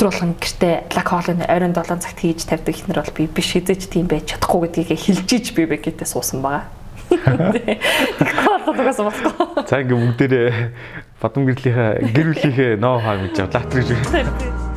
өдөр 0.00 0.16
болгон 0.16 0.32
гэртээ 0.40 0.96
лаколын 0.96 1.44
оройн 1.44 1.76
7 1.76 2.00
цагт 2.00 2.24
хийж 2.24 2.48
тавьдаг 2.48 2.72
ихнэр 2.72 3.04
бол 3.04 3.12
би 3.12 3.28
биш 3.28 3.52
хизээч 3.52 3.92
тийм 3.92 4.08
байж 4.08 4.32
чадахгүй 4.32 4.72
гэдгийг 4.72 4.96
хэлж 4.96 5.28
иж 5.28 5.52
би 5.52 5.68
бэгэтээ 5.68 6.08
суусан 6.08 6.40
байгаа. 6.40 6.72
Тэгэхгүй 8.16 8.48
бол 8.64 8.80
угаасаа 8.80 9.04
болохгүй. 9.12 9.68
За 9.68 9.84
ингээ 9.84 10.00
бүгдээрээ 10.00 10.48
бадам 11.20 11.44
гэрлийнхаа 11.44 12.00
гэр 12.16 12.28
бүлийнхээ 12.32 12.80
ноо 12.80 12.96
хаа 12.96 13.20
гэж 13.28 13.44
лаатар 13.44 13.68
гэж. 13.68 14.69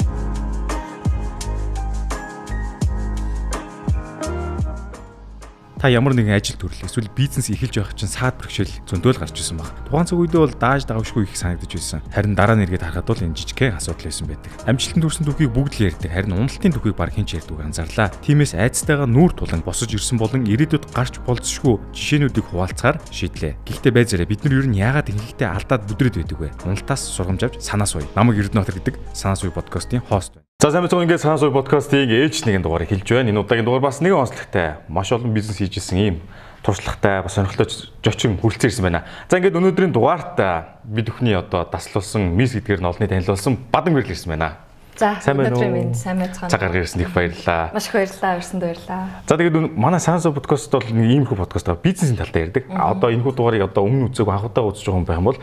Та 5.83 5.91
ямар 5.91 6.15
нэгэн 6.15 6.39
ажил 6.39 6.55
төрлөө 6.55 6.87
эсвэл 6.87 7.11
бизнес 7.11 7.51
эхэлж 7.51 7.75
байх 7.75 7.91
чинь 7.99 8.07
саад 8.07 8.39
бэрхшээл 8.39 8.87
зөндөөл 8.87 9.19
гарч 9.19 9.35
ирсэн 9.35 9.59
баг. 9.59 9.67
Тухайн 9.83 10.07
цаг 10.07 10.15
үедээ 10.15 10.39
бол 10.39 10.55
дааж 10.55 10.87
давшгүй 10.87 11.27
их 11.27 11.35
санагдаж 11.35 11.75
байсан. 11.75 11.99
Харин 12.07 12.39
дараа 12.39 12.55
нь 12.55 12.63
эргээд 12.63 12.87
харахад 12.87 13.11
бол 13.11 13.19
энэ 13.19 13.35
жижигхэн 13.35 13.75
асуудал 13.75 14.07
байсан 14.07 14.31
байдаг. 14.31 14.51
Амжилтанд 14.63 15.03
хүрсэн 15.03 15.27
түүхийг 15.27 15.51
бүгд 15.51 15.73
л 15.83 15.87
ярьдаг. 15.91 16.07
Харин 16.07 16.39
уналтын 16.39 16.71
түүхийг 16.71 16.95
баг 16.95 17.11
хинч 17.11 17.35
ярьдаг 17.35 17.59
анзаарлаа. 17.67 18.15
Тиймээс 18.23 18.55
айцтайгаа 18.55 19.11
нүүр 19.11 19.35
тулан 19.35 19.59
босож 19.59 19.91
ирсэн 19.91 20.15
болон 20.15 20.47
ирээдүйд 20.47 20.87
гарч 20.95 21.19
болцсошгүй 21.27 21.75
жишээнүүдийг 21.91 22.47
хуваалцахаар 22.47 23.03
шийдлээ. 23.11 23.59
Гэхдээ 23.67 23.91
байзаараа 23.91 24.31
бид 24.31 24.39
нар 24.47 24.63
ер 24.63 24.67
нь 24.71 24.79
яагаад 24.79 25.11
ингэхдээ 25.11 25.51
алдаад 25.51 25.83
бүдрээд 25.83 26.15
байдаг 26.23 26.39
вэ? 26.39 26.55
Уналтаас 26.63 27.11
сургамж 27.11 27.43
авч 27.43 27.59
санаа 27.59 27.91
суй. 27.91 28.07
Намайг 28.15 28.39
Эрдэнэтер 28.39 28.79
гэдэг 28.79 28.95
санаа 29.11 29.35
суй 29.35 29.51
подкастын 29.51 29.99
хост 29.99 30.39
байна. 30.39 30.52
За 30.63 30.71
сайн 30.71 30.87
мэцэн 30.87 31.03
ингээд 31.03 31.19
санаа 31.19 31.35
суй 31.35 31.51
подкастыг 31.51 32.07
ээлж 32.07 32.47
нэгэн 32.47 32.63
дугаар 32.63 32.87
хэлж 32.87 33.03
байна. 33.03 33.35
Энэ 33.35 33.43
удаагийн 33.43 33.67
дугаар 33.67 33.83
бас 33.83 33.99
нэгэн 33.99 34.15
онцлогтой. 34.15 34.79
Маш 34.87 35.11
олон 35.11 35.35
бизнес 35.35 35.59
хийж 35.59 35.75
исэн 35.75 35.99
ийм 35.99 36.15
туршлагатай 36.63 37.19
бас 37.19 37.35
сонирхолтой 37.35 37.67
зочин 37.99 38.39
хүрэлцэн 38.39 38.71
ирсэн 38.71 38.83
байна. 38.87 39.03
За 39.27 39.43
ингээд 39.43 39.59
өнөөдрийн 39.59 39.91
дугаарт 39.91 40.39
бид 40.87 41.11
бүхний 41.11 41.35
одоо 41.35 41.67
таслуулсан 41.67 42.31
мис 42.31 42.55
гэдгээр 42.55 42.79
нь 42.79 42.87
олонний 42.87 43.11
танилцуулсан 43.11 43.59
бадам 43.75 43.99
гэрэл 43.99 44.15
ирсэн 44.15 44.39
байна. 44.39 44.63
За 44.95 45.17
сайн 45.19 45.37
байна 45.37 45.57
уу? 45.57 45.93
Сайн 45.93 46.19
байцгаана. 46.21 46.49
Цаг 46.49 46.61
гаргаж 46.61 46.85
ирсэн 46.85 47.01
их 47.01 47.11
баярлалаа. 47.13 47.71
Маш 47.73 47.87
их 47.87 47.93
баярлалаа. 47.93 48.37
Ирсэнд 48.37 48.61
баярлалаа. 48.63 49.03
За 49.27 49.37
тэгээд 49.37 49.75
манай 49.75 49.99
Сансо 49.99 50.31
подкаст 50.31 50.71
бол 50.71 50.85
нэг 50.85 51.11
иймэрхүү 51.11 51.37
подкаст 51.43 51.65
байгаа. 51.65 51.81
Бизнесийн 51.81 52.17
талтай 52.17 52.45
ярьдаг. 52.45 52.69
Одоо 52.69 53.09
энэ 53.09 53.25
хүү 53.25 53.33
дугаарыг 53.33 53.67
одоо 53.73 53.83
өмнө 53.89 54.13
үзег 54.13 54.29
анхудаа 54.29 54.69
үзэж 54.69 54.85
байгаа 54.85 55.01
юм 55.01 55.07
байх 55.09 55.17
юм 55.17 55.27
бол 55.33 55.39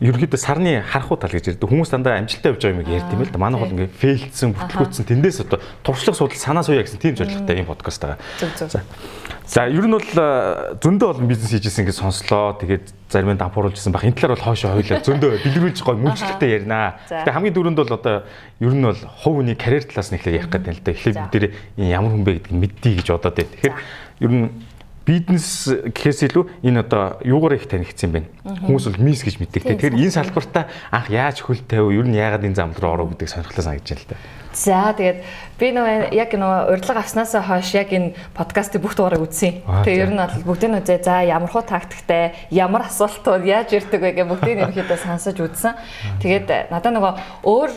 а 0.00 0.04
ерөнхийдөө 0.04 0.40
сарны 0.40 0.80
харахуу 0.80 1.16
тал 1.20 1.32
гэж 1.32 1.52
ярьдаг. 1.52 1.68
Хүмүүс 1.68 1.92
дандаа 1.92 2.16
амжилттай 2.20 2.52
явж 2.52 2.62
байгаа 2.64 2.80
юм 2.80 2.88
ярьд 2.88 3.12
юм 3.12 3.22
л 3.22 3.32
да. 3.32 3.38
Манай 3.38 3.60
бол 3.60 3.72
ингээ 3.72 3.90
фейлдсэн, 3.92 4.56
бүтлгүүцсэн 4.56 5.04
тэндээс 5.04 5.44
одоо 5.44 5.60
туршлага 5.84 6.16
судал 6.16 6.40
санаа 6.40 6.64
суя 6.64 6.80
гэсэн 6.80 6.96
тийм 6.96 7.16
зорилготой 7.16 7.60
юм 7.60 7.68
подкаст 7.68 8.00
байгаа. 8.00 8.18
За. 9.44 9.66
Ер 9.68 9.84
нь 9.84 9.92
бол 9.92 10.08
зөндөө 10.80 11.08
олон 11.12 11.28
бизнес 11.28 11.52
хийжсэн 11.52 11.84
гэж 11.84 12.00
сонслоо. 12.00 12.56
Тэгээд 12.56 12.88
зарим 13.12 13.36
нь 13.36 13.40
дампууруулж 13.42 13.76
ирсэн 13.76 13.92
баг. 13.92 14.08
Энэ 14.08 14.16
талаар 14.16 14.38
бол 14.38 14.46
хоошоо 14.48 14.72
хойлоо 14.80 15.02
зөндөө 15.04 15.44
дэлгэрүүлж 15.44 15.78
гой 15.84 15.96
мөнгөлтэй 16.00 16.50
ярина. 16.56 16.96
Тэгээд 17.10 17.36
хамгийн 17.36 17.52
дөрөнд 17.52 17.78
бол 17.84 17.92
одоо 17.92 18.24
ер 18.64 18.72
нь 18.72 18.86
бол 18.86 18.96
хувь 18.96 19.44
хүний 19.44 19.58
карьер 19.58 19.84
талаас 19.84 20.08
нь 20.08 20.16
ихлэ 20.16 20.40
ярих 20.40 20.48
гэдэг 20.48 20.72
л 20.72 20.80
да. 20.80 20.92
Эхлээд 20.96 21.18
бид 21.28 21.34
нэр 21.76 21.90
ямар 21.90 22.16
хүн 22.16 22.24
бэ 22.24 22.32
гэдгийг 22.40 22.56
мэддий 22.56 22.94
гэж 22.96 23.08
бодоод 23.12 23.36
байна. 23.36 23.52
Тэгэхээр 23.60 23.76
ер 24.24 24.30
нь 24.32 24.46
бизнес 25.06 25.66
гэхээс 25.66 26.30
илүү 26.30 26.44
энэ 26.62 26.82
одоо 26.86 27.18
юугаар 27.26 27.58
их 27.58 27.66
танигдсан 27.66 28.10
юм 28.10 28.14
бэ? 28.14 28.20
Хүмүүс 28.66 28.84
бол 28.90 29.02
мис 29.02 29.22
гэж 29.26 29.42
мэддэг. 29.42 29.62
Тэгэхээр 29.66 29.98
энэ 29.98 30.14
салбартаа 30.14 30.70
анх 30.90 31.10
яаж 31.10 31.42
хөл 31.42 31.58
тавив, 31.62 31.90
ер 31.90 32.06
нь 32.06 32.18
яагаад 32.18 32.46
энэ 32.46 32.58
зам 32.58 32.70
руу 32.74 32.92
оров 32.94 33.14
гэдэг 33.14 33.28
сонирхолтой 33.28 33.64
санагдаж 33.64 33.90
байна 33.90 34.02
л 34.02 34.10
да. 34.10 34.16
За 34.52 34.92
тэгээд 34.92 35.18
би 35.56 35.66
нөгөө 35.72 36.12
яг 36.12 36.30
нөгөө 36.36 36.60
урилга 36.76 37.00
авснаас 37.00 37.32
хойш 37.32 37.72
яг 37.72 37.88
энэ 37.88 38.12
подкастыг 38.36 38.84
бүх 38.84 38.92
дугаарыг 38.92 39.24
үзсэн. 39.24 39.64
Тэгээ 39.64 40.02
ер 40.04 40.12
нь 40.12 40.20
бол 40.20 40.52
бүгдийг 40.52 40.76
үзээ. 40.84 41.00
За 41.00 41.24
ямар 41.24 41.48
хуу 41.48 41.64
тактиктэй, 41.64 42.36
ямар 42.52 42.84
асуултууд 42.84 43.48
яаж 43.48 43.72
ирдэг 43.72 43.96
вэ 43.96 44.12
гэх 44.12 44.28
бүгдийг 44.28 44.60
ерөөхдөө 44.68 45.00
сонсож 45.00 45.40
үзсэн. 45.40 45.72
Тэгээд 46.20 46.68
надад 46.68 46.92
нөгөө 46.92 47.12
өөр 47.48 47.70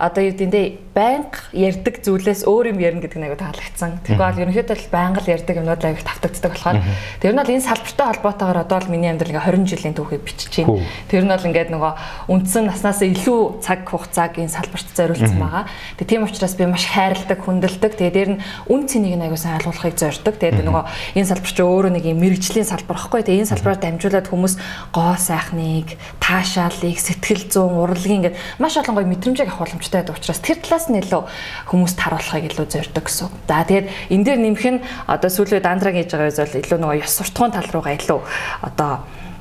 одоо 0.00 0.24
юу 0.24 0.32
гэдэндээ 0.32 0.96
байнга 0.96 1.38
ярддаг 1.52 2.00
зүйлээс 2.00 2.48
өөр 2.48 2.72
юм 2.72 2.78
ярина 2.80 3.04
гэдэг 3.04 3.20
нь 3.20 3.26
аягүй 3.28 3.40
таалагдсан. 3.40 3.90
Тэгвэл 4.08 4.42
ерөнхийдөө 4.48 4.76
л 4.80 4.88
байнга 4.88 5.20
л 5.20 5.28
ярддаг 5.28 5.56
юмнууд 5.60 5.84
аягүй 5.84 6.04
тавтагддаг 6.08 6.52
болохоор 6.56 6.78
тэр 7.20 7.32
нь 7.36 7.40
бол 7.40 7.52
энэ 7.52 7.68
салбартай 7.68 8.06
холбоотойгоор 8.08 8.60
одоо 8.64 8.78
л 8.80 8.88
миний 8.88 9.12
амьдрал 9.12 9.36
ингээ 9.36 9.48
20 9.60 9.70
жилийн 9.70 9.94
түүхийг 9.94 10.24
бичиж 10.24 10.52
байна. 10.64 10.82
Тэр 11.06 11.24
нь 11.28 11.32
бол 11.36 11.48
ингээд 11.52 11.70
нөгөө 11.70 11.92
үндсэн 12.32 12.64
наснаас 12.66 13.00
илүү 13.04 13.40
цаг 13.60 13.84
хугацааг 13.84 14.32
энэ 14.40 14.54
салбарт 14.56 14.88
зориулсан 14.96 15.36
байгаа. 15.36 15.64
Тэгээ 16.00 16.10
тийм 16.10 16.24
учраас 16.24 16.54
би 16.56 16.64
маш 16.64 16.84
хайрладаг, 16.88 17.38
хүндэлдэг. 17.44 17.92
Тэгээ 18.00 18.14
дээр 18.16 18.30
нь 18.34 18.42
үн 18.72 18.88
цэнийг 18.88 19.20
аягүй 19.20 19.36
сайн 19.36 19.60
ойлгуулахыг 19.60 19.94
зорддог. 20.00 20.34
Тэгээ 20.40 20.64
нөгөө 20.64 20.84
энэ 21.20 21.28
салбар 21.28 21.52
чи 21.52 21.62
өөрөө 21.62 21.92
нэг 21.92 22.04
юм 22.08 22.18
мэрэгжлийн 22.24 22.66
салбар 22.66 22.98
байхгүй. 22.98 23.20
Тэгээ 23.26 23.42
энэ 23.44 23.52
салбараар 23.52 23.80
дамжуулаад 23.84 24.26
хүмүүс 24.32 24.54
гоо 24.94 25.14
сайхныг, 25.18 25.94
таашаалыг, 26.22 26.98
сэтгэл 26.98 27.46
зүйн, 27.50 27.78
урлагийн 27.78 28.18
ингээд 28.30 28.38
маш 28.62 28.74
олон 28.78 28.94
гоё 28.96 29.06
мэдрэмжийг 29.10 29.50
авах 29.50 29.66
боломжтой 29.66 29.89
байдаг 29.92 30.16
учраас 30.16 30.40
тэр 30.40 30.58
талаас 30.62 30.86
нь 30.88 30.98
илүү 31.02 31.22
хүмүүст 31.70 31.98
харуулахыг 32.00 32.44
илүү 32.50 32.66
зорддог 32.70 33.04
гэсэн. 33.04 33.28
За 33.46 33.64
тэгээд 33.66 33.86
энэ 34.14 34.24
дээр 34.24 34.40
нэмэх 34.40 34.66
нь 34.70 34.80
одоо 35.10 35.30
сүүлийн 35.30 35.62
дандраг 35.62 35.94
хийж 35.98 36.10
байгаа 36.14 36.32
зүйл 36.32 36.62
илүү 36.62 36.78
нөгөө 36.78 37.02
ёс 37.02 37.14
суртахуун 37.18 37.52
тал 37.52 37.70
руугаа 37.70 37.94
илүү 37.98 38.20
одоо 38.62 38.92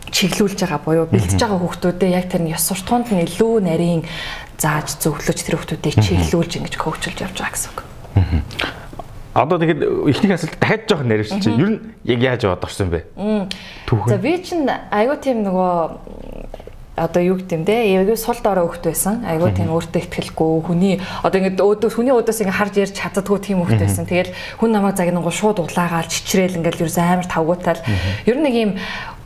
чиглүүлж 0.10 0.60
байгаа 0.66 0.82
буюу 0.82 1.06
бэлтэж 1.08 1.40
байгаа 1.40 1.60
хүүхдүүдэд 1.62 2.12
яг 2.14 2.26
тэр 2.30 2.44
ёс 2.50 2.66
суртахуунд 2.66 3.14
нь 3.14 3.24
илүү 3.26 3.54
нарийн 3.62 4.02
зааж 4.58 4.98
зөвлөж 5.00 5.40
тэр 5.40 5.56
хүүхдүүдэд 5.62 6.02
чиглүүлж 6.02 6.52
ингэж 6.58 6.76
коучулж 6.76 7.18
явж 7.22 7.38
байгаа 7.38 7.54
гэсэн 7.54 7.72
үг. 7.72 7.80
Одоо 9.40 9.62
тэгэхэд 9.62 9.82
эхний 10.10 10.34
асуулт 10.34 10.58
дахиад 10.60 10.84
жоох 10.90 11.04
нэрвч 11.06 11.32
чи 11.40 11.54
ер 11.54 11.70
нь 11.70 11.80
яг 12.04 12.20
яаж 12.20 12.44
яваад 12.44 12.66
орсон 12.66 12.90
бэ? 12.90 13.06
За 14.10 14.18
би 14.18 14.42
чинь 14.42 14.66
айгуу 14.68 15.16
тийм 15.22 15.46
нөгөө 15.46 15.72
одоо 17.00 17.24
юу 17.24 17.40
те 17.40 17.56
яг 17.58 18.18
сул 18.20 18.36
дорой 18.44 18.68
хөвгт 18.68 18.86
байсан. 18.92 19.24
Айгуу 19.24 19.50
тийм 19.56 19.72
өөртөө 19.72 20.04
ихтгэлгүй 20.04 20.52
хүний 20.68 21.00
одоо 21.24 21.40
ингэ 21.40 21.64
өөдөөс 21.64 21.96
хүний 21.96 22.12
өөдөөс 22.12 22.44
ингэ 22.44 22.54
харж 22.60 22.74
ярьж 22.84 22.94
чаддгүй 23.00 23.40
тийм 23.40 23.64
хөвгт 23.64 23.80
байсан. 23.80 24.06
Тэгэл 24.06 24.36
хүн 24.60 24.72
намайг 24.76 25.00
загнангуу 25.00 25.32
шууд 25.32 25.64
улаагаал 25.64 26.12
чичрээл 26.12 26.60
ингээл 26.60 26.84
ерөөс 26.84 27.00
амар 27.00 27.28
тавгуутал. 27.32 27.82
Ер 28.28 28.38
нь 28.38 28.44
нэг 28.44 28.56
юм 28.60 28.72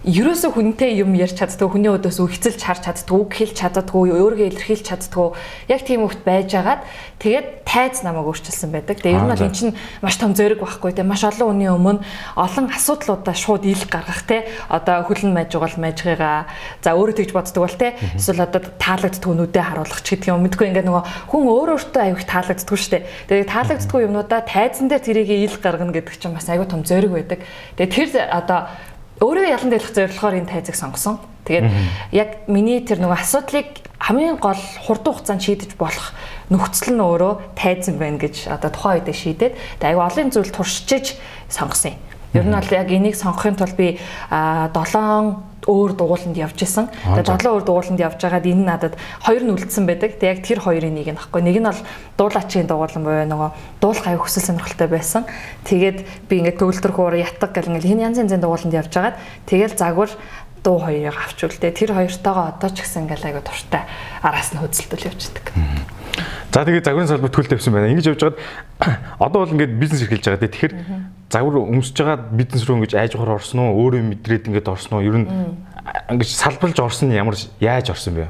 ерөөсө 0.03 0.51
хүнтэй 0.51 0.99
юм 0.99 1.15
ярьж 1.15 1.39
чаддгүй 1.39 1.79
хүний 1.79 1.87
өдөөс 1.95 2.19
үхцэлж 2.27 2.59
харж 2.59 2.91
чаддгүй 2.91 3.23
хэлж 3.23 3.55
чаддгүй 3.55 4.11
өөрийгөө 4.11 4.51
илэрхийлж 4.51 4.83
чаддгүй. 4.83 5.31
Яг 5.71 5.87
тийм 5.87 6.03
хөвгт 6.03 6.27
байжгаад 6.27 6.83
тэгээд 7.23 7.63
тайз 7.63 8.03
намайг 8.03 8.27
өөрчилсөн 8.27 8.67
байдаг. 8.75 8.99
Тэгээд 8.99 9.15
ер 9.15 9.23
нь 9.23 9.31
бол 9.31 9.47
эн 9.47 9.55
чинь 9.55 9.71
маш 10.03 10.19
том 10.19 10.35
зориг 10.35 10.59
байхгүй 10.59 10.91
те. 10.91 11.07
Маш 11.07 11.23
олон 11.23 11.55
хүний 11.55 11.71
өмнө 11.71 12.03
олон 12.35 12.67
асуудлуудаа 12.75 13.31
шууд 13.31 13.63
ил 13.63 13.79
гаргах 13.87 14.27
те. 14.27 14.43
Одоо 14.67 15.07
хөлн 15.07 15.31
майж 15.31 15.55
угал 15.55 15.71
майжгыгаа 15.79 16.51
за 16.83 16.89
өөрөө 16.91 17.23
тэгж 17.23 17.31
боддог 17.31 17.63
бол 17.63 17.79
те. 17.79 17.95
Эсвэл 18.19 18.43
одоо 18.43 18.59
таалагддгүй 18.59 19.33
нүдэ 19.39 19.61
харуулах 19.63 20.03
ч 20.03 20.19
гэдэг 20.19 20.35
юм. 20.35 20.43
Мэдгүй 20.43 20.67
ингээд 20.67 20.87
нөгөө 20.91 21.31
хүн 21.31 21.43
өөр 21.47 21.79
өөртөө 21.79 22.03
аюух 22.11 22.27
таалагддгүй 22.27 22.75
штэ. 22.75 23.07
Тэгээд 23.31 23.55
таалагддгүй 23.55 24.03
юмнуудаа 24.03 24.43
тайзан 24.43 24.91
дээр 24.91 24.99
тэрийг 24.99 25.31
ил 25.31 25.55
гаргана 25.63 25.95
гэдэг 25.95 26.19
чинь 26.19 26.35
бас 26.35 26.51
аюу 26.51 26.67
том 26.67 26.83
зориг 26.83 27.15
байдаг. 27.15 27.39
Тэгээд 27.79 27.95
тэр 27.95 28.27
одоо 28.27 28.67
өөрөө 29.23 29.45
ялан 29.55 29.71
дэлгэх 29.71 29.95
зорилгоор 29.95 30.35
энэ 30.43 30.51
тайзыг 30.51 30.75
сонгосон. 30.75 31.23
Тэгээд 31.47 31.67
яг 32.11 32.29
миний 32.51 32.83
тэр 32.83 32.99
нөгөө 32.99 33.19
асуудлыг 33.23 33.69
хамгийн 34.03 34.35
гол 34.39 34.59
хурдан 34.83 35.15
хугацаанд 35.15 35.43
шийдэж 35.43 35.79
болох 35.79 36.11
нөхцөл 36.51 36.91
нь 36.91 37.03
өөрөө 37.03 37.55
тайзан 37.55 37.95
байна 37.99 38.19
гэж 38.19 38.51
одоо 38.51 38.67
тухайн 38.71 38.99
үедээ 38.99 39.15
шийдээд 39.15 39.53
тэгээд 39.79 40.03
олон 40.03 40.27
зүйл 40.31 40.51
туршиж 40.51 41.15
сонгосон 41.47 41.95
юм. 41.95 41.99
Ер 42.35 42.45
нь 42.47 42.55
бол 42.55 42.71
яг 42.75 42.89
энийг 42.91 43.15
сонгохын 43.15 43.55
тулд 43.55 43.75
би 43.79 43.99
7 44.27 45.52
өөр 45.67 45.95
дугууланд 45.95 46.37
явж 46.37 46.59
исэн. 46.63 46.91
Тэгээд 47.03 47.29
долоо 47.29 47.59
өөр 47.59 47.65
дугууланд 47.67 47.99
явж 47.99 48.19
байгаад 48.19 48.47
энэ 48.47 48.63
надад 48.67 48.93
хоёр 49.23 49.43
нь 49.47 49.53
үлдсэн 49.55 49.85
байдаг. 49.87 50.19
Тэгээд 50.19 50.31
яг 50.35 50.39
тэр 50.43 50.59
хоёрын 50.63 50.95
нэг 50.95 51.07
нь 51.11 51.19
баггүй. 51.19 51.41
Нэг 51.41 51.57
нь 51.59 51.67
бол 51.67 51.81
дуулаачийн 52.19 52.67
дугуулан 52.67 53.03
буюу 53.03 53.27
нөгөө 53.27 53.49
дуулах 53.79 54.07
аяг 54.07 54.21
хүсэл 54.23 54.47
сонирхолтой 54.47 54.87
байсан. 54.91 55.23
Тэгээд 55.63 56.27
би 56.27 56.33
ингээд 56.43 56.59
төгөлдөр 56.59 56.93
хуур 56.93 57.15
ятг 57.15 57.51
гэл 57.51 57.71
ингээд 57.71 57.87
хин 57.87 58.03
янз 58.03 58.17
янзын 58.19 58.43
дугууланд 58.43 58.75
явж 58.75 58.91
байгаад 58.91 59.17
тэгэл 59.47 59.79
загвар 59.79 60.11
дуу 60.63 60.79
хоёрыг 60.79 61.15
авч 61.15 61.39
үлдээ. 61.43 61.71
Тэр 61.71 61.91
хоёртойгоо 61.95 62.55
одоо 62.55 62.69
ч 62.71 62.83
гэсэн 62.83 63.07
ингээл 63.07 63.27
аяга 63.31 63.43
туртай 63.43 63.83
араас 64.23 64.55
нь 64.55 64.59
хөдөлтөл 64.63 65.11
явчихдаг. 65.11 65.51
За 66.53 66.63
тэгээ 66.65 66.85
загварын 66.85 67.09
салбар 67.09 67.31
төл 67.33 67.49
тавьсан 67.49 67.73
байна. 67.73 67.89
Ингэж 67.89 68.13
явж 68.13 68.21
байгаад 68.21 68.39
одоо 69.25 69.39
бол 69.43 69.53
ингээд 69.57 69.73
бизнес 69.79 70.05
эрхэлж 70.05 70.25
байгаа. 70.29 70.45
Тэгэхээр 70.45 70.73
загвар 71.33 71.55
өмсөж 71.65 71.97
байгаа 71.97 72.17
бизнес 72.29 72.63
рүү 72.67 72.77
ингэж 72.77 72.93
айж 72.93 73.11
ухаар 73.17 73.37
орсон 73.41 73.59
уу? 73.65 73.89
Өөрөө 73.89 74.01
мэдрээд 74.13 74.47
ингээд 74.53 74.69
орсон 74.69 75.01
уу? 75.01 75.05
Ер 75.07 75.17
нь 75.17 75.27
ингэж 76.13 76.29
салбарлаж 76.29 76.79
орсон 76.79 77.09
нь 77.09 77.17
ямар 77.17 77.33
яаж 77.57 77.89
орсон 77.89 78.13
бэ? 78.21 78.29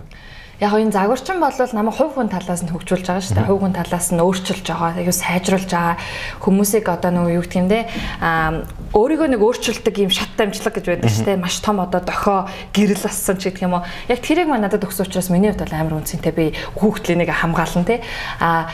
Яг 0.63 0.73
энэ 0.79 0.95
загварчин 0.95 1.43
бол 1.43 1.51
намайг 1.51 1.95
хувь 1.99 2.15
хүн 2.15 2.31
талаас 2.31 2.63
нь 2.63 2.71
хөгжүүлж 2.71 3.03
байгаа 3.03 3.19
шүү 3.19 3.35
дээ. 3.35 3.49
Хувь 3.51 3.61
хүн 3.67 3.75
талаас 3.75 4.07
нь 4.15 4.23
өөрчилж 4.23 4.63
байгаа, 4.63 4.95
аюу 4.95 5.11
сайжруулж 5.11 5.67
байгаа 5.67 5.99
хүмүүсийг 6.39 6.87
одоо 6.87 7.11
нөгөө 7.11 7.35
юу 7.35 7.45
бэ? 7.67 7.79
Аа 8.23 8.63
өөрийгөө 8.95 9.27
нэг 9.35 9.41
өөрчилдөг 9.43 9.95
юм 9.99 10.11
шат 10.13 10.31
дамжлаг 10.39 10.71
гэж 10.71 10.85
байдаг 10.87 11.11
шүү 11.11 11.25
дээ. 11.27 11.43
Маш 11.43 11.59
том 11.59 11.83
одоо 11.83 11.99
дохоо 11.99 12.47
гэрэл 12.71 13.03
ассан 13.03 13.35
ч 13.41 13.51
гэх 13.51 13.67
юм 13.67 13.75
уу. 13.75 13.83
Яг 14.07 14.23
тэрийг 14.23 14.47
мань 14.47 14.63
надад 14.63 14.87
өгсөн 14.87 15.03
учраас 15.03 15.27
миний 15.27 15.51
хувьд 15.51 15.67
бол 15.67 15.75
амар 15.75 15.99
үнцэнтэй 15.99 16.31
би 16.31 16.45
хүүхдлээ 16.79 17.17
нэг 17.19 17.29
хамгаална 17.33 17.83
те. 17.83 17.99
Аа 18.39 18.71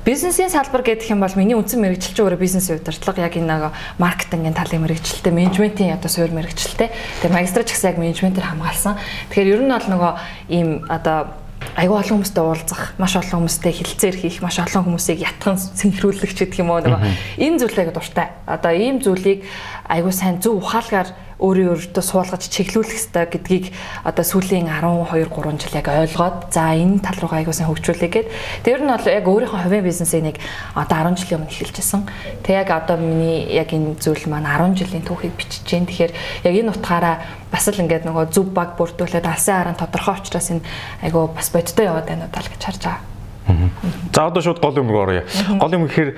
Бизнесийн 0.00 0.48
салбар 0.48 0.80
гэдэг 0.80 1.12
юм 1.12 1.20
бол 1.20 1.36
миний 1.36 1.52
үндсэн 1.52 1.76
мэрэгчлэл 1.76 2.16
чинь 2.16 2.24
өөрөө 2.24 2.40
бизнесийн 2.40 2.80
удирдлага 2.80 3.20
яг 3.20 3.36
энэ 3.36 3.52
нэг 3.52 3.64
маркетингийн 4.00 4.56
талын 4.56 4.88
мэрэгчлэлтэй, 4.88 5.28
менежментийн 5.28 5.92
одоо 5.92 6.08
суурь 6.08 6.32
мэрэгчлэлтэй. 6.32 6.88
Тэгээ 7.20 7.36
магистрч 7.36 7.68
гэсэн 7.68 7.92
яг 7.92 7.98
менежментээр 8.00 8.48
хамгаалсан. 8.48 8.96
Тэгэхээр 9.28 9.52
ер 9.52 9.60
нь 9.60 9.74
бол 9.76 9.88
нөгөө 9.92 10.12
ийм 10.56 10.68
одоо 10.88 11.36
айгүй 11.76 11.96
олон 12.00 12.24
хүмүүстэй 12.24 12.40
уулзах, 12.40 12.82
маш 12.96 13.12
олон 13.20 13.44
хүмүүстэй 13.44 13.72
хилцээр 13.76 14.16
хийх, 14.16 14.40
маш 14.40 14.56
олон 14.56 14.88
хүмүүсийг 14.88 15.20
ятхан 15.20 15.60
синхруулах 15.60 16.32
ч 16.32 16.48
гэх 16.48 16.64
юм 16.64 16.72
уу 16.72 16.80
нөгөө 16.80 17.36
энэ 17.36 17.60
зүйлээ 17.60 17.92
дуртай. 17.92 18.32
Одоо 18.48 18.72
ийм 18.72 19.04
зүйлийг 19.04 19.44
айгүй 19.84 20.12
сайн 20.16 20.40
зөв 20.40 20.64
ухаалгаар 20.64 21.12
өөрийн 21.40 21.72
өөртөө 21.72 22.04
суулгаж 22.04 22.46
чиглүүлэх 22.52 22.92
хэрэгтэй 22.92 23.26
гэдгийг 23.32 23.64
одоо 24.04 24.24
сүүлийн 24.24 24.68
12 24.68 25.32
3 25.32 25.56
жил 25.56 25.74
яг 25.80 25.88
ойлгоод 25.88 26.52
за 26.52 26.76
энэ 26.76 27.00
тал 27.00 27.16
руугаа 27.16 27.40
аягүй 27.40 27.56
сайн 27.56 27.72
хөгжүүлээ 27.72 28.10
гэд. 28.12 28.28
Тэр 28.60 28.84
нь 28.84 28.92
бол 28.92 29.08
яг 29.08 29.24
өөрийнхөө 29.24 29.60
хувийн 29.64 29.84
бизнесийг 29.88 30.22
нэг 30.28 30.36
одоо 30.76 31.10
10 31.10 31.16
жилийн 31.16 31.40
өмнө 31.40 31.52
эхэлжсэн. 31.56 32.02
Тэг 32.44 32.54
яг 32.60 32.68
одоо 32.76 32.96
миний 33.00 33.48
яг 33.48 33.72
энэ 33.72 33.96
зүйл 33.96 34.28
маань 34.28 34.44
10 34.44 34.76
жилийн 34.76 35.04
түүхийг 35.08 35.34
бичиж 35.34 35.64
जैन. 35.64 35.88
Тэгэхээр 35.88 36.12
яг 36.44 36.54
энэ 36.60 36.72
утгаараа 36.76 37.16
бас 37.48 37.64
л 37.72 37.80
ингээд 37.80 38.04
нөгөө 38.04 38.30
зүв 38.30 38.52
баг 38.52 38.76
бүрдүүлээд 38.76 39.24
алсын 39.24 39.56
харан 39.56 39.80
тодорхой 39.80 40.20
учраас 40.20 40.52
энэ 40.52 40.64
айгүй 41.02 41.24
бас 41.32 41.48
бодтой 41.48 41.88
яваад 41.88 42.06
байна 42.06 42.28
удаа 42.28 42.44
л 42.44 42.52
гэж 42.52 42.62
харж 42.62 42.82
байгаа. 42.84 43.09
За 44.12 44.26
одоо 44.26 44.42
шууд 44.42 44.60
гол 44.60 44.76
юм 44.76 44.90
руу 44.90 45.06
оръё. 45.06 45.24
Гол 45.58 45.72
юм 45.72 45.86
гэхээр 45.86 46.10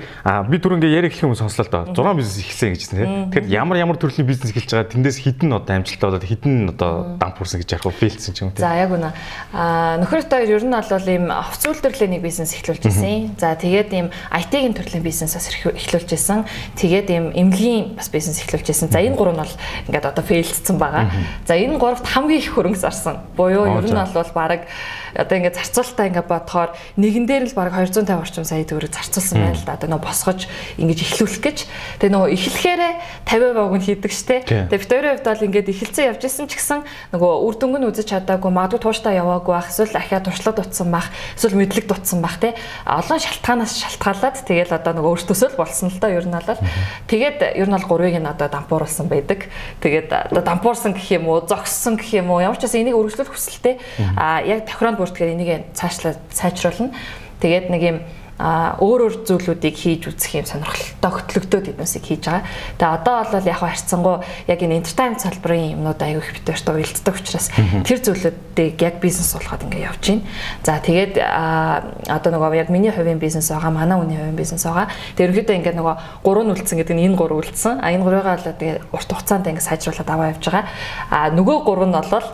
би 0.49 0.57
түр 0.57 0.77
ингээ 0.77 0.97
яриа 0.97 1.09
эхлэх 1.09 1.29
юм 1.29 1.35
сонслоо 1.35 1.65
л 1.65 1.93
доо. 1.93 2.13
6 2.13 2.17
бизнес 2.17 2.37
эхэлсэн 2.41 2.73
гэж 2.73 2.81
тийм. 2.89 3.31
Тэгэхээр 3.31 3.47
ямар 3.53 3.77
ямар 3.77 3.97
төрлийн 3.97 4.27
бизнес 4.27 4.51
эхэлж 4.51 4.69
байгаа 4.73 4.91
тэндээс 4.91 5.17
хідэн 5.23 5.51
одоо 5.53 5.73
амжилттай 5.77 6.07
болоод 6.09 6.25
хідэн 6.25 6.55
одоо 6.73 6.91
дамп 7.21 7.35
хүрсэн 7.37 7.61
гэж 7.61 7.69
ярих 7.73 7.85
уу 7.85 7.93
фейлсэн 7.93 8.33
ч 8.33 8.37
юм 8.41 8.49
уу 8.49 8.55
тийм. 8.57 8.65
За 8.65 8.75
яг 8.75 8.91
үнэ. 8.91 9.09
Аа 9.53 9.97
нөхөрт 10.01 10.29
хоёр 10.33 10.51
ер 10.57 10.65
нь 10.65 10.73
бол 10.73 11.09
ийм 11.09 11.25
овц 11.29 11.61
үйлдвэрлэлийн 11.63 12.11
нэг 12.17 12.21
бизнес 12.25 12.51
эхлүүлж 12.57 12.83
ирсэн. 12.89 13.37
За 13.37 13.55
тэгээд 13.55 13.89
ийм 13.93 14.07
IT-ийн 14.33 14.73
төрлийн 14.73 15.03
бизнесээс 15.05 15.47
эхлүүлж 15.53 16.09
ирсэн. 16.11 16.45
Тэгээд 16.75 17.07
ийм 17.13 17.25
эмнэлгийн 17.33 17.97
бас 17.97 18.09
бизнес 18.09 18.41
эхлүүлж 18.41 18.67
ирсэн. 18.73 18.89
За 18.89 18.99
энэ 18.99 19.15
гурав 19.15 19.37
нь 19.37 19.41
бол 19.43 19.55
ингээд 19.87 20.09
одоо 20.09 20.23
фейлдсэн 20.23 20.77
байгаа. 20.81 21.13
За 21.45 21.53
энэ 21.53 21.77
гуравт 21.77 22.05
хамгийн 22.07 22.41
их 22.41 22.53
хөрөнгө 22.53 22.79
зарсан. 22.79 23.21
Буюу 23.37 23.69
ер 23.79 23.85
нь 23.85 23.93
бол 23.93 24.31
баг 24.33 24.67
одоо 25.15 25.35
ингээд 25.37 25.57
зарцуулалтаа 25.57 26.05
ингээд 26.09 26.27
бодохоор 26.27 26.71
нэгэн 26.97 27.25
дээр 27.25 27.43
л 27.49 27.57
баг 27.57 27.73
250 27.73 28.09
орчим 28.09 28.45
сая 28.45 28.65
төгрөг 28.65 28.91
зарцуулсан 28.93 29.37
байна 29.39 29.57
л 29.57 29.65
да. 29.65 29.77
Одоо 29.77 29.89
нөгөө 29.93 30.07
босгож 30.09 30.47
ингэж 30.77 30.99
эхлүүлэх 31.05 31.41
гэж. 31.43 31.57
Тэгээ 32.01 32.13
нөгөө 32.13 32.29
эхлэхээрээ 32.33 32.93
50 33.29 33.53
бог 33.53 33.71
нь 33.77 33.85
хийдэг 33.85 34.11
штэ. 34.11 34.35
Тэгээ 34.47 34.81
бид 34.81 34.91
хоёрын 34.91 35.11
хувьд 35.17 35.27
бол 35.29 35.45
ингээд 35.47 35.71
эхэлцэн 35.73 36.05
явж 36.13 36.21
исэн 36.25 36.47
ч 36.49 36.57
гэсэн 36.57 36.79
нөгөө 37.13 37.31
үр 37.45 37.55
дүнг 37.57 37.75
нь 37.77 37.87
үзэж 37.89 38.07
чадаагүй 38.09 38.51
магадгүй 38.51 38.81
тууштай 38.81 39.17
яваагүй 39.19 39.53
байх 39.53 39.69
эсвэл 39.69 39.97
ахиа 39.97 40.21
туршлага 40.23 40.63
дутсан 40.63 40.89
байх 40.89 41.07
эсвэл 41.37 41.57
мэдлэг 41.59 41.85
дутсан 41.87 42.19
байх 42.21 42.37
те. 42.41 42.55
Олон 42.85 43.19
шалтгаанаас 43.19 43.73
шалтгаалаад 43.77 44.35
тэгэл 44.43 44.73
одоо 44.73 44.93
нөгөө 44.97 45.11
өөртөөсөө 45.13 45.49
л 45.53 45.59
болсон 45.61 45.89
л 45.91 45.99
да 46.01 46.09
ер 46.09 46.25
нь 46.25 46.33
бол. 46.33 46.59
Тэгээд 47.07 47.37
ер 47.57 47.67
нь 47.69 47.75
бол 47.75 47.87
гурвыг 47.89 48.17
нь 48.17 48.29
одоо 48.29 48.47
дампууруулсан 48.49 49.07
байдаг. 49.07 49.49
Тэгээд 49.81 50.09
одоо 50.33 50.43
дампуурсан 50.43 50.93
гэх 50.93 51.19
юм 51.19 51.29
уу, 51.29 51.45
зогссон 51.45 51.97
гэх 51.97 52.23
юм 52.23 52.31
уу 52.31 52.41
ямар 52.41 52.57
ч 52.57 52.65
бас 52.65 52.75
энийг 52.75 52.95
өргөжлөх 52.97 53.33
хүсэлтэй. 53.33 53.79
А 54.17 54.41
яг 54.41 54.65
тохироонд 54.65 54.99
бүртгэхээр 55.03 55.33
энийг 55.35 55.75
цаашлаа 55.75 56.15
сайжруулна. 56.31 56.95
Тэгээд 57.43 57.67
нэг 57.69 57.81
юм 57.83 57.97
а 58.43 58.75
өөр 58.83 59.07
өөр 59.07 59.13
зүйлүүдийг 59.23 59.75
хийж 59.79 60.11
үзэх 60.11 60.43
юм 60.43 60.43
сонирхолтой 60.43 61.11
хөтлөгдөөд 61.15 61.65
биднээсийг 61.71 62.03
хийж 62.03 62.27
байгаа. 62.27 62.43
Тэгээ 62.75 62.95
одоо 62.99 63.15
бол 63.23 63.47
яг 63.47 63.59
харьцангуй 63.63 64.17
яг 64.51 64.59
энэ 64.59 64.83
entertainment 64.83 65.23
салбарын 65.23 65.79
юмнууд 65.79 66.03
аягүй 66.03 66.19
их 66.19 66.33
битэрт 66.43 66.67
уялддаг 66.67 67.15
учраас 67.15 67.47
тэр 67.87 67.99
зүйлүүдийг 68.03 68.75
яг 68.83 68.99
бизнес 68.99 69.31
болгоод 69.31 69.63
ингээ 69.63 69.87
явж 69.87 70.03
байна. 70.11 70.27
За 70.59 70.75
тэгээд 70.83 71.15
одоо 71.23 72.29
нөгөө 72.35 72.59
яг 72.59 72.67
миний 72.67 72.91
хувийн 72.91 73.23
бизнес 73.23 73.47
байгаа, 73.47 73.71
манай 73.71 73.95
хүний 73.95 74.19
хувийн 74.19 74.35
бизнес 74.35 74.67
байгаа. 74.67 74.91
Тэгээ 75.15 75.23
ерөнхийдөө 75.23 75.55
ингээ 75.63 75.75
нөгөө 75.79 75.95
гурван 76.27 76.51
үлдсэн 76.51 76.77
гэдэг 76.83 76.95
нь 76.99 77.05
энэ 77.07 77.15
гурав 77.15 77.39
үлдсэн. 77.47 77.79
А 77.79 77.95
энэ 77.95 78.03
гурвыгаа 78.03 78.43
л 78.43 78.47
тэгээ 78.59 78.91
урт 78.91 79.07
хугацаанд 79.07 79.47
ингээ 79.47 79.63
сайжруулад 79.63 80.09
аваа 80.11 80.35
явж 80.35 80.43
байгаа. 80.51 80.67
А 81.07 81.31
нөгөө 81.31 81.57
гурав 81.63 81.87
нь 81.87 81.95
бол 81.95 82.27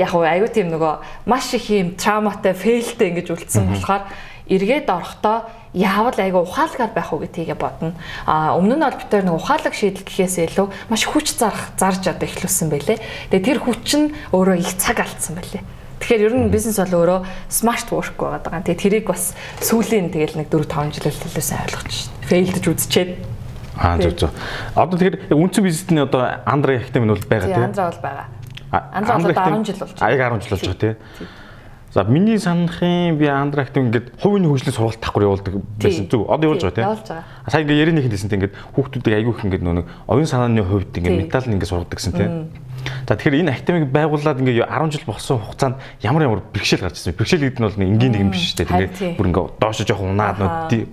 яг 0.00 0.12
аягүй 0.16 0.48
тийм 0.48 0.72
нөгөө 0.72 1.28
маш 1.28 1.52
их 1.52 1.68
юм 1.68 1.92
трауматай, 2.00 2.56
фейлтэй 2.56 3.12
ингэж 3.12 3.28
үлдсэн 3.36 3.68
болохоор 3.68 4.08
эргээд 4.48 4.88
орохдоо 4.90 5.48
яавал 5.72 6.18
айгу 6.20 6.44
ухаалгаар 6.44 6.92
байх 6.92 7.12
уу 7.12 7.24
гэдгийг 7.24 7.56
бодно. 7.56 7.96
А 8.26 8.54
өмнө 8.54 8.76
нь 8.76 8.84
бол 8.84 8.98
бид 9.00 9.12
нэг 9.12 9.34
ухаалаг 9.34 9.74
шийдэл 9.74 10.04
гэхээс 10.04 10.54
илүү 10.54 10.66
маш 10.92 11.02
хүч 11.08 11.34
зарах 11.40 11.72
зарж 11.80 12.04
одоо 12.12 12.28
эхлүүлсэн 12.28 12.68
байлээ. 12.68 12.98
Тэгээ 13.32 13.48
тэр 13.48 13.58
хүч 13.64 13.88
нь 13.96 14.12
өөрөө 14.36 14.56
их 14.60 14.76
цаг 14.76 15.00
алдсан 15.00 15.40
байлээ. 15.40 15.64
Тэгэхээр 16.04 16.26
ер 16.28 16.34
нь 16.36 16.52
бизнес 16.52 16.76
бол 16.76 17.00
өөрөө 17.00 17.20
smart 17.48 17.88
work 17.88 18.14
байгаад 18.20 18.44
байгаа. 18.44 18.66
Тэгээ 18.68 18.82
тэрийг 18.84 19.06
бас 19.08 19.32
сүүлийн 19.64 20.12
тэгэл 20.12 20.36
нэг 20.36 20.52
4 20.52 20.68
5 20.68 20.92
жил 20.92 21.08
хэлсэн 21.08 21.58
ойлгож 21.64 21.88
шээ. 21.88 22.12
Failдж 22.28 22.66
үзчихэд 22.68 23.10
Аа 23.74 23.98
зөв 23.98 24.14
зөв. 24.14 24.30
Одоо 24.76 24.98
тэгэхээр 24.98 25.34
үндсэн 25.34 25.64
бизнесний 25.64 26.02
одоо 26.04 26.44
андра 26.46 26.78
ихтэм 26.78 27.08
нь 27.08 27.10
бол 27.10 27.24
байгаа 27.26 27.48
тийм. 27.50 27.66
Андра 27.72 27.90
бол 27.90 28.02
байгаа. 28.04 28.26
Андра 28.70 29.18
бол 29.18 29.34
10 29.34 29.66
жил 29.66 29.80
болж. 29.82 29.98
Аяг 29.98 30.20
10 30.20 30.44
жил 30.46 30.52
болж 30.54 30.62
байгаа 30.62 30.78
тийм. 30.78 30.94
За 31.94 32.02
миний 32.02 32.38
санахын 32.42 33.14
би 33.18 33.26
андрактив 33.30 33.84
ингээд 33.86 34.18
хувийн 34.18 34.50
хөгжлийн 34.50 34.74
сургалт 34.74 34.98
давхар 34.98 35.30
явуулдаг 35.30 35.62
байсан 35.78 36.10
зүг. 36.10 36.26
Одоо 36.26 36.50
явуулж 36.50 36.66
байгаа 36.66 36.74
тийм. 36.74 36.86
Явуулж 36.90 37.06
байгаа. 37.06 37.22
Сая 37.46 37.62
ингээд 37.62 37.82
ярианых 37.86 38.02
нь 38.02 38.10
хэлсэнтэй 38.10 38.34
ингээд 38.34 38.54
хүүхдүүдийг 38.74 39.14
айгүйх 39.14 39.44
ингээд 39.46 39.62
нэг 39.62 39.86
оюун 40.10 40.26
санааны 40.26 40.66
хувьд 40.66 40.90
ингээд 40.90 41.22
металл 41.22 41.54
ингээд 41.54 41.70
сургадаг 41.70 41.94
гэсэн 41.94 42.12
тийм. 42.18 42.50
За 43.08 43.16
тэгэхээр 43.16 43.40
энэ 43.44 43.52
академиг 43.52 43.92
байгуулад 43.92 44.40
ингээ 44.40 44.64
10 44.64 44.92
жил 44.92 45.04
болсон 45.06 45.38
хугацаанд 45.40 45.76
ямар 46.00 46.22
ямар 46.24 46.40
бэрхшээл 46.52 46.84
гарч 46.88 47.00
ирсэн. 47.00 47.16
Бэрхшээл 47.16 47.44
гэдэг 47.52 47.60
нь 47.60 47.66
бол 47.68 47.80
энгийн 47.84 48.12
нэг 48.12 48.22
юм 48.24 48.30
биш 48.32 48.54
шүү 48.54 48.64
дээ. 48.64 48.70
Тэгээ 48.94 49.16
бүр 49.20 49.28
ингээ 49.28 49.44
доошо 49.60 49.84
жоох 49.84 50.00
унаад 50.00 50.40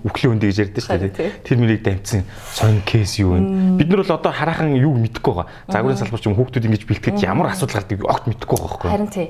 үхлийн 0.03 0.31
үндэ 0.35 0.47
гэж 0.51 0.57
ярьдэн 0.67 0.83
шүү 0.83 0.99
дээ. 1.07 1.31
Тэр 1.47 1.57
мөрийг 1.59 1.81
дамжсан 1.87 2.23
сонь 2.51 2.81
кейс 2.83 3.15
юу 3.19 3.35
вэ? 3.35 3.79
Бид 3.79 3.87
нар 3.87 4.03
бол 4.03 4.15
одоо 4.17 4.31
хараахан 4.31 4.75
юг 4.75 4.95
мэдэхгүй 4.99 5.33
байгаа. 5.33 5.51
Загварын 5.71 5.99
салбар 5.99 6.19
ч 6.19 6.25
юм 6.27 6.35
хүүхдүүд 6.35 6.67
ингэж 6.67 6.83
бэлтгэж 6.87 7.17
ямар 7.23 7.51
асуудал 7.51 7.79
гардаг 7.79 7.99
огт 8.03 8.25
мэдэхгүй 8.27 8.57
байгаа 8.59 8.71
байхгүй. 8.75 8.89
Харин 8.91 9.11
тий. 9.11 9.27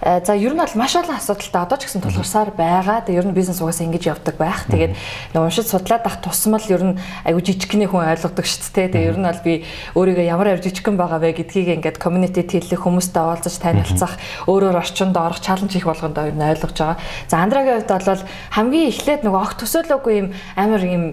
Э, 0.00 0.22
за 0.24 0.34
ер 0.38 0.54
нь 0.54 0.62
бол 0.62 0.74
маш 0.78 0.94
олон 0.94 1.16
асуудалтай 1.18 1.62
одоо 1.62 1.78
ч 1.78 1.90
гэсэн 1.90 2.02
тулгарсаар 2.02 2.50
байгаа. 2.54 3.02
Тэгээ 3.02 3.18
ер 3.18 3.26
нь 3.26 3.34
бизнес 3.34 3.58
угаасаа 3.58 3.86
ингэж 3.90 4.04
явдаг 4.14 4.36
байх. 4.38 4.64
Тэгээд 4.70 4.94
нэг 5.34 5.42
уншиж 5.42 5.66
судлаад 5.66 6.06
ах 6.06 6.22
тусмал 6.22 6.62
ер 6.70 6.82
нь 6.82 6.98
айгу 7.26 7.42
жижигхэн 7.42 7.90
хүн 7.90 8.06
ойлгодог 8.06 8.46
шүү 8.46 8.70
дээ. 8.78 8.94
Тэгээ 8.94 9.10
ер 9.10 9.18
нь 9.18 9.26
бол 9.26 9.42
би 9.42 9.54
өөрийгөө 9.98 10.26
ямар 10.30 10.54
авир 10.54 10.62
жижигхэн 10.62 10.94
байгаа 10.94 11.18
вэ 11.18 11.34
гэдгийг 11.42 11.77
ингээд 11.78 12.02
community 12.02 12.42
хэллэх 12.44 12.82
хүмүүстэй 12.82 13.22
уулзаж 13.22 13.56
танилцах, 13.62 14.18
өөрөөр 14.50 14.76
орчинд 14.82 15.16
орох 15.16 15.40
чаленж 15.40 15.72
их 15.78 15.86
болгонд 15.86 16.18
ер 16.18 16.34
нь 16.34 16.42
ойлгож 16.42 16.74
байгаа. 16.74 16.98
За 17.30 17.38
Андрагийн 17.38 17.86
хувьд 17.86 18.06
бол 18.06 18.22
хамгийн 18.52 18.90
эхлээд 18.90 19.22
нөгөө 19.22 19.40
огт 19.40 19.58
төсөөлөөгүй 19.62 20.14
юм 20.18 20.28
амар 20.58 20.82
юм 20.82 21.04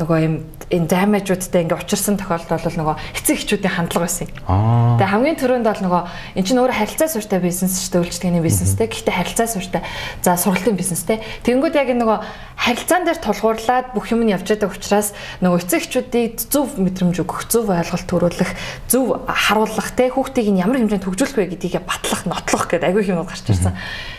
нөгөө 0.00 0.18
юм 0.24 0.34
энэ 0.72 0.88
damage-уудтай 0.88 1.62
ингээд 1.68 1.84
учирсан 1.84 2.16
тохиолдол 2.18 2.64
бол 2.64 2.78
нөгөө 2.80 2.96
эцэг 3.20 3.36
эхчүүдийн 3.36 3.74
хандлага 3.76 4.08
байсан 4.08 4.26
юм. 4.32 4.98
Тэгээ 4.98 5.12
хамгийн 5.12 5.38
түрүүнд 5.38 5.66
бол 5.68 5.82
нөгөө 5.84 6.02
эн 6.40 6.44
чинь 6.44 6.60
өөрөө 6.60 6.78
харилцаа 6.80 7.08
суурьтай 7.12 7.40
бизнес 7.44 7.74
шүү 7.84 7.92
дээ 7.92 8.02
үйлчлэгээний 8.08 8.42
бизнестэй. 8.42 8.86
Гэхдээ 8.88 9.14
харилцаа 9.14 9.48
суурьтай. 9.48 9.82
За 10.24 10.36
сургалтын 10.40 10.78
бизнестэй. 10.78 11.18
Тэгэнгүүт 11.44 11.76
яг 11.76 11.88
нөгөө 11.94 12.18
харилцаан 12.64 13.04
дээр 13.04 13.20
тулгуурлаад 13.20 13.86
бүх 13.92 14.08
юм 14.08 14.24
нь 14.24 14.32
явж 14.32 14.46
байгаа 14.48 14.72
учраас 14.72 15.12
нөгөө 15.42 15.58
эцэг 15.62 15.80
эхчүүдийг 15.84 16.32
зөв 16.48 16.78
мэдрэмж 16.80 17.16
өгөх, 17.20 17.50
зөв 17.50 17.68
ойлголт 17.68 18.06
төрүүлэх, 18.08 18.50
зөв 18.88 19.20
харуулах 19.26 19.90
те 19.92 20.08
хүүхдийг 20.14 20.48
нь 20.54 20.62
ямар 20.62 20.78
хэмжээнд 20.78 21.04
хөгжүүлэх 21.04 21.36
вэ 21.36 21.46
гэдгийг 21.58 21.82
батлах, 21.82 22.22
нотлох 22.24 22.70
гэдэг 22.70 22.88
аягүй 22.88 23.10
юмуд 23.10 23.28
гарч 23.28 23.50
ирсэн. 23.50 23.74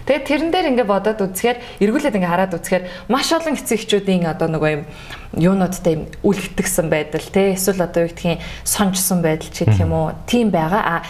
Тэгээд 0.06 0.28
тэрэн 0.28 0.52
дээр 0.52 0.70
ингээ 0.76 0.88
бодоод 0.88 1.20
үзэхээр 1.24 1.58
эргүүлээд 1.82 2.18
ингээ 2.20 2.34
хараад 2.36 2.54
үзэхээр 2.60 2.84
маш 3.08 3.32
олон 3.32 3.56
эцэг 3.56 3.80
эхчүүдийн 3.80 4.28
одоо 4.28 4.48
нөгөө 4.52 4.72
юм 4.76 4.84
юунуудтай 5.40 5.94
юм 5.96 6.04
үлгэтгсэн 6.22 6.88
байдал 6.92 7.26
те 7.32 7.56
эсвэл 7.56 7.88
одоо 7.88 8.06
юу 8.06 8.12
гэдгийг 8.12 8.44
сонжсон 8.68 9.24
байдал 9.24 9.50
ч 9.50 9.64
гэх 9.64 9.82
юм 9.82 9.96
уу 9.96 10.14
тийм 10.28 10.52
байгаа. 10.52 11.02
А 11.02 11.08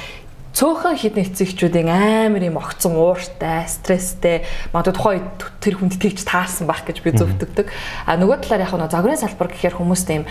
цөөхөн 0.56 0.96
хідэн 0.96 1.28
эцэгчүүдийн 1.28 1.92
амар 1.92 2.48
юм 2.48 2.56
огцон 2.56 2.96
ууртай, 2.96 3.68
стресстэй, 3.68 4.48
магадгүй 4.72 4.96
тухай 4.96 5.20
тэр 5.66 5.76
хүнд 5.76 6.00
тэгж 6.00 6.24
таарсан 6.24 6.66
байх 6.66 6.88
гэж 6.88 7.04
би 7.04 7.12
зөвдөгдөг. 7.12 7.68
А 8.08 8.16
нөгөө 8.16 8.48
талаар 8.48 8.64
яг 8.64 8.72
нь 8.72 8.88
загварын 8.88 9.20
салбар 9.20 9.52
гэхээр 9.52 9.76
хүмүүст 9.76 10.08
юм 10.16 10.24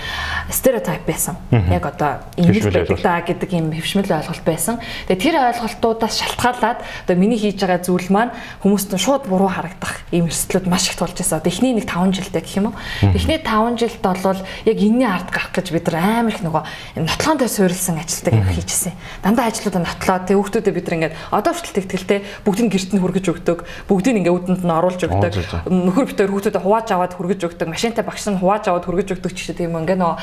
стереотип 0.48 1.04
байсан. 1.04 1.36
Яг 1.52 1.84
одоо 1.84 2.24
ингэж 2.40 2.64
байдаг 2.72 3.02
да 3.04 3.20
гэдэг 3.20 3.50
юм 3.52 3.68
хөвшмөл 3.76 4.08
ойлголт 4.08 4.44
байсан. 4.48 4.80
Тэгээ 5.12 5.20
тэр 5.20 5.36
ойлголтуудаас 5.52 6.14
шалтгаалаад 6.24 6.80
одоо 6.80 7.16
миний 7.20 7.36
хийж 7.36 7.60
байгаа 7.60 7.84
зүйл 7.84 8.08
маань 8.08 8.32
хүмүүст 8.64 8.96
нь 8.96 9.04
шууд 9.04 9.28
буруу 9.28 9.52
харагдах 9.52 10.00
ийм 10.08 10.32
эрсдлүүд 10.32 10.64
маш 10.64 10.88
их 10.88 10.96
тулж 10.96 11.12
байсан. 11.12 11.44
Одоо 11.44 11.52
эхний 11.52 11.76
нэг 11.76 11.84
5 11.84 12.16
жилдээ 12.16 12.40
гэх 12.40 12.56
юм 12.56 12.72
уу. 12.72 12.78
Эхний 13.12 13.36
5 13.36 13.76
жилд 13.76 14.00
бол 14.00 14.40
яг 14.40 14.78
энэний 14.80 15.04
ард 15.04 15.28
гарах 15.28 15.52
гэж 15.52 15.68
бид 15.68 15.92
нар 15.92 16.24
амар 16.24 16.32
их 16.32 16.40
нөгөө 16.40 16.64
нотлоон 17.04 17.38
дээр 17.38 17.52
суурилсан 17.52 18.00
ажилтдаг 18.00 18.32
юм 18.32 18.48
хийжсэн. 18.48 18.96
Дандаа 19.20 19.52
ажлуудаа 19.52 19.82
нотлоо 19.84 20.14
болоод 20.14 20.28
тэг 20.28 20.36
хүүхдүүдэд 20.38 20.74
бид 20.74 20.86
нар 20.86 20.96
ингээд 20.96 21.14
одоо 21.34 21.52
хүртэл 21.52 21.76
тэгтгэлтэй 21.82 22.18
бүгдийг 22.46 22.70
гэрт 22.70 22.90
нь 22.94 23.02
хүргэж 23.02 23.26
өгдөг 23.34 23.58
бүгдийг 23.90 24.16
ингээд 24.22 24.34
үүдэнд 24.34 24.62
нь 24.62 24.74
оруулж 24.74 25.00
өгдөг 25.02 25.23
нөхөр 25.68 26.06
битээр 26.10 26.30
хүүхдүүдэд 26.32 26.64
хувааж 26.64 26.88
аваад 26.92 27.14
хүргэж 27.14 27.40
өгдөг. 27.48 27.68
Машинтай 27.70 28.04
багш 28.04 28.24
нь 28.28 28.40
хувааж 28.40 28.68
аваад 28.68 28.84
хүргэж 28.84 29.08
өгдөг 29.16 29.32
ч 29.32 29.52
гэдэг 29.52 29.68
юм 29.68 29.80
ингээд 29.84 30.00
нөө 30.00 30.14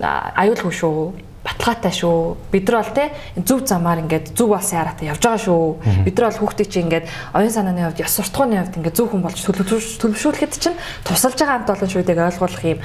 аюулгүй 0.00 0.72
шүү 0.72 1.31
баталгаатай 1.42 1.92
шүү. 1.92 2.36
Бид 2.52 2.70
нар 2.70 2.82
бол 2.82 2.94
те 2.94 3.10
зөв 3.42 3.66
замаар 3.66 4.02
ингээд 4.02 4.34
зөв 4.38 4.54
болсон 4.54 4.78
яраатай 4.78 5.10
явж 5.10 5.22
байгаа 5.22 5.42
шүү. 5.42 6.06
Бид 6.06 6.14
нар 6.18 6.30
бол 6.30 6.40
хүүхдийг 6.46 6.70
чи 6.70 6.80
ингээд 6.82 7.06
оюун 7.34 7.50
санааны 7.50 7.82
хувьд, 7.82 8.02
ёс 8.06 8.14
суртахууны 8.14 8.62
хувьд 8.62 8.78
ингээд 8.78 8.98
зөв 8.98 9.10
хүн 9.10 9.22
болж 9.26 9.38
төлөвшүүлэхэд 9.42 10.52
чинь 10.54 10.78
тусалж 11.02 11.38
байгаа 11.42 11.66
хамт 11.66 11.74
олон 11.74 11.90
шүүдийг 11.90 12.18
ойлгуулах 12.22 12.62
юм 12.62 12.80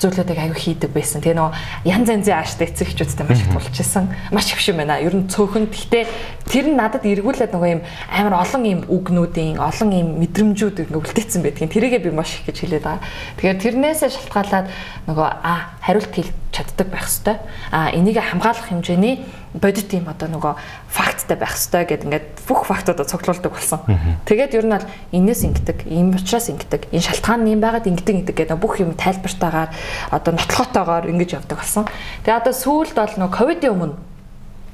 зүйлүүдийг 0.00 0.38
аягүй 0.40 0.60
хийдэг 0.60 0.90
байсан. 0.96 1.20
Тэгээ 1.20 1.36
нөгөө 1.36 1.92
янз 1.92 2.08
янзын 2.08 2.40
ааштай 2.40 2.72
эцэг 2.72 2.88
эхчүүдтэй 2.88 3.26
маш 3.28 3.44
их 3.44 3.52
тулчсан. 3.52 4.08
Маш 4.32 4.48
их 4.48 4.64
юм 4.64 4.80
байна. 4.80 4.96
Ер 4.96 5.12
нь 5.12 5.28
цөөхөн. 5.28 5.68
Гэхдээ 5.68 6.04
тэр 6.48 6.66
нь 6.72 6.78
надад 6.80 7.04
эргүүлээд 7.04 7.52
нөгөө 7.52 7.70
юм 7.76 7.84
амар 8.08 8.40
олон 8.40 8.64
юм 8.64 8.80
үгнүүдийн, 8.88 9.60
олон 9.60 9.90
юм 9.92 10.08
мэдрэмжүүд 10.24 10.88
ингээ 10.88 11.00
үлдээсэн 11.04 11.44
байдгийн. 11.44 11.68
Тэрийгээ 11.68 12.00
би 12.00 12.10
маш 12.16 12.40
их 12.40 12.48
гэж 12.48 12.56
хэлээд 12.64 12.84
байгаа. 12.88 13.04
Тэгэхээр 13.36 13.60
тэрнээсээ 13.60 14.10
шалтгаалаад 14.16 14.66
нөгөө 15.04 15.28
а 15.44 15.76
хариулт 15.84 16.12
хэлж 16.16 16.32
чаддаг 16.48 16.88
байх 16.88 17.04
хэвээр. 17.04 17.38
А 17.70 17.92
энийг 18.00 18.18
хамгаалах 18.18 18.72
хэмжээний 18.72 19.22
бодит 19.54 19.92
юм 19.92 20.08
одоо 20.08 20.28
нөгөө 20.32 20.54
факттай 20.88 21.36
байх 21.36 21.54
хэвээр 21.54 21.86
гэд 21.86 22.04
ингээд 22.08 22.26
бүх 22.48 22.64
фактуудаа 22.64 23.04
цуглуулдаг 23.04 23.52
болсон. 23.52 23.80
Тэгээд 24.24 24.56
ер 24.56 24.66
нь 24.66 24.74
бол 24.74 24.88
энэс 25.12 25.40
ингэдэг, 25.44 25.78
ийм 25.86 26.16
учраас 26.16 26.48
ингэдэг, 26.48 26.88
энэ 26.90 27.04
шалтгаан 27.04 27.44
нь 27.44 27.52
юм 27.54 27.60
байгаад 27.60 27.86
ингэдэг 27.86 28.16
гэдэг 28.24 28.36
гэдэг 28.40 28.58
бүх 28.62 28.80
юм 28.80 28.96
тайлбартаагаар 28.96 29.70
одоо 30.10 30.32
нотлохотойгоор 30.34 31.10
ингэж 31.12 31.30
явдаг 31.36 31.58
болсон. 31.58 31.84
Тэгээд 32.24 32.40
одоо 32.40 32.54
сүүлд 32.54 32.96
бол 32.96 33.14
нөгөө 33.20 33.36
ковидын 33.36 33.74
өмнө 33.74 33.96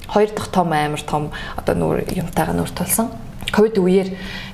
хоёр 0.08 0.30
дахь 0.30 0.50
том 0.52 0.72
амар 0.72 1.02
том 1.02 1.30
одоо 1.56 1.74
нүүр 1.74 2.06
юмтайгаа 2.14 2.54
нүүр 2.54 2.70
тулсан. 2.70 3.10
Ковид 3.50 3.78
үеэр 3.78 4.08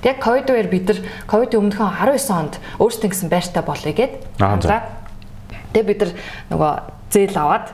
яг 0.05 0.17
ковид 0.21 0.49
үеэр 0.49 0.69
бид 0.69 0.89
нар 0.89 1.01
ковидын 1.27 1.61
өмнөхөн 1.61 1.93
19 1.99 2.31
онд 2.31 2.55
өөрсдөө 2.79 3.09
гэсэн 3.09 3.29
байртай 3.29 3.63
болъё 3.65 3.93
гэд. 3.93 4.13
Тэгээ 5.73 5.89
бид 5.89 6.01
нар 6.05 6.13
нөгөө 6.53 6.73
зээл 7.13 7.37
аваад 7.41 7.67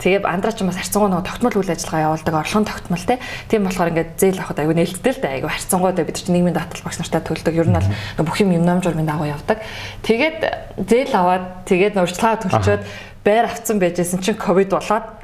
Тэгээ 0.00 0.24
андраач 0.24 0.64
бас 0.64 0.80
харьцангуй 0.80 1.12
нөгөө 1.12 1.28
тогтмол 1.28 1.56
үйл 1.60 1.74
ажиллагаа 1.76 2.04
явуулдаг 2.08 2.34
орлогын 2.40 2.64
тогтмол 2.64 3.04
те. 3.04 3.20
Тийм 3.52 3.68
болохоор 3.68 3.92
ингээд 3.92 4.16
зээл 4.16 4.40
авахд 4.40 4.60
аягүй 4.64 4.76
нээлттэй 4.80 5.12
л 5.12 5.20
дээ. 5.20 5.34
Аягүй 5.44 5.50
харьцангуй 5.52 5.92
дээ 5.92 6.08
бид 6.08 6.16
чинь 6.16 6.32
нийгмийн 6.40 6.56
даатгал 6.56 6.84
багш 6.88 6.98
нартай 7.04 7.20
төлдөг. 7.20 7.52
Ер 7.60 7.68
нь 7.68 7.76
бол 7.76 8.24
бүх 8.24 8.40
юм 8.40 8.56
юм 8.56 8.64
ном 8.64 8.80
журмын 8.80 9.04
дагуу 9.04 9.28
явдаг. 9.28 9.60
Тэгээд 10.00 10.40
зээл 10.88 11.12
аваад 11.12 11.68
тэгээд 11.68 12.00
урьдчилгаа 12.00 12.40
төлчөөд 12.48 12.82
байр 13.28 13.44
авцсан 13.44 13.76
байжсэн 13.76 14.24
чинь 14.24 14.40
ковид 14.40 14.72
болоод 14.72 15.20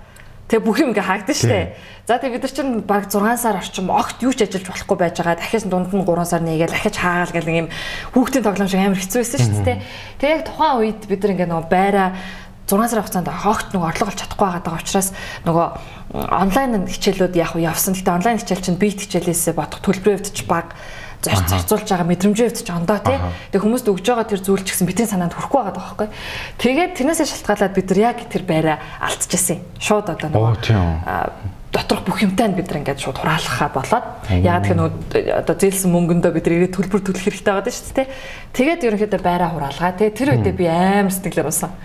Тэгээ 0.47 0.63
бүх 0.63 0.79
юм 0.79 0.95
ингээ 0.95 1.11
хаагдсан 1.11 1.35
шүү 1.43 1.51
дээ. 1.51 1.67
За 2.07 2.23
тэгээ 2.23 2.39
бид 2.39 2.45
нар 2.47 2.55
чинь 2.55 2.73
баг 2.87 3.11
6 3.11 3.35
сар 3.35 3.59
орчим 3.59 3.91
огт 3.91 4.23
юу 4.23 4.31
ч 4.31 4.47
ажиллаж 4.47 4.63
болохгүй 4.71 4.95
байж 4.95 5.19
байгаа. 5.19 5.43
Дахиад 5.43 5.67
дунд 5.67 5.91
нь 5.91 6.07
3 6.07 6.23
сар 6.23 6.43
нэгээл 6.47 6.71
дахиж 6.71 6.97
хаагаал 7.03 7.35
гэл 7.35 7.51
нэг 7.51 7.59
юм 7.67 7.69
хүүхдийн 8.15 8.47
тоглоом 8.47 8.71
шиг 8.71 8.79
амар 8.79 8.95
хэцүү 9.03 9.21
байсан 9.27 9.43
шүү 9.43 9.67
дээ. 9.67 9.83
Тэгээ 10.23 10.35
яг 10.39 10.43
тухайн 10.47 10.79
үед 10.87 11.03
бид 11.11 11.19
нар 11.19 11.35
ингээ 11.35 11.51
нөгөө 11.51 11.67
байраа 11.67 12.09
6 12.67 12.91
сар 12.91 13.01
хугацаанд 13.03 13.31
хогт 13.31 13.71
нөгөө 13.71 13.89
орлого 13.95 14.11
олж 14.11 14.21
чадахгүй 14.21 14.49
байгаа 14.59 14.79
учраас 14.83 15.15
нөгөө 15.47 15.67
онлайн 16.15 16.87
хичээлүүд 16.91 17.35
яг 17.39 17.55
явсан. 17.55 17.95
Гэтэ 17.95 18.11
онлайн 18.11 18.39
хичээл 18.43 18.67
чинь 18.67 18.81
бит 18.81 18.99
хичээлээс 18.99 19.55
бодох 19.55 19.81
төлбөрийн 19.87 20.19
хувьд 20.19 20.35
ч 20.35 20.43
бага 20.51 20.75
зарцуулж 21.23 21.87
байгаа 21.89 22.07
мэдрэмжийн 22.07 22.51
хувьд 22.51 22.67
ч 22.67 22.71
ондоо 22.71 22.99
тий. 22.99 23.19
Тэгээ 23.55 23.65
хүмүүст 23.65 23.87
өгж 23.91 24.07
байгаа 24.07 24.27
тэр 24.27 24.43
зүйл 24.43 24.63
ч 24.63 24.75
гэсэн 24.75 24.87
бидний 24.87 25.07
санаанд 25.07 25.35
хүрэхгүй 25.35 25.61
байгаа 25.63 25.75
байхгүй. 25.75 26.09
Тэгээд 26.59 26.93
тэрнээсээ 26.99 27.27
шалтгаалаад 27.27 27.75
бид 27.75 27.89
нар 27.91 28.01
яг 28.03 28.19
тэр 28.31 28.43
байраа 28.47 28.79
алдчихсан. 29.01 29.63
Шууд 29.79 30.11
одоо 30.11 30.29
нөгөө 30.31 31.55
доторх 31.77 32.07
бүх 32.07 32.23
юмтай 32.25 32.49
нь 32.49 32.57
бид 32.57 32.71
нар 32.71 32.81
ингээд 32.81 33.03
шууд 33.03 33.21
хураалгахаа 33.21 33.69
болоод 33.75 34.07
ягаад 34.33 34.65
гэх 34.65 34.79
нөө 34.81 34.91
одоо 35.45 35.55
зээлсэн 35.61 35.91
мөнгөндөө 35.93 36.33
бид 36.33 36.47
нар 36.47 36.57
ирээд 36.57 36.77
төлбөр 36.79 37.03
төлөх 37.05 37.25
хэрэгтэй 37.27 37.53
байгаа 37.53 37.75
шүү 37.75 37.97
дээ. 38.01 38.09
Тэгээд 38.57 38.87
ерөнхийдөө 38.87 39.21
байраа 39.21 39.51
хураалгаа. 39.53 39.93
Тэгээд 39.99 40.17
тэр 40.17 40.29
үедээ 40.41 40.55
би 40.57 40.67
амар 40.71 41.13
сэтгэлээр 41.13 41.51
усан. 41.53 41.77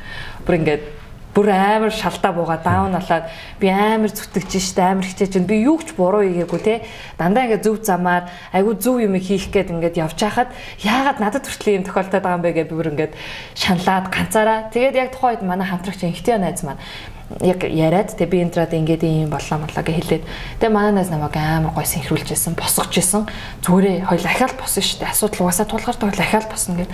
Бүр 0.46 0.56
ингээд 0.62 0.84
бүр 1.32 1.48
амар 1.48 1.92
шалтаа 1.96 2.36
буугаа 2.36 2.60
даун 2.60 2.92
болоод 2.92 3.24
би 3.60 3.72
амар 3.72 4.12
зүтгэж 4.12 4.52
штэ 4.60 4.84
амар 4.84 5.08
хичээж 5.08 5.40
байна. 5.40 5.48
Би 5.48 5.64
юу 5.64 5.80
ч 5.80 5.96
буруу 5.96 6.28
хийгээгүй 6.28 6.60
те. 6.60 6.84
Дандаа 7.16 7.48
ингээд 7.48 7.64
зөв 7.64 7.80
замаар 7.88 8.28
айгу 8.52 8.76
зөв 8.76 9.00
юм 9.00 9.16
хийх 9.16 9.48
гээд 9.48 9.72
ингээд 9.72 9.96
явж 9.96 10.20
хахад 10.20 10.52
яагаад 10.84 11.24
надад 11.24 11.48
хүртэл 11.48 11.80
юм 11.80 11.88
тохиолдоод 11.88 12.20
байгаа 12.20 12.36
юм 12.36 12.44
бэ 12.44 12.52
гэж 12.52 12.68
би 12.68 12.76
бүр 12.76 12.92
ингээд 12.92 13.14
шаналаад 13.56 14.12
ганцаараа. 14.12 14.60
Тэгээд 14.76 15.00
яг 15.00 15.10
тухайн 15.16 15.40
үед 15.40 15.48
манай 15.48 15.68
хамтрагч 15.72 16.04
ихтэй 16.04 16.36
найз 16.36 16.68
маань 16.68 16.84
яг 17.40 17.64
яриад 17.64 18.12
тэгээ 18.20 18.28
би 18.28 18.38
энтрад 18.44 18.74
ингээд 18.76 19.04
юм 19.08 19.32
боллоо 19.32 19.64
молоо 19.64 19.84
гэж 19.84 19.96
хэлээд 19.96 20.24
тэгээ 20.60 20.76
манай 20.76 20.92
найз 20.92 21.08
намайг 21.08 21.36
амар 21.40 21.72
гой 21.72 21.88
синхруулжсэн 21.88 22.60
босгож 22.60 22.92
исэн 23.00 23.24
зүгээрээ 23.64 24.12
хоёул 24.12 24.28
ахаал 24.28 24.56
босно 24.60 24.84
шүү 24.84 25.00
дээ. 25.00 25.14
Асуудал 25.16 25.42
угаасаа 25.48 25.68
тулгаар 25.72 25.98
тул 25.98 26.12
ахаал 26.12 26.48
босно 26.52 26.76
гэд 26.76 26.92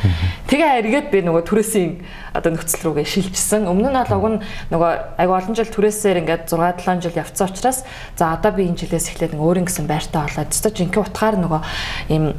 тэгээ 0.47 0.71
эргээд 0.85 1.07
би 1.09 1.19
нөгөө 1.25 1.43
түрээсийн 1.49 1.91
одоо 2.37 2.51
нөхцөл 2.53 2.93
рүүгээ 2.93 3.07
шилжсэн. 3.07 3.65
Өмнө 3.65 3.89
нь 3.89 3.97
бол 3.97 4.17
уг 4.17 4.27
нь 4.37 4.39
нөгөө 4.69 4.91
аяг 5.17 5.31
олон 5.33 5.55
жил 5.57 5.73
түрээсээр 5.73 6.21
ингээд 6.21 6.45
6 6.53 6.85
7 6.85 7.01
жил 7.01 7.17
явцсан 7.17 7.49
учраас 7.49 7.81
за 8.13 8.37
одоо 8.37 8.51
би 8.53 8.69
энэ 8.69 8.77
жилээс 8.85 9.17
эхлээд 9.17 9.33
өөр 9.33 9.65
ингэсэн 9.65 9.89
байртаа 9.89 10.29
болоод 10.29 10.53
өстой 10.53 10.71
жинхэнэ 10.77 11.01
утгаар 11.01 11.35
нөгөө 11.41 11.61
ийм 12.13 12.37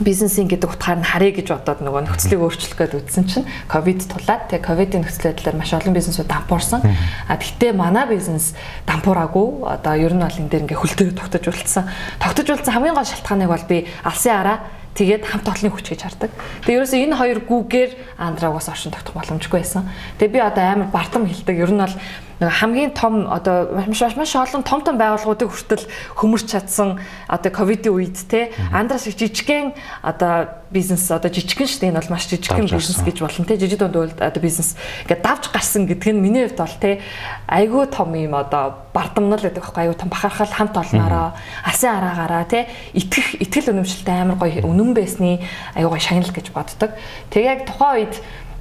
бизнесийн 0.00 0.48
гэдэг 0.48 0.70
утгаар 0.70 0.98
нь 0.98 1.06
харъя 1.06 1.32
гэж 1.34 1.48
бодоод 1.52 1.80
нөгөө 1.82 2.02
нөхцөлийг 2.06 2.40
өөрчлөх 2.42 2.78
гээд 2.78 2.98
үтсэн 2.98 3.24
чинь 3.26 3.46
ковид 3.66 4.06
тулаад 4.06 4.48
тэгээ 4.48 4.64
ковидын 4.64 5.02
нөхцөл 5.04 5.30
байдлаар 5.30 5.56
маш 5.58 5.70
олон 5.74 5.94
бизнесүүд 5.94 6.28
дампуурсан. 6.28 6.80
А 6.84 7.34
тэгтээ 7.36 7.72
манай 7.74 8.06
бизнес 8.06 8.54
дампуураагүй. 8.86 9.66
Одоо 9.66 9.94
ер 9.98 10.14
нь 10.14 10.22
бол 10.22 10.38
энэ 10.38 10.50
дээр 10.50 10.64
ингээ 10.66 10.82
хөлтөө 10.82 11.08
тогтож 11.18 11.44
үлдсэн. 11.50 11.84
Тогтож 12.22 12.46
үлдсэн 12.48 12.74
хамгийн 12.74 12.96
гол 12.96 13.08
шалтгааныг 13.08 13.50
бол 13.50 13.66
би 13.68 13.78
алсын 14.04 14.34
араа 14.34 14.58
тэгээд 14.98 15.24
хамт 15.26 15.46
олонний 15.46 15.72
хүч 15.72 15.86
гэж 15.94 16.00
хардаг. 16.02 16.30
Тэгээ 16.66 16.78
ерөөсөө 16.82 17.00
энэ 17.06 17.18
хоёр 17.18 17.38
гүүгээр 17.46 17.90
андраагаас 18.18 18.68
оршин 18.70 18.90
тогтох 18.90 19.14
боломжгүй 19.14 19.62
байсан. 19.62 19.86
Тэгээ 20.18 20.34
би 20.34 20.40
одоо 20.42 20.64
амар 20.66 20.90
бартам 20.90 21.22
хилдэг. 21.26 21.54
Ер 21.54 21.70
нь 21.70 21.78
бол 21.78 21.94
нэг 22.40 22.50
хамгийн 22.50 22.94
том 22.94 23.26
одоо 23.26 23.74
маш 23.74 24.14
маш 24.16 24.34
олон 24.36 24.62
том 24.62 24.80
том 24.82 24.98
байгууллагуудыг 24.98 25.50
хүртэл 25.50 25.86
хөмөрч 26.14 26.46
чадсан 26.46 26.98
одоо 27.26 27.50
ковидын 27.50 27.92
үед 27.92 28.18
те 28.30 28.52
андраас 28.72 29.06
их 29.06 29.18
жижигхэн 29.18 29.74
одоо 30.02 30.62
бизнес 30.70 31.10
одоо 31.10 31.30
жижигхэн 31.32 31.66
шүү 31.66 31.80
дээ. 31.80 31.90
Энэ 31.90 32.00
бол 32.00 32.12
маш 32.14 32.28
жижигхэн 32.28 32.68
бизнес 32.68 33.00
гэж 33.02 33.16
болно 33.24 33.44
те 33.48 33.56
жижиг 33.56 33.78
дунд 33.80 33.96
үйлд 33.96 34.20
одоо 34.20 34.42
бизнес 34.42 34.76
ингээд 35.08 35.22
давж 35.24 35.44
гарсан 35.50 35.88
гэдэг 35.88 36.12
нь 36.14 36.20
миний 36.20 36.44
хувьд 36.46 36.60
бол 36.60 36.76
те 36.78 37.00
айгүй 37.48 37.86
том 37.88 38.14
юм 38.14 38.34
одоо 38.36 38.86
бардамнал 38.92 39.40
гэдэг 39.40 39.58
байхгүй? 39.58 39.82
Айгүй 39.88 39.96
том 39.96 40.12
бахархал 40.12 40.52
хамт 40.52 40.76
олноороо 40.76 41.32
алсын 41.64 41.90
араагаараа 41.90 42.44
те 42.44 42.68
итгэх 42.92 43.40
итгэл 43.40 43.72
үнэмшилтэй 43.72 44.22
амар 44.22 44.36
гоё 44.36 44.62
үнэн 44.62 44.92
байсны 44.92 45.40
айгүй 45.74 45.90
гоё 45.90 46.04
шагнал 46.04 46.30
гэж 46.36 46.52
боддог. 46.52 46.90
Тэгээ 47.32 47.48
яг 47.48 47.60
тухайн 47.64 47.96
үед 48.04 48.14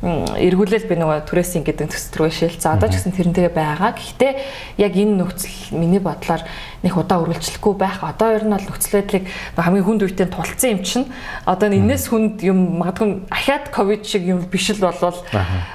эргүүлэл 0.06 0.86
би 0.86 0.94
нөгөө 0.94 1.25
түрээсийн 1.25 1.66
гэдэг 1.66 1.89
төсөл 1.89 2.30
рүү 2.30 2.30
шилжсэн. 2.30 2.77
Одоо 2.77 2.86
ч 2.94 3.01
гэсэн 3.01 3.18
тэрнтэйгээ 3.18 3.50
байгаа. 3.50 3.98
Гэхдээ 3.98 4.34
яг 4.77 4.94
энэ 4.94 5.25
нөхцөл 5.25 5.74
миний 5.74 5.98
бодлоор 5.98 6.46
нэг 6.86 6.94
удаа 6.94 7.18
үргэлжлэхгүй 7.25 7.74
байх. 7.74 8.06
Одоо 8.06 8.38
ер 8.38 8.46
нь 8.46 8.54
бол 8.54 8.62
нөхцөл 8.62 9.01
байдлыг 9.01 9.25
хамгийн 9.58 9.86
хүнд 9.89 10.06
үетэй 10.06 10.30
тулцсан 10.30 10.70
юм 10.77 10.82
чинь 10.86 11.10
одоо 11.50 11.74
энэс 11.74 12.13
хүнд 12.13 12.46
юм 12.46 12.77
магадгүй 12.77 13.25
ахаад 13.34 13.74
ковид 13.74 14.06
шиг 14.06 14.22
юм 14.30 14.46
биш 14.46 14.70
л 14.70 14.86
болвол 14.86 15.18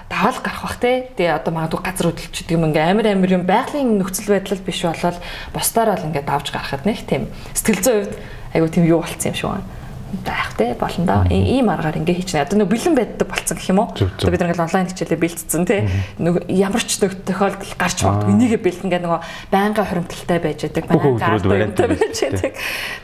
даваал 0.07 0.39
гарах 0.39 0.63
бах 0.71 0.79
те. 0.79 1.11
Тэгээ 1.19 1.43
одоо 1.43 1.51
магадгүй 1.59 1.83
газар 1.83 2.15
хөдөлчдөг 2.15 2.55
юм 2.55 2.71
ингээ 2.71 2.95
амар 2.95 3.11
амар 3.11 3.43
юм 3.43 3.43
байгалийн 3.43 3.99
нөхцөл 3.99 4.39
байдал 4.39 4.63
биш 4.63 4.87
болвол 4.87 5.19
бусдаар 5.51 5.99
бол 5.99 6.07
ингээ 6.15 6.23
давж 6.23 6.55
гарахад 6.55 6.87
нэг 6.87 7.03
тийм 7.11 7.27
сэтгэл 7.59 7.83
зүйн 7.83 8.07
хувьд 8.07 8.15
айгу 8.55 8.71
тийм 8.71 8.87
юу 8.87 9.03
болцсон 9.03 9.35
юм 9.35 9.37
шиг 9.37 9.51
байна 9.51 9.82
байх 10.25 10.53
те 10.57 10.75
болно 10.79 11.05
да. 11.07 11.25
Ийм 11.33 11.71
аргаар 11.73 11.97
ингээ 11.97 12.21
хийчихнэ. 12.21 12.45
Одоо 12.45 12.61
нэг 12.61 12.69
бэлэн 12.69 12.95
байдаг 12.95 13.29
болцсон 13.29 13.57
гэх 13.57 13.73
юм 13.73 13.81
уу? 13.81 13.89
Одоо 13.97 14.31
бид 14.31 14.45
нэг 14.45 14.61
онлайн 14.61 14.89
хичээлээ 14.93 15.21
бэлтцсэн 15.25 15.65
те. 15.65 15.89
Нэг 16.21 16.45
ямар 16.53 16.85
ч 16.85 17.01
нэг 17.01 17.25
тохиолдол 17.25 17.73
гарч 17.81 17.99
магадгүй 18.05 18.33
энийгээ 18.37 18.61
бэлтэн 18.61 18.91
гэ 18.93 18.99
нөгөө 19.01 19.21
байнгын 19.49 19.89
хоримтлалтай 19.89 20.39
байж 20.45 20.61
байдаг. 20.69 20.85
Ардтай 20.93 21.89
байж 21.89 22.19
байдаг. 22.21 22.53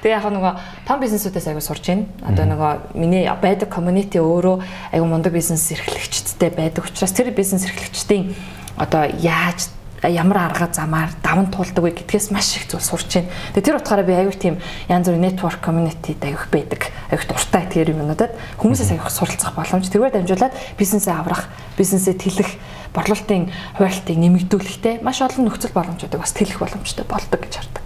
Тэгээ 0.05 0.17
яг 0.21 0.27
нөгөө 0.29 0.53
том 0.85 0.99
бизнесүүдээс 1.01 1.49
аягүй 1.49 1.65
сурж 1.65 1.85
байна. 1.89 2.05
Одоо 2.29 2.45
нөгөө 2.45 2.73
миний 3.01 3.25
байдаг 3.25 3.73
community 3.73 4.21
өөрөө 4.21 4.93
аягүй 4.93 5.09
мундаг 5.09 5.33
бизнес 5.33 5.65
эрхлэгчдтэй 5.73 6.53
байдаг 6.53 6.85
учраас 6.85 7.17
тэр 7.17 7.33
бизнес 7.33 7.65
эрхлэгчдийн 7.65 8.37
одоо 8.77 9.09
яаж 9.19 9.73
ямар 10.07 10.39
арга 10.47 10.71
замаар 10.71 11.11
даван 11.23 11.51
туулдаг 11.51 11.83
вэ 11.83 11.91
гэдгээс 11.99 12.31
маш 12.31 12.55
их 12.55 12.71
зүйл 12.71 12.83
сурч 12.83 13.19
байна. 13.19 13.31
Тэгээ 13.55 13.67
тэр 13.67 13.79
утгаараа 13.83 14.07
би 14.07 14.15
аягүй 14.15 14.39
тийм 14.39 14.57
янз 14.87 15.11
бүрийн 15.11 15.27
network 15.27 15.59
community 15.59 16.15
аягүй 16.23 16.47
байдаг. 16.55 16.87
Аягүй 17.11 17.27
дуртай 17.27 17.67
тэр 17.67 17.91
юмнуудад 17.91 18.31
хүмүүсээс 18.63 18.95
аягүй 18.95 19.11
суралцах 19.11 19.59
боломж 19.59 19.91
тэргээр 19.91 20.15
дамжуулаад 20.23 20.55
бизнесээ 20.79 21.15
аврах, 21.19 21.51
бизнесээ 21.75 22.15
тэлэх, 22.15 22.51
борлуулалтын 22.95 23.49
хуйлтыг 23.79 24.17
нэмэгдүүлэхтэй 24.17 25.01
маш 25.05 25.21
олон 25.23 25.49
нөхцөл 25.49 25.75
боломжуудыг 25.75 26.21
бас 26.21 26.33
тэлэх 26.33 26.59
боломжтой 26.59 27.05
болдог 27.05 27.41
гэж 27.43 27.55
хардаг. 27.61 27.85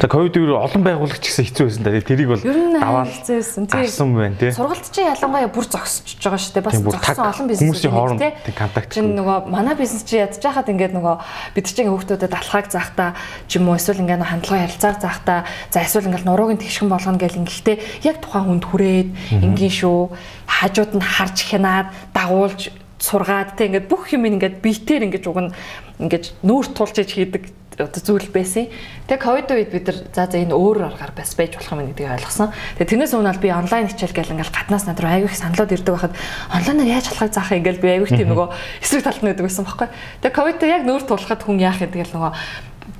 За 0.00 0.08
ковид 0.08 0.34
үеэр 0.34 0.58
олон 0.58 0.82
байгууллагч 0.82 1.22
гэсэн 1.22 1.46
хэцүү 1.46 1.64
байсан 1.70 1.82
да. 1.86 1.94
Тэрийг 2.02 2.28
бол 2.34 2.42
даваал 2.42 3.10
хэцүү 3.10 3.36
байсан. 3.38 3.66
Тийм 3.70 4.14
байна 4.18 4.36
тий. 4.38 4.50
Сургалт 4.50 4.86
чинь 4.90 5.06
ялангуяа 5.06 5.50
бүр 5.54 5.66
зогсож 5.70 6.18
байгаа 6.18 6.40
шүү 6.42 6.54
дээ. 6.58 6.66
Бас 6.66 6.78
зогсон 6.82 7.26
олон 7.30 7.46
бизнес 7.46 7.68
хүмүүсийн 7.70 7.94
хооронд 7.94 8.22
контакт. 8.58 8.90
Чин 8.90 9.14
нөгөө 9.14 9.38
манай 9.50 9.78
бизнес 9.78 10.02
чи 10.02 10.18
ядж 10.18 10.42
хахад 10.42 10.70
ингээд 10.70 10.98
нөгөө 10.98 11.16
бид 11.54 11.66
чинь 11.70 11.90
хүүхдүүдэд 11.94 12.34
алхааг 12.34 12.66
заахта 12.74 13.14
ч 13.46 13.62
юм 13.62 13.70
уу 13.70 13.78
эсвэл 13.78 14.02
ингээд 14.02 14.26
хандлага 14.26 14.66
ярилцааг 14.66 14.98
заахта 14.98 15.46
за 15.70 15.86
эсвэл 15.86 16.10
ингээд 16.10 16.26
нуруугийн 16.26 16.58
тэгшхэн 16.58 16.90
болгоно 16.90 17.18
гэл 17.22 17.38
ингэхдээ 17.38 17.76
яг 18.02 18.18
тухайн 18.18 18.50
хүнд 18.50 18.64
хүрээд 18.66 19.08
ингийн 19.46 19.74
шүү 19.74 20.10
хажууд 20.46 20.92
нь 20.98 21.04
харж 21.04 21.38
хянаад 21.46 21.88
дагуулж 22.12 22.83
сургаад 22.98 23.56
те 23.58 23.68
ингээд 23.68 23.90
бүх 23.90 24.12
юм 24.14 24.26
ингээд 24.28 24.62
биетээр 24.62 25.06
ингээд 25.10 25.26
уг 25.30 25.38
нь 25.38 25.54
ингээд 25.98 26.44
нүүр 26.46 26.66
тулж 26.74 26.96
иж 27.02 27.10
хийдэг 27.14 27.50
одоо 27.78 28.02
зүйл 28.02 28.30
байсан. 28.30 28.70
Тэгээ 29.10 29.18
ковид 29.18 29.50
үед 29.50 29.70
бид 29.74 29.86
нар 29.90 29.98
за 30.14 30.30
за 30.30 30.38
энэ 30.38 30.54
өөр 30.54 30.94
аргаар 30.94 31.10
бас 31.10 31.34
байж 31.34 31.58
болох 31.58 31.74
юм 31.74 31.90
гэдгийг 31.90 32.22
ойлгосон. 32.22 32.54
Тэгээ 32.78 32.90
тэрнээс 32.94 33.14
өмнө 33.18 33.42
би 33.42 33.50
онлайн 33.50 33.90
хичээл 33.90 34.14
гэл 34.14 34.34
ингээл 34.38 34.54
гаднаас 34.54 34.86
над 34.86 35.00
руу 35.02 35.10
аягүй 35.10 35.30
их 35.30 35.38
саналууд 35.42 35.74
ирдэг 35.74 35.94
байхад 35.94 36.14
онлайнаар 36.54 36.92
яаж 36.94 37.06
халахыг 37.10 37.34
заах 37.34 37.50
юм 37.50 37.58
ингээл 37.66 37.82
би 37.82 37.88
аягүй 37.90 38.08
тийм 38.14 38.30
нөгөө 38.30 38.48
эсрэг 38.78 39.02
талд 39.02 39.20
нь 39.22 39.28
байдаг 39.34 39.46
байсан 39.46 39.64
байхгүй. 39.66 39.88
Тэгээ 40.22 40.38
ковидтэй 40.38 40.70
яг 40.70 40.82
нүүр 40.86 41.02
тулахад 41.02 41.42
хүн 41.42 41.58
яах 41.58 41.82
юм 41.82 41.90
тэгэл 41.90 42.14
нөгөө 42.14 42.32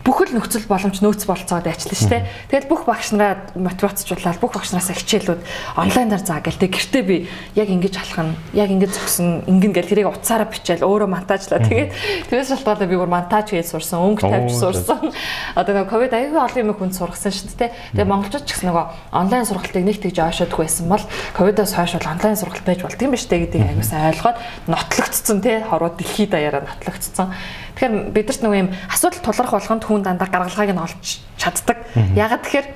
бүхэл 0.05 0.37
нөхцөл 0.37 0.69
боломж 0.69 1.01
нөөц 1.01 1.25
болцоод 1.25 1.65
ажиллана 1.65 1.97
шүү 1.97 2.13
дээ. 2.13 2.29
Тэгэл 2.53 2.69
бүх 2.69 2.85
багш 2.85 3.17
нараа 3.17 3.49
мотивацжуулаад 3.57 4.37
бүх 4.37 4.53
багш 4.53 4.77
нараасаа 4.77 5.01
хичээлүүд 5.01 5.41
онлайнаар 5.81 6.21
заа 6.21 6.45
гэл 6.45 6.61
тэг 6.61 6.77
гэртээ 6.77 7.03
би 7.09 7.17
яг 7.57 7.73
ингэж 7.73 7.95
алах 8.05 8.21
нь 8.29 8.37
яг 8.53 8.69
ингэж 8.69 8.93
зогсон 8.93 9.49
ингэн 9.49 9.73
гэл 9.73 9.89
тэрийг 9.89 10.13
утсаараа 10.13 10.53
бичээл 10.53 10.85
өөрөө 10.85 11.09
монтажлаа. 11.09 11.65
Тэгээд 11.65 11.91
тэрээс 12.29 12.53
шалтгаалаад 12.53 12.85
би 12.85 13.01
бүр 13.01 13.09
монтаж 13.09 13.57
хийж 13.57 13.73
сурсан, 13.73 14.05
өнгө 14.05 14.29
тавьж 14.29 14.53
сурсан. 14.53 15.09
Одоо 15.57 15.73
нөгөө 15.73 15.89
ковид 15.89 16.13
аягүй 16.13 16.37
олон 16.37 16.61
юм 16.61 16.77
хүнд 16.77 16.95
сургасан 17.01 17.33
шүү 17.33 17.57
дээ. 17.57 17.73
Тэгээ 17.97 18.13
монголчууд 18.13 18.45
ч 18.45 18.61
гэсэн 18.61 18.69
нөгөө 18.69 18.85
онлайн 19.17 19.49
сургалтыг 19.49 19.85
нэг 19.89 19.99
тэгж 20.05 20.21
ойшоодгүй 20.21 20.69
байсан 20.69 20.93
бол 20.93 21.05
ковидоос 21.33 21.73
хойш 21.73 21.97
бол 21.97 22.13
онлайн 22.13 22.37
сургалт 22.37 22.69
байж 22.69 22.81
болдго 22.85 23.05
юм 23.09 23.17
ба 23.17 23.21
штэ 23.25 23.41
гэдгийг 23.41 23.73
аягүй 23.73 23.87
сайн 23.89 24.13
ойлгоод 24.13 24.39
нотлогдсон 24.69 25.39
те 25.41 25.65
хороо 25.65 25.91
дэлхийд 25.97 26.31
даяараа 26.37 26.69
нотлогдсон. 26.69 27.33
Тэгэхээр 27.75 28.15
бидэрт 28.15 28.41
нөгөө 28.43 28.61
юм 28.63 28.71
асуудал 28.89 29.23
тулгарх 29.23 29.53
болгонд 29.55 29.85
хүн 29.85 30.03
дандаа 30.07 30.29
гаргалгааг 30.31 30.73
нь 30.75 30.85
олж 30.85 31.05
чаддаг. 31.37 31.79
Ягаад 32.15 32.43
тэгэхээр 32.47 32.69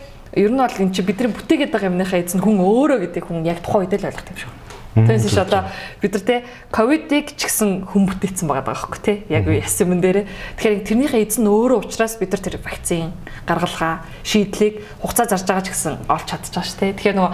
ер 0.42 0.50
нь 0.50 0.58
бол 0.58 0.78
эн 0.82 0.92
чи 0.92 1.02
бидний 1.02 1.30
бүтээгээд 1.30 1.72
байгаа 1.72 1.90
юмныхаа 1.90 2.18
эзэн 2.18 2.42
хүн 2.42 2.58
өөрөө 2.58 2.98
гэдэг 3.06 3.24
хүн 3.24 3.46
яг 3.46 3.62
тухайн 3.62 3.86
үед 3.86 3.94
л 3.94 4.08
ойлгох 4.10 4.28
юм 4.28 4.38
шиг. 4.38 4.52
Тэгээс 4.98 5.30
чи 5.30 5.38
одоо 5.38 5.62
бид 6.02 6.12
нар 6.14 6.24
те 6.26 6.36
ковидыг 6.74 7.26
ч 7.38 7.46
гэсэн 7.46 7.86
хүн 7.86 8.10
бүтээсэн 8.10 8.46
байгаа 8.50 8.66
байхгүй 8.66 8.98
те 8.98 9.14
яг 9.30 9.46
яс 9.46 9.78
юм 9.78 10.02
дээр. 10.02 10.26
Тэгэхээр 10.58 10.82
тэрнийхээ 10.82 11.22
эзэн 11.22 11.46
өөрөө 11.46 11.86
учраас 11.86 12.18
бид 12.18 12.34
нар 12.34 12.42
тэр 12.42 12.58
вакцин 12.58 13.14
гаргалгаа 13.46 14.02
шийдлийг 14.26 14.82
хугацаа 14.98 15.30
зарж 15.30 15.46
байгаа 15.46 15.64
ч 15.64 15.70
гэсэн 15.70 15.94
олж 16.10 16.26
чадчихж 16.26 16.54
байгаа 16.58 16.66
ш 16.66 16.74
те. 16.74 16.92
Тэгэхээр 16.98 17.18
нөгөө 17.18 17.32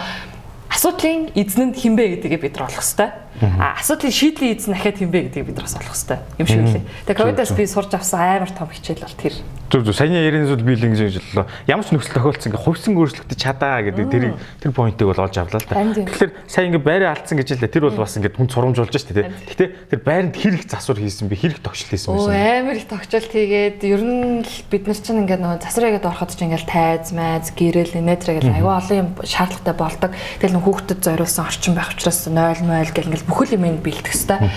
асуудлын 0.77 1.21
эзэн 1.33 1.73
нь 1.73 1.77
хинбэ 1.79 2.05
гэдгийг 2.21 2.43
бид 2.45 2.55
нар 2.61 2.69
олох 2.69 2.85
хэрэгтэй. 2.85 3.24
А 3.43 3.75
асуудлын 3.81 4.15
шийдлийн 4.15 4.55
эзэн 4.55 4.75
дахиад 4.75 4.99
хинбэ 4.99 5.19
гэдгийг 5.27 5.47
бид 5.51 5.57
нар 5.59 5.67
бас 5.67 5.75
олох 5.75 5.91
хэрэгтэй 5.91 6.19
юм 6.39 6.47
шиг 6.47 6.61
үлээ. 6.63 6.85
Тэгээ 7.11 7.19
ковидоос 7.19 7.53
би 7.59 7.65
сурч 7.67 7.91
авсан 7.95 8.21
амар 8.23 8.53
том 8.55 8.71
хичээл 8.71 9.03
бол 9.03 9.19
тэр. 9.19 9.35
Зүг 9.75 9.83
зүг 9.91 9.97
саяны 9.97 10.23
ярины 10.23 10.47
зүйл 10.47 10.63
би 10.63 10.79
л 10.79 10.87
ингэж 10.87 11.19
хэллээ. 11.19 11.67
Ямар 11.67 11.83
ч 11.83 11.91
нөхцөл 11.91 12.15
тохиолдсон 12.15 12.53
ингээ 12.55 12.63
хувьсан 12.63 12.95
өөрчлөлтөд 12.95 13.41
чадаа 13.41 13.83
гэдэг 13.83 14.07
тэр 14.07 14.25
тэр 14.63 14.71
поинтыг 14.71 15.09
бол 15.11 15.25
олж 15.25 15.35
авлаа 15.35 15.59
л 15.59 15.67
та. 15.67 15.75
Тэгэхээр 15.75 16.33
сая 16.47 16.69
ингээ 16.71 16.85
байраа 16.85 17.11
алдсан 17.17 17.41
гэж 17.43 17.59
хэлээ. 17.59 17.75
Тэр 17.75 17.85
бол 17.91 17.99
бас 17.99 18.15
ингээ 18.15 18.39
хүн 18.39 18.49
сурамжуулж 18.55 18.95
штэ 18.95 19.17
тий. 19.19 19.27
Гэхдээ 19.51 19.69
тэр 19.91 20.01
байранд 20.05 20.37
хэрэг 20.39 20.63
засвар 20.71 21.03
хийсэн 21.03 21.27
би 21.27 21.35
хэрэг 21.35 21.59
тогтчл 21.59 21.91
хийсэн 21.91 22.13
байсан. 22.13 22.31
Оо 22.31 22.39
амар 22.39 22.77
их 22.79 22.87
тогтчл 22.87 23.27
хийгээд 23.27 23.81
ер 23.83 24.03
нь 24.05 24.47
бид 24.71 24.85
нар 24.87 25.01
чинь 25.01 25.21
ингээ 25.27 25.43
нөгөө 25.43 25.65
засварыгээд 25.65 26.07
ороход 26.07 26.31
чинь 26.37 26.55
ингээл 26.55 26.71
тайз 26.71 27.11
майз 27.11 27.51
гэрэл 27.57 27.99
инээтрэ 27.99 28.45
гэл 28.45 28.55
аюу 28.55 28.79
олон 28.79 28.95
юм 28.95 29.09
шаардлагатай 29.27 29.75
болдог. 29.75 30.13
Тэгэл 30.39 30.61
хүүхдэд 30.61 31.01
зориулсан 31.03 31.49
орчин 31.49 31.75
байх 31.75 31.91
учраас 31.97 32.29
0 32.31 32.63
0 32.63 32.95
гэл 32.95 33.11
ингээл 33.11 33.24
бүхэл 33.29 33.57
юм 33.57 33.81
бэлдэх 33.81 34.13
хэвээр. 34.13 34.51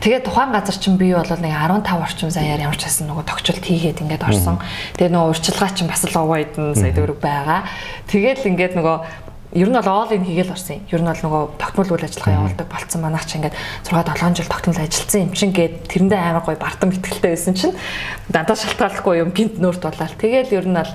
Тэгээд 0.00 0.24
тухайн 0.24 0.52
газар 0.56 0.76
чинь 0.80 0.96
би 0.96 1.12
бол 1.12 1.28
нэг 1.28 1.52
15 1.52 1.84
орчим 2.00 2.32
саяар 2.32 2.60
ямар 2.64 2.78
ч 2.80 2.88
байсан 2.88 3.12
нөгөө 3.12 3.24
тогтчлт 3.28 3.60
хийгээд 3.60 4.00
ингээд 4.00 4.24
орсон. 4.24 4.56
Тэгээд 4.96 5.12
нөгөө 5.12 5.30
урьдчилгаа 5.36 5.70
чинь 5.76 5.92
бас 5.92 6.08
л 6.08 6.16
овоо 6.16 6.40
идэн 6.40 6.72
сая 6.72 6.96
дөрөв 6.96 7.20
байгаа. 7.20 7.68
Тэгээд 8.08 8.48
ингээд 8.48 8.74
нөгөө 8.80 8.96
ер 9.60 9.68
нь 9.68 9.76
бол 9.76 9.92
оол 9.92 10.14
ин 10.16 10.24
хийгээл 10.24 10.54
орсон 10.56 10.80
юм. 10.80 10.88
Ер 10.88 11.02
нь 11.04 11.10
бол 11.10 11.20
нөгөө 11.20 11.42
тогтмол 11.60 11.90
үйл 11.92 12.06
ажиллагаа 12.08 12.38
явуулдаг 12.38 12.68
болцсон 12.70 13.00
манайх 13.04 13.26
ч 13.28 13.36
ингээд 13.36 13.56
6 13.92 14.08
7 14.08 14.38
жил 14.40 14.48
тогтмол 14.48 14.80
ажилласан 14.80 15.20
юм 15.20 15.32
чин 15.34 15.50
гээд 15.52 15.74
тэрэндээ 15.90 16.20
амар 16.22 16.44
гой 16.48 16.56
бартам 16.56 16.94
ихтгэлтэй 16.94 17.34
байсан 17.36 17.54
чинь 17.58 17.74
дандаа 18.32 18.56
шалтгааллахгүй 18.56 19.20
юм 19.20 19.34
гинт 19.34 19.58
нүүрт 19.58 19.82
болоод 19.84 20.16
тэгээд 20.16 20.54
ер 20.54 20.64
нь 20.64 20.78
бол 20.78 20.92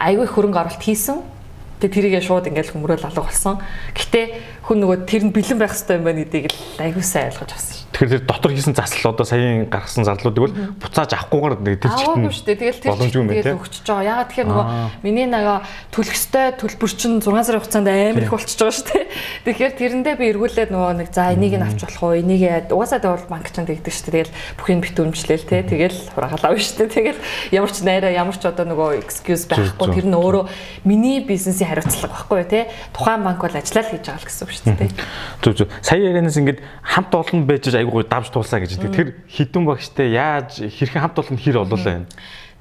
айгүй 0.00 0.26
хөрөнгө 0.26 0.58
оруулалт 0.58 0.82
хийсэн. 0.82 1.20
Тэгээ 1.82 1.94
тэрийгээ 1.98 2.22
шууд 2.22 2.46
ингээл 2.46 2.78
хөмрөөл 2.78 3.10
алга 3.10 3.26
болсон. 3.26 3.58
Гэтэ 3.90 4.62
хүн 4.70 4.86
нөгөө 4.86 5.02
тэр 5.02 5.26
нь 5.26 5.34
бэлэн 5.34 5.58
байх 5.58 5.74
хэрэгтэй 5.74 5.98
юм 5.98 6.06
байна 6.06 6.22
гэдгийг 6.22 6.46
л 6.54 6.78
айгүй 6.78 7.02
сайн 7.02 7.34
ойлгож 7.34 7.50
авсан. 7.50 7.81
Тэгэхээр 7.92 8.12
тэр 8.18 8.24
дотор 8.24 8.52
хийсэн 8.56 8.72
засал 8.72 9.12
одоо 9.12 9.26
саяын 9.28 9.68
гаргасан 9.68 10.08
зарлуудыг 10.08 10.42
бол 10.48 10.56
буцааж 10.80 11.12
авахгүйгээр 11.12 11.54
нэг 11.60 11.76
тэр 11.84 11.92
чигт 11.92 12.16
нь 12.16 12.32
шүү 12.32 12.46
дээ. 12.48 12.60
Тэгэл 12.60 12.80
тэр 12.80 12.92
чигт 12.96 13.28
тэгэл 13.28 13.60
өгчөж 13.60 13.84
байгаа. 13.84 14.08
Ягаад 14.08 14.28
тэгэхээр 14.32 14.48
нөгөө 14.48 14.66
миний 15.04 15.26
нөгөө 15.28 15.58
төлөхстэй 15.92 16.46
төлбөр 16.56 16.92
чинь 16.96 17.20
6 17.20 17.28
сарын 17.28 17.60
хугацаанд 17.60 17.88
амар 17.92 18.24
их 18.24 18.32
болчихж 18.32 18.60
байгаа 18.64 18.76
шүү 18.80 18.88
дээ. 18.96 19.04
Тэгэхээр 19.44 19.72
тэрэндээ 19.76 20.14
би 20.16 20.24
эргүүлээд 20.32 20.70
нөгөө 20.72 20.92
нэг 21.04 21.08
за 21.12 21.36
энийг 21.36 21.54
нь 21.60 21.66
авч 21.68 21.80
болох 21.84 22.00
уу? 22.00 22.16
Энийг 22.16 22.72
угаасаа 22.72 23.00
тэгвэл 23.04 23.28
банк 23.28 23.52
чинь 23.52 23.68
тэгдэг 23.68 23.92
шүү 23.92 24.04
дээ. 24.08 24.16
Тэгэл 24.24 24.36
бүхийг 24.56 24.80
бит 24.80 24.96
өмчлээл 24.96 25.44
те. 25.44 25.60
Тэгэл 25.60 25.98
хураагалаа 26.16 26.56
шүү 26.56 26.76
дээ. 26.80 26.96
Тэгэл 26.96 27.20
ямар 27.52 27.70
ч 27.70 27.76
найраа 27.84 28.12
ямар 28.12 28.36
ч 28.40 28.44
одоо 28.48 28.64
нөгөө 28.72 29.04
excuse 29.04 29.44
байхгүй 29.52 29.88
тэр 29.92 30.06
нь 30.08 30.16
өөрөө 30.16 30.44
миний 30.88 31.20
бизнесийн 31.20 31.68
хариуцлага 31.68 32.08
байхгүй 32.16 32.44
те. 32.48 32.60
Тухайн 32.96 33.20
банк 33.20 33.44
бол 33.44 33.52
ажиллаа 33.52 33.84
л 33.84 33.92
хийж 33.92 34.04
байгаа 34.08 34.22
л 34.22 34.28
гэсэн 34.28 34.42
үг 34.48 34.52
шүү 34.56 34.64
дээ. 34.80 34.90
Зүг 35.44 35.54
зүг. 35.60 35.68
Сая 35.84 36.00
ярианаас 36.00 36.38
ингээд 36.40 36.60
хамт 36.82 37.12
олон 37.12 37.44
байж 37.46 37.68
айгуу 37.82 38.06
давж 38.06 38.30
туулсаа 38.30 38.62
гэж. 38.62 38.78
Тэр 38.78 39.18
хідэн 39.26 39.66
багштай 39.66 40.14
яаж 40.14 40.62
хэрхэн 40.62 41.02
хамт 41.02 41.18
олон 41.18 41.38
хэр 41.38 41.66
олоолаа 41.66 42.02
юм. 42.02 42.06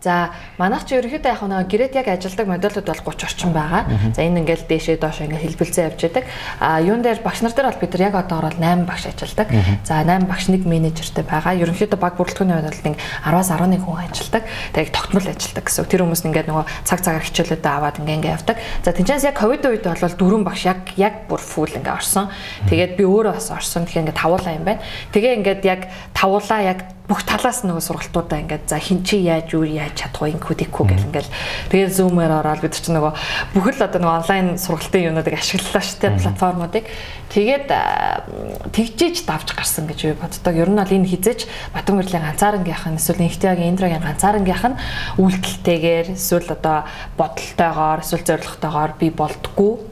За 0.01 0.33
манайх 0.57 0.89
чи 0.89 0.97
ерөнхийдөө 0.97 1.29
яг 1.29 1.41
нэг 1.45 1.69
гэрээд 1.69 1.93
яг 1.93 2.07
ажилдаг 2.09 2.49
модулууд 2.49 2.89
бол 2.89 3.13
30 3.13 3.21
орчим 3.21 3.53
байгаа. 3.53 3.85
За 4.17 4.25
энэ 4.25 4.41
ингээл 4.41 4.65
дээшээ 4.65 4.97
доош 4.97 5.21
ингээл 5.21 5.53
хэлбэлцэн 5.53 5.93
явж 5.93 6.01
байдаг. 6.01 6.25
А 6.57 6.81
юун 6.81 7.05
дээр 7.05 7.21
багш 7.21 7.45
нар 7.45 7.53
дээр 7.53 7.69
бол 7.69 7.81
бид 7.85 7.93
нар 7.93 8.01
яг 8.09 8.15
одоо 8.17 8.41
орол 8.41 8.57
8 8.57 8.89
багш 8.89 9.05
ажилдаг. 9.13 9.53
За 9.85 10.01
8 10.01 10.25
багш 10.25 10.49
нэг 10.49 10.65
менежертэй 10.65 11.21
байгаа. 11.21 11.53
Ерөнхийдөө 11.53 12.01
баг 12.01 12.17
бүрэлдэхүүний 12.17 12.57
хувьд 12.57 12.69
бол 12.73 12.85
нэг 12.89 12.97
10-аас 12.97 13.49
11 13.53 13.85
хүн 13.85 13.97
ажилдаг. 14.01 14.43
Тэгээд 14.73 14.89
тогтмол 14.89 15.27
ажилдаг 15.29 15.65
гэсэн. 15.69 15.85
Тэр 15.85 16.01
хүмүүс 16.01 16.25
ингээд 16.25 16.49
нөгөө 16.49 16.65
цаг 16.81 16.99
цагаар 17.05 17.25
хичээлүүдэд 17.29 17.69
аваад 17.69 18.01
ингээ 18.01 18.17
ингээ 18.25 18.35
явдаг. 18.41 18.57
За 18.81 18.89
тэнцээс 18.97 19.29
яг 19.29 19.37
ковид 19.37 19.61
үед 19.69 19.85
бол 19.85 20.01
дөрвөн 20.01 20.41
багш 20.49 20.65
яг 20.65 20.81
яг 20.97 21.29
бүр 21.29 21.37
фул 21.37 21.69
ингээ 21.69 21.93
орсон. 21.93 22.33
Тэгээд 22.65 22.97
би 22.97 23.05
өөрөө 23.05 23.37
бас 23.37 23.53
орсон. 23.53 23.85
Тэгэхээр 23.85 24.09
ингээ 24.09 24.17
тавуулаа 24.17 24.57
юм 24.57 24.65
байна. 24.65 24.81
Тэгээ 25.13 25.37
ингээд 25.45 25.61
яг 25.61 25.93
тавуулаа 26.17 26.61
яг 26.65 26.79
бүх 27.11 27.27
талаас 27.27 27.67
нөгөө 27.67 27.83
сургалтуудаа 27.83 28.39
ингээд 28.39 28.71
за 28.71 28.79
хин 28.79 29.03
чи 29.03 29.19
яаж 29.19 29.51
юу 29.51 29.67
яаж 29.67 29.99
чадах 29.99 30.23
вэ? 30.23 30.31
Инкүү 30.39 30.55
дикүү 30.63 30.85
гэл 30.87 31.07
ингээл 31.11 31.31
тэгээд 31.67 31.91
зумээр 31.91 32.39
ороод 32.39 32.63
бид 32.63 32.79
чинь 32.79 32.95
нөгөө 32.95 33.11
бүхэл 33.51 33.83
одоо 33.83 33.99
нөгөө 33.99 34.19
онлайн 34.23 34.47
сургалтын 34.55 35.11
юмнуудыг 35.11 35.35
ашиглалаа 35.35 35.83
шүү 35.83 35.99
дээ 35.99 36.23
платформуудыг. 36.23 36.85
Тэгээд 37.35 37.67
тэгжээж 38.71 39.15
давж 39.27 39.51
гарсан 39.51 39.91
гэж 39.91 39.99
би 40.07 40.15
боддог. 40.15 40.55
Ер 40.55 40.71
нь 40.71 40.79
бол 40.79 40.95
энэ 40.95 41.11
хизээч 41.11 41.47
Батбанбэрлийн 41.75 42.27
ганцаарангийнх 42.31 42.87
нь 42.91 42.99
эсвэл 42.99 43.27
Инхтиагийн 43.27 43.75
Индрагийн 43.75 44.03
ганцаарангийнх 44.03 44.65
нь? 44.71 44.79
Үйлдэлтэйгээр 45.19 46.07
эсвэл 46.15 46.47
одоо 46.47 46.87
бодолтойгоор 47.19 47.99
эсвэл 48.03 48.27
зорилготойгоор 48.27 48.91
би 48.99 49.07
болдгоо 49.11 49.83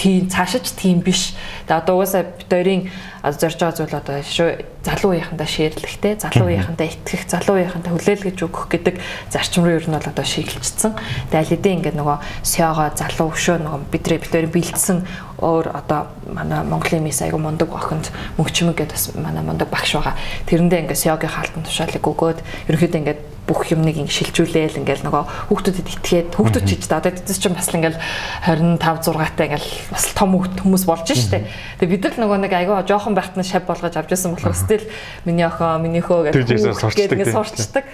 тийм 0.00 0.32
цаашиж 0.32 0.72
тийм 0.72 1.04
биш. 1.04 1.36
Тэгээ 1.68 1.84
одоо 1.84 2.00
угаасаа 2.00 2.24
бид 2.24 2.48
хоёрын 2.48 2.88
зорж 3.20 3.60
байгаа 3.60 3.76
зүйл 3.76 4.00
одоо 4.00 4.16
залуу 4.24 5.12
үеийнхандаа 5.12 5.44
шеэрлэхтэй, 5.44 6.16
залуу 6.16 6.48
үеийнхандаа 6.48 6.88
итгэх, 6.88 7.28
залуу 7.28 7.60
үеийнхандаа 7.60 7.92
хүлээлгэж 7.92 8.38
өгөх 8.48 8.64
гэдэг 8.72 8.96
зарчим 9.28 9.68
руу 9.68 9.76
ер 9.76 9.84
нь 9.84 9.92
бол 9.92 10.08
одоо 10.08 10.24
шийдэлцсэн. 10.24 10.96
Тэгээ 11.28 11.36
аль 11.36 11.52
хэдийн 11.52 11.76
ингээд 11.84 12.00
нөгөө 12.00 12.16
сёго 12.40 12.88
залуу 12.96 13.28
өшөө 13.36 13.56
нөгөө 13.60 13.80
бидний 13.92 14.16
бид 14.16 14.32
хоёрын 14.32 14.54
бэлдсэн 14.56 14.98
өөр 15.36 15.66
одоо 15.68 16.08
манай 16.32 16.64
Монголын 16.64 17.04
мис 17.04 17.20
айгу 17.20 17.36
мундаг 17.36 17.68
охинд 17.68 18.08
мөнгчмөг 18.40 18.80
гэдэг 18.80 18.96
бас 18.96 19.04
манай 19.20 19.44
мундаг 19.44 19.68
багш 19.68 20.00
байгаа. 20.00 20.16
Тэрэндээ 20.48 20.88
ингээд 20.88 21.04
сёгийн 21.04 21.28
хаалтан 21.28 21.64
тушаалыг 21.68 22.00
өгөөд 22.00 22.40
ерөнхийдөө 22.72 23.00
ингээд 23.04 23.20
бүх 23.50 23.66
юмныг 23.74 23.98
ингэ 23.98 24.14
шилжүүлээл 24.14 24.78
ингээл 24.78 25.02
нөгөө 25.10 25.50
хүүхдүүдэд 25.50 25.88
итгээд 25.90 26.28
хүүхдүүд 26.38 26.64
ч 26.70 26.70
гэж 26.78 26.94
одоо 26.94 27.10
тэд 27.10 27.34
чинь 27.34 27.58
бас 27.58 27.66
ингээл 27.74 27.98
25 28.46 28.78
6-тай 28.78 29.46
ингээл 29.50 29.70
бас 29.90 30.04
том 30.14 30.30
хүмүүс 30.38 30.86
болж 30.86 31.10
штэ. 31.10 31.50
Тэгээ 31.82 31.90
бид 31.90 32.04
нар 32.06 32.16
нөгөө 32.22 32.38
нэг 32.46 32.52
айгаа 32.54 32.86
жоохон 32.86 33.18
байхад 33.18 33.34
нь 33.34 33.42
шав 33.42 33.66
болгож 33.66 33.98
авч 33.98 34.14
ирсэн 34.14 34.38
болохоор 34.38 34.54
стил 34.54 34.86
миний 35.26 35.42
охин 35.42 35.82
миний 35.82 35.98
хөө 35.98 36.30
гэж 36.30 36.46
ингээд 37.10 37.34
сурчдаг. 37.34 37.84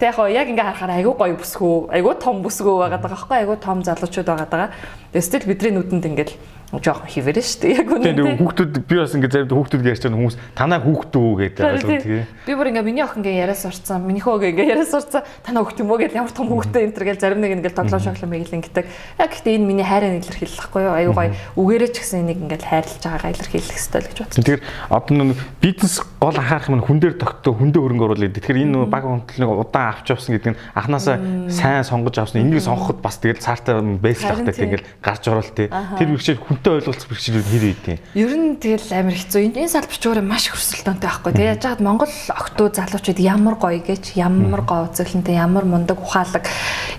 Тэг 0.00 0.18
яг 0.32 0.48
ингээ 0.48 0.66
харахаар 0.66 0.98
айгүй 0.98 1.14
гоё 1.14 1.36
бүсгүү, 1.38 1.94
айгүй 1.94 2.14
том 2.18 2.42
бүсгүү 2.42 2.74
байгаад 2.74 3.04
байгаа 3.06 3.22
байхгүй 3.22 3.36
айгүй 3.44 3.56
том 3.62 3.78
залуучууд 3.86 4.26
байгаа. 4.26 4.74
Тэгээ 5.12 5.28
стил 5.28 5.44
бидний 5.44 5.72
нүдэнд 5.76 6.08
ингээл 6.08 6.34
жоохон 6.80 7.04
хിവэрэн 7.04 7.44
шүү 7.44 7.60
дээ. 7.60 7.76
Яг 7.84 7.88
үнэ. 7.92 8.16
Тийм 8.16 8.40
хүүхдүүд 8.40 8.74
би 8.88 8.96
бас 8.96 9.12
ингэ 9.12 9.28
заримдаа 9.28 9.56
хүүхдүүд 9.60 9.84
ярьж 9.92 10.02
байгаа 10.08 10.16
хүмүүс 10.16 10.36
танаа 10.56 10.80
хүүхдүү 10.80 11.28
гэдэг 11.36 11.64
ойлгоо 11.68 12.00
тийм. 12.00 12.24
Би 12.48 12.52
бүр 12.56 12.70
ингээ 12.72 12.86
миний 12.88 13.04
охин 13.04 13.20
ингээ 13.20 13.44
яриас 13.44 13.60
сурцсан, 13.68 14.00
миний 14.08 14.24
хөөг 14.24 14.48
ингээ 14.56 14.72
яриас 14.72 14.88
сурцсан. 14.88 15.20
Танаа 15.44 15.68
хүүхд 15.68 15.84
юм 15.84 15.92
уу 15.92 16.00
гэж 16.00 16.16
ямар 16.16 16.32
том 16.32 16.48
хүүхдтэй 16.48 16.88
энэ 16.88 16.96
төр 16.96 17.04
гэж 17.12 17.18
зарим 17.20 17.44
нэг 17.44 17.52
ингээ 17.60 17.76
тоглоом 17.76 18.00
шоглом 18.00 18.32
мэйлэн 18.32 18.64
гэдэг. 18.64 18.88
Яг 19.20 19.28
гэхдээ 19.36 19.56
энэ 19.60 19.68
миний 19.68 19.84
хайраа 19.84 20.16
илэрхийлэхгүй 20.16 20.80
юу? 20.80 20.96
Аюу 20.96 21.12
гай 21.12 21.36
үгээрээ 21.60 21.90
ч 21.92 21.96
гэсэн 22.00 22.24
энийг 22.24 22.40
ингээ 22.40 22.64
хайрлаж 22.64 23.04
байгаагаа 23.04 23.32
илэрхийлэх 23.36 23.76
хэрэгтэй 23.76 24.00
л 24.00 24.08
гэж 24.08 24.18
бодсон. 24.24 24.40
Тэгэхээр 24.40 24.62
одоо 24.88 25.12
бизнес 25.60 25.94
гол 26.16 26.36
анхаарах 26.40 26.72
юм 26.72 26.80
хүн 26.80 27.00
дээр 27.04 27.14
тогтоо 27.20 27.52
хүн 27.52 27.68
дээр 27.68 27.84
хөрөнгө 27.84 28.06
оруулаад. 28.16 28.32
Тэгэхээр 28.40 28.62
энэ 28.64 28.88
баг 28.88 29.04
хөндлөг 29.04 29.50
удаан 29.60 29.92
авч 29.92 30.08
явсан 30.08 30.40
гэдэг 30.40 30.56
нь 30.56 30.60
анханасаа 30.72 31.16
сайн 31.52 31.84
сонгож 31.84 32.16
авсан. 32.16 32.40
Энийг 32.40 32.64
сонгоход 32.64 33.04
бас 33.04 33.20
тэгэл 33.20 33.44
цаартай 33.44 33.76
байсан 34.00 34.40
л 34.40 34.40
тахтай 34.40 34.56
тэгэл 34.56 34.86
гарч 35.02 35.26
орол 35.26 35.50
тий. 35.50 35.66
Тэр 35.66 36.08
бэрхшээл 36.14 36.38
хүн 36.38 36.62
хүнтэй 36.62 36.72
ойлголцох 36.78 37.10
бэрхшээл 37.10 37.42
хэр 37.42 37.64
ийдیں۔ 37.74 37.98
Ер 38.14 38.32
нь 38.38 38.56
тэгэл 38.62 38.94
амар 38.94 39.18
хэцүү. 39.18 39.40
Энэ 39.50 39.66
салбарч 39.66 40.02
өөрөө 40.06 40.22
маш 40.22 40.46
хөрсөлтөнтэй 40.54 41.10
байхгүй. 41.10 41.32
Тэгээ 41.34 41.50
яаж 41.58 41.62
хаад 41.66 41.82
Монгол 41.82 42.14
октоо 42.30 42.66
залуучууд 42.70 43.18
ямар 43.18 43.58
гоё 43.58 43.82
гэж, 43.82 44.14
ямар 44.14 44.62
гоо 44.62 44.86
үзэглэнтэй, 44.86 45.34
ямар 45.34 45.66
мундаг 45.66 45.98
ухаалаг, 45.98 46.46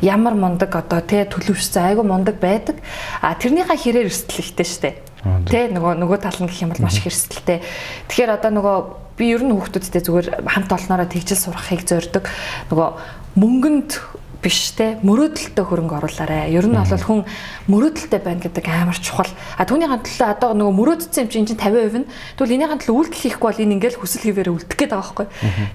ямар 0.04 0.36
мундаг 0.36 0.76
одоо 0.76 1.00
тэгээ 1.00 1.32
төлөвшсөн 1.32 1.84
айгу 1.88 2.04
мундаг 2.04 2.44
байдаг. 2.44 2.84
А 3.24 3.40
тэрнийхээ 3.40 3.80
хэрээр 3.80 4.12
эрсдэл 4.12 4.44
ихтэй 4.44 4.68
штэ. 4.68 4.92
Тэ 5.24 5.72
нөгөө 5.72 6.04
нөгөө 6.04 6.20
тал 6.20 6.36
нь 6.44 6.52
гэх 6.52 6.68
юм 6.68 6.76
бол 6.76 6.84
маш 6.84 7.00
их 7.00 7.08
эрсдэлтэй. 7.08 7.64
Тэгэхээр 8.12 8.36
одоо 8.36 8.52
нөгөө 8.52 8.78
би 9.16 9.32
ер 9.32 9.40
нь 9.48 9.56
хүүхдүүдтэй 9.56 10.04
зүгээр 10.04 10.28
хамт 10.44 10.72
олноороо 10.76 11.08
тэгжил 11.08 11.40
сурахыг 11.40 11.88
зорддог. 11.88 12.28
Нөгөө 12.68 12.90
мөнгөнд 13.40 13.90
биш 14.44 14.76
те 14.76 15.00
мөрөөдөлтөй 15.08 15.64
хөрөнгө 15.64 15.96
оруулаарай. 16.04 16.52
Ер 16.52 16.68
нь 16.68 16.76
бол 16.76 17.00
хүн 17.08 17.24
мөрөөдөлтөй 17.72 18.20
байна 18.20 18.44
гэдэг 18.44 18.66
амар 18.68 19.00
чухал. 19.00 19.32
А 19.56 19.64
түүнийхэн 19.64 20.04
төлөө 20.04 20.28
одоо 20.36 20.52
нөгөө 20.52 20.76
мөрөөдсөн 20.84 21.32
юм 21.32 21.48
чинь 21.48 21.56
50% 21.56 22.04
нь 22.04 22.08
тэгвэл 22.36 22.56
энийхэн 22.60 22.80
төлөө 22.84 22.98
үйлдэл 23.00 23.24
хийхгүй 23.24 23.48
бол 23.48 23.64
энэ 23.64 23.76
ингээл 23.80 24.00
хүсэл 24.04 24.26
хിവэр 24.28 24.52
үлдэх 24.52 24.76
гээд 24.76 24.92
байгаа 24.92 25.08
байхгүй. 25.08 25.28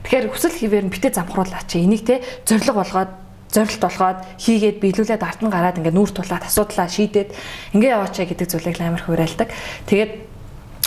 Тэгэхээр 0.04 0.28
хүсэл 0.28 0.60
хിവэр 0.60 0.84
нь 0.84 0.92
битээ 0.92 1.12
замхруулаач. 1.16 1.70
Энийг 1.80 2.04
те 2.04 2.20
зориг 2.44 2.76
болгоод 2.76 3.10
зорилт 3.48 3.80
болгоод 3.80 4.18
хийгээд 4.36 4.76
биелүүлээд 4.84 5.24
ард 5.24 5.40
нь 5.40 5.48
гараад 5.48 5.80
ингээ 5.80 5.96
нүүр 5.96 6.12
тулаад 6.12 6.44
асуудлаа 6.44 6.88
шийдээд 6.92 7.32
ингээ 7.72 7.96
яваачаа 7.96 8.28
гэдэг 8.28 8.48
зүйлийг 8.52 8.76
амар 8.84 9.02
хуурайлдаг. 9.08 9.48
Тэгээд 9.88 10.12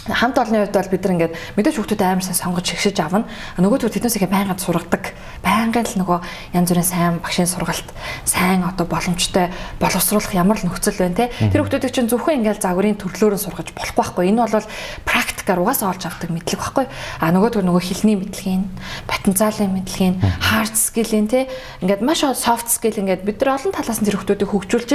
хамт 0.10 0.38
олонны 0.38 0.66
хувьд 0.66 0.76
бол 0.76 0.92
бид 0.92 1.04
нар 1.06 1.14
ингээд 1.14 1.34
мэдээж 1.58 1.76
хүүхдүүд 1.78 2.02
амар 2.02 2.26
сайн 2.26 2.40
сонгож 2.42 2.66
шигшиж 2.66 2.98
авна. 3.02 3.30
Нөгөө 3.62 3.86
төр 3.86 3.94
тэднээс 3.94 4.18
их 4.18 4.26
байнга 4.26 4.58
сургадаг. 4.58 5.14
Байнгын 5.46 5.86
л 5.86 6.00
нөгөө 6.02 6.20
янз 6.58 6.70
бүрийн 6.74 6.90
сайн 6.90 7.22
багшийн 7.22 7.46
сургалт, 7.46 7.86
сайн 8.26 8.66
одоо 8.66 8.90
боломжтой 8.90 9.54
боловсруулах 9.78 10.34
ямар 10.34 10.58
л 10.58 10.66
нөхцөл 10.66 10.98
байна 10.98 11.30
те. 11.30 11.34
Тэр 11.54 11.62
хүүхдүүдийг 11.62 11.94
чинь 11.94 12.10
зөвхөн 12.10 12.42
ингээд 12.42 12.66
загварын 12.66 12.98
төрлөөр 12.98 13.38
нь 13.38 13.46
сургаж 13.46 13.70
болохгүй 13.78 14.02
байхгүй. 14.02 14.30
Энэ 14.34 14.50
бол 14.50 14.68
практикаар 15.06 15.62
угаасаа 15.62 15.94
олж 15.94 16.04
авдаг 16.10 16.30
мэдлэг 16.34 16.58
байхгүй. 16.58 16.86
А 17.22 17.30
нөгөө 17.30 17.62
төр 17.62 17.66
нөгөө 17.70 17.84
хилний 17.86 18.18
мэдлэгийн, 18.18 18.64
потенциалын 19.06 19.70
мэдлэгийн, 19.70 20.16
hard 20.22 20.76
skill-ийн 20.78 21.28
те. 21.30 21.46
Ингээд 21.82 22.02
маш 22.02 22.26
soft 22.38 22.70
skill 22.70 22.98
ингээд 22.98 23.26
бид 23.26 23.42
нар 23.42 23.62
олон 23.62 23.74
талаас 23.74 24.02
нь 24.02 24.08
тэр 24.10 24.18
хүүхдүүдийг 24.18 24.50
хөгжүүлж 24.50 24.90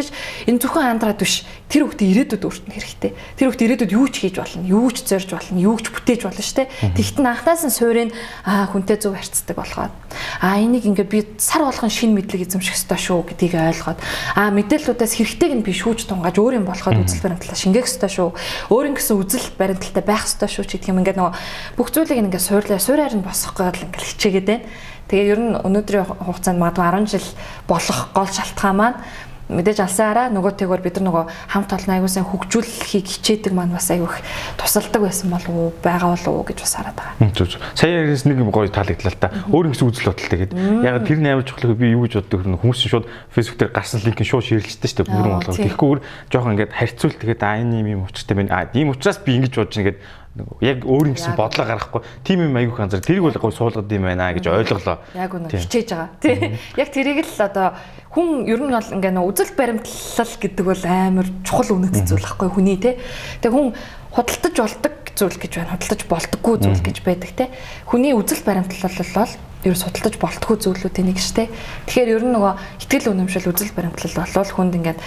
энэ 0.51 0.61
зөвхөн 0.63 0.99
андраад 0.99 1.19
биш. 1.21 1.47
Тэр 1.71 1.87
хүүхдийн 1.87 2.11
ирээдүйд 2.27 2.43
өөртөө 2.47 2.75
хэрэгтэй. 2.75 3.13
Тэр 3.39 3.47
хүүхдийн 3.51 3.69
ирээдүйд 3.71 3.93
юу 3.95 4.07
ч 4.11 4.15
хийж 4.27 4.37
болно. 4.39 4.67
Юу 4.67 4.91
ч 4.97 5.13
зорж 5.13 5.29
болно, 5.37 5.61
юу 5.61 5.77
ч 5.77 5.93
бүтээж 5.93 6.21
болно 6.25 6.41
шүү 6.41 6.57
дээ. 6.65 6.97
Тэгтэн 6.97 7.27
анхнаас 7.29 7.63
нь 7.69 7.75
суурийг 7.77 8.11
аа 8.49 8.67
хүнтэй 8.73 8.97
зөв 8.97 9.15
харьцдаг 9.15 9.57
болгоод 9.57 9.95
аа 10.41 10.57
энийг 10.57 10.89
ингээд 10.89 11.11
би 11.13 11.21
сар 11.37 11.69
болгон 11.69 11.93
шин 11.93 12.17
мэдлэг 12.17 12.49
эзэмших 12.49 12.75
ёстой 12.75 12.99
шүү 12.99 13.21
гэдгийг 13.29 13.55
ойлгоод 13.55 14.01
аа 14.35 14.51
мэдээллүүдээс 14.57 15.15
хэрэгтэйг 15.21 15.53
нь 15.61 15.67
би 15.67 15.73
шүүж 15.77 16.09
тунгааж 16.09 16.37
өөрийн 16.41 16.65
болоход 16.65 17.05
үзэл 17.05 17.23
баримтлалаа 17.23 17.59
шингээх 17.61 17.87
ёстой 17.87 18.11
шүү. 18.11 18.29
Өөрийн 18.73 18.97
гэсэн 18.97 19.17
үзэл 19.21 19.47
баримталтай 19.61 20.05
байх 20.05 20.25
ёстой 20.25 20.49
шүү 20.49 20.65
ч 20.65 20.81
гэдэг 20.81 20.91
юм 20.91 21.01
ингээд 21.05 21.21
нөгөө 21.21 21.35
бүх 21.77 21.89
зүйлийг 21.93 22.21
ингээд 22.25 22.49
суурлаа 22.49 22.81
суураар 22.81 23.15
нь 23.15 23.25
босгох 23.25 23.61
гээд 23.61 23.77
л 23.77 23.87
ингээд 23.93 24.09
хичээгээд 24.09 24.49
байна. 24.49 24.65
Тэгээ 25.07 25.31
ер 25.31 25.39
нь 25.39 25.55
өнөөдрийн 25.55 26.19
хугацаанд 26.19 26.59
магадгүй 26.59 27.07
10 27.07 27.15
жил 27.15 27.29
болох 27.71 28.11
гол 28.11 28.27
шалтгаан 28.27 28.75
маань 28.75 28.99
мэдээж 29.47 29.79
алсаараа 29.87 30.27
нөгөөтэйгөр 30.35 30.83
бид 30.83 30.99
нар 30.99 31.07
нөгөө 31.07 31.25
хамт 31.55 31.71
олон 31.71 31.93
аягүй 31.95 32.11
сайн 32.11 32.27
хөгжүүлэхийг 32.27 33.07
хичээдэг 33.07 33.53
маань 33.55 33.71
бас 33.71 33.87
аягүй 33.95 34.11
их 34.11 34.27
тусалдаг 34.59 35.03
байсан 35.07 35.31
болов 35.31 35.55
уу 35.55 35.71
байгаа 35.87 36.19
болов 36.19 36.33
уу 36.35 36.45
гэж 36.51 36.59
бас 36.67 36.75
хараад 36.75 36.99
байгаа. 36.99 37.31
Зүг 37.31 37.49
зүг. 37.55 37.63
Сая 37.79 38.03
ярээс 38.03 38.27
нэг 38.27 38.43
юм 38.43 38.51
гоё 38.51 38.67
таалагдлаа 38.67 39.15
та. 39.15 39.31
Өөр 39.55 39.71
их 39.71 39.79
үзэл 39.79 40.11
бодолтой 40.11 40.39
гэдэг. 40.51 40.59
Яг 40.83 41.07
тэр 41.07 41.19
нээр 41.23 41.47
чухлыг 41.47 41.79
би 41.79 41.95
юу 41.95 42.11
гэж 42.11 42.27
боддог 42.27 42.43
вэ? 42.43 42.59
Хүмүүс 42.59 42.79
чинь 42.83 42.91
шууд 42.91 43.07
фэйсбүүк 43.39 43.59
дээр 43.63 43.71
гарсан 43.71 44.03
линкийг 44.03 44.27
шууд 44.27 44.47
шеэрлжтэй 44.51 44.91
шүү 44.91 45.07
дээ. 45.07 45.15
Бүрэн 45.15 45.35
болгоо. 45.39 45.55
Тэгэхгүйгээр 45.55 46.01
жоохон 46.35 46.53
ингээд 46.59 46.75
харьцуул 46.75 47.15
тэгээд 47.15 47.43
аа 47.47 47.63
энэ 47.63 47.87
юм 47.87 48.03
учиртай 48.11 48.35
байна. 48.35 48.51
Аа 48.51 48.75
ийм 48.75 48.91
учраас 48.91 49.23
би 49.23 49.39
ингэж 49.39 49.55
бодож 49.55 49.79
байна 49.79 49.89
гэдэг 49.95 50.03
яг 50.61 50.85
өөр 50.85 51.13
юм 51.13 51.17
гэсэн 51.17 51.37
бодлоо 51.37 51.67
гаргахгүй 51.67 52.03
тийм 52.25 52.45
юм 52.45 52.57
айгүйх 52.57 52.81
анзаар 52.81 53.05
тэрийг 53.05 53.25
бол 53.25 53.41
гой 53.41 53.53
суулгад 53.53 53.89
юм 53.93 54.05
байна 54.05 54.33
гэж 54.37 54.47
ойлголоо. 54.53 55.01
Яг 55.17 55.33
үнэ 55.33 55.49
хичээж 55.49 55.89
байгаа. 55.93 56.11
Тий. 56.21 56.59
Яг 56.77 56.89
тэрийг 56.93 57.25
л 57.25 57.41
одоо 57.41 57.77
хүн 58.13 58.45
ер 58.45 58.61
нь 58.61 58.73
бол 58.73 58.93
ингээ 58.97 59.13
нөө 59.17 59.29
үзэл 59.33 59.57
баримтлал 59.57 60.35
гэдэг 60.41 60.65
бол 60.65 60.85
амар 60.85 61.29
чухал 61.45 61.77
үнэт 61.81 62.05
зүйл 62.05 62.25
байхгүй 62.25 62.49
хүний 62.53 62.77
тий. 62.77 62.95
Тэгээ 63.41 63.57
хүн 63.57 63.73
худалдаж 64.13 64.57
болдог 64.57 64.95
зүйл 65.17 65.39
гэж 65.41 65.53
байна. 65.57 65.77
Худалдаж 65.77 66.03
болдоггүй 66.05 66.57
зүйл 66.61 66.83
гэж 66.85 66.97
байдаг 67.05 67.31
тий. 67.33 67.49
Хүний 67.89 68.13
үзэл 68.13 68.45
баримтлал 68.45 68.93
бол 68.93 69.33
ер 69.67 69.75
судалдаж 69.75 70.15
болтгүй 70.21 70.57
зүйлүүдийн 70.63 71.11
нэг 71.11 71.19
штэ. 71.19 71.51
Тэгэхээр 71.91 72.15
ер 72.15 72.25
нь 72.25 72.35
нөгөө 72.37 72.55
ихтгэл 72.87 73.11
үнэмшил 73.11 73.51
үзэл 73.51 73.75
баримтлал 73.75 74.15
болвол 74.15 74.53
хүнд 74.55 74.79
ингээд 74.79 75.01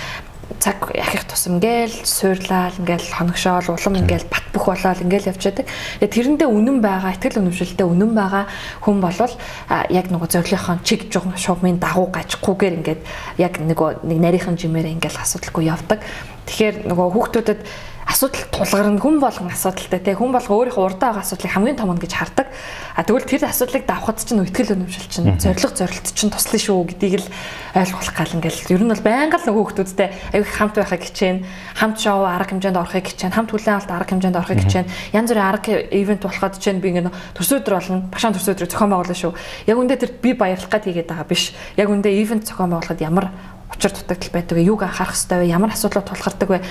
цаг 0.58 0.90
яхих 0.98 1.30
тусам 1.30 1.62
гээл 1.62 1.94
суурлал 2.04 2.74
ингээл 2.82 3.14
хоногшоол 3.14 3.78
улам 3.78 3.96
ингээл 4.02 4.26
бат 4.26 4.46
бөх 4.50 4.66
болоод 4.66 5.02
ингээл 5.06 5.30
явчихдаг. 5.30 5.70
Тэгээ 6.02 6.10
тэрэндээ 6.10 6.50
үнэн 6.50 6.82
байгаа, 6.82 7.14
ихтгэл 7.14 7.46
үнэмшилтэй 7.46 7.86
үнэн 7.86 8.12
байгаа 8.18 8.44
хүн 8.82 8.98
болвол 8.98 9.34
яг 9.70 10.06
нөгөө 10.10 10.30
зорилгынхон 10.34 10.82
чиг 10.82 11.14
жугм 11.14 11.38
шугмын 11.38 11.78
дагуу 11.78 12.10
гажихгүйгээр 12.10 12.78
ингээд 12.82 13.02
яг 13.38 13.54
нөгөө 13.62 14.04
нэг 14.10 14.18
нарийнхан 14.18 14.58
жимээрээ 14.58 14.98
ингээл 14.98 15.22
асуудалгүй 15.22 15.70
явдаг. 15.70 16.02
Тэгэхээр 16.50 16.90
нөгөө 16.90 17.08
хүүхдүүдэд 17.14 17.62
асуудал 18.10 18.50
тулгарна. 18.50 18.98
Хүн 18.98 19.22
болгон 19.22 19.54
асуудалтай 19.54 20.02
те. 20.02 20.18
Хүн 20.18 20.34
болго 20.34 20.50
өөрийнхөө 20.50 20.98
урдаа 20.98 21.14
байгаа 21.14 21.22
асуудлыг 21.22 21.54
хамгийн 21.54 21.78
том 21.78 21.94
нь 21.94 22.02
гэж 22.02 22.14
хардаг. 22.18 22.48
А 22.98 23.06
тэгвэл 23.06 23.30
тэр 23.30 23.46
асуудлыг 23.46 23.86
давхад 23.86 24.18
чинь 24.18 24.42
ихтгэл 24.42 24.74
өнөмшил 24.74 25.06
чинь 25.14 25.38
зориг 25.38 25.78
зорилт 25.78 26.08
чинь 26.18 26.34
туслана 26.34 26.58
шүү 26.58 26.90
гэдгийг 26.90 27.22
л 27.22 27.30
ойлгох 27.78 28.10
гал 28.18 28.34
ингээл. 28.34 28.74
Ер 28.74 28.82
нь 28.82 28.90
бол 28.90 29.06
байнга 29.06 29.38
л 29.38 29.54
хүмүүсттэй 29.54 30.10
аяг 30.34 30.50
хамт 30.50 30.76
байхыг 30.82 31.06
хичээн 31.06 31.46
хамт 31.78 31.98
шоу 32.02 32.26
арга 32.26 32.50
хэмжээнд 32.50 32.82
орохыг 32.82 33.06
хичээн 33.14 33.34
хамт 33.38 33.54
хүлээн 33.54 33.78
авалт 33.78 33.94
арга 33.94 34.10
хэмжээнд 34.10 34.40
орохыг 34.42 34.60
хичээн 34.66 34.88
янз 35.14 35.30
бүрийн 35.30 35.46
арга 35.46 35.72
ивент 35.94 36.24
болоход 36.26 36.58
хичээн 36.58 36.82
би 36.82 36.90
ингээ 36.90 37.14
төрсөдөр 37.38 37.74
болно. 37.78 38.10
Багшаан 38.10 38.34
төрсөдөр 38.34 38.66
зохион 38.66 38.90
байгуулна 38.90 39.16
шүү. 39.16 39.34
Яг 39.70 39.78
үндэ 39.78 40.02
тэр 40.02 40.12
би 40.18 40.34
баярлах 40.34 40.72
гад 40.74 40.90
хийгээд 40.90 41.14
байгаа 41.14 41.30
биш. 41.30 41.54
Яг 41.78 41.94
үндэ 41.94 42.10
ивент 42.10 42.50
зохион 42.50 42.74
байгуулахад 42.74 43.06
ямар 43.06 43.30
учир 43.76 43.92
дутагдал 43.94 44.34
байдаг 44.34 44.58
вэ? 44.58 44.64
Юуг 44.66 44.84
анхаарах 44.84 45.14
хэрэгтэй 45.14 45.40
вэ? 45.40 45.54
Ямар 45.54 45.72
асуудлууд 45.72 46.08
тулгардаг 46.10 46.50
вэ? 46.50 46.62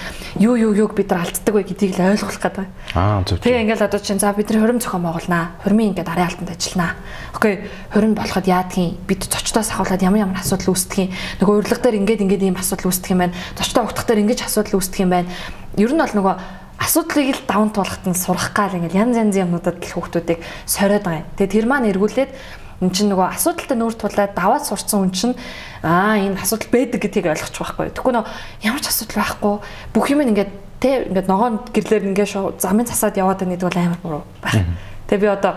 Юу 0.42 0.54
юу 0.58 0.72
юуг 0.74 0.94
бид 0.98 1.10
нар 1.10 1.24
алддаг 1.24 1.54
вэ 1.54 1.62
гэдгийг 1.62 1.94
л 1.96 2.10
ойлгох 2.12 2.38
гэдэг. 2.42 2.66
Аа 2.94 3.22
зөв. 3.22 3.38
Тэгээ 3.38 3.62
ингээл 3.64 3.86
одоо 3.86 4.00
чинь 4.02 4.18
за 4.18 4.34
бид 4.34 4.50
нар 4.50 4.60
хурим 4.66 4.82
зохион 4.82 5.06
байгуулнаа. 5.06 5.56
Хурмын 5.62 5.94
ингээд 5.94 6.10
арын 6.10 6.26
алтанд 6.26 6.50
ажилланаа. 6.50 6.92
Окей, 7.32 7.70
хурим 7.94 8.14
болоход 8.18 8.46
яадгийн 8.46 8.98
бид 9.06 9.24
зочдоос 9.30 9.70
ахуулаад 9.70 10.02
ямар 10.02 10.26
ямар 10.26 10.38
асуудал 10.42 10.74
үүсдэг 10.74 10.98
юм. 11.06 11.14
Нөгөө 11.40 11.54
урилга 11.62 11.82
дээр 11.86 11.98
ингээд 12.02 12.22
ингээд 12.26 12.46
ийм 12.50 12.58
асуудал 12.58 12.90
үүсдэг 12.90 13.10
юм 13.14 13.22
байна. 13.22 13.38
Зочдоо 13.54 13.86
угтах 13.86 14.04
дээр 14.04 14.22
ингэж 14.26 14.40
асуудал 14.44 14.76
үүсдэг 14.82 15.00
юм 15.06 15.12
байна. 15.14 15.30
Ер 15.78 15.92
нь 15.94 16.02
бол 16.02 16.14
нөгөө 16.18 16.34
асуудлыг 16.78 17.26
л 17.34 17.42
даван 17.46 17.70
туулахад 17.74 18.06
нь 18.06 18.14
сурах 18.14 18.54
гал 18.54 18.74
ингээл 18.74 19.02
янз 19.02 19.16
янзын 19.18 19.50
юмнуудад 19.50 19.82
л 19.82 19.92
хүүхдүүдийг 19.98 20.40
сориод 20.66 21.02
байгаа 21.02 21.22
юм. 21.26 21.30
Тэгээ 21.34 21.54
тэр 21.58 21.66
маань 21.66 21.90
эргүүлээд 21.90 22.30
эн 22.78 22.90
чинь 22.94 23.10
нөгөө 23.10 23.34
асуудалтай 23.34 23.74
нүүр 23.74 23.94
тулаад 23.98 24.32
даваад 24.38 24.62
сурцсан 24.62 25.02
хүн 25.02 25.12
чинь 25.14 25.34
аа 25.82 26.14
энэ 26.14 26.38
асуудал 26.38 26.70
байдаг 26.70 27.02
гэдгийг 27.02 27.26
ойлгочих 27.26 27.58
байхгүй. 27.58 27.90
Тэгэхгүй 27.90 28.14
нөө 28.14 28.26
ямар 28.62 28.82
ч 28.82 28.86
асуудал 28.86 29.18
байхгүй 29.18 29.54
бүх 29.90 30.06
юм 30.14 30.22
ингээд 30.22 30.52
тэ 30.78 31.10
ингээд 31.10 31.26
ногоон 31.26 31.58
гэрлэр 31.74 32.14
ингээд 32.14 32.62
замын 32.62 32.86
засаад 32.86 33.18
яваад 33.18 33.42
байгаа 33.42 33.58
гэдэг 33.58 33.66
бол 33.66 33.82
амар 33.82 34.00
буруу 34.02 34.24
байх. 34.38 34.62
Тэгээ 35.10 35.22
би 35.22 35.26
одоо 35.26 35.52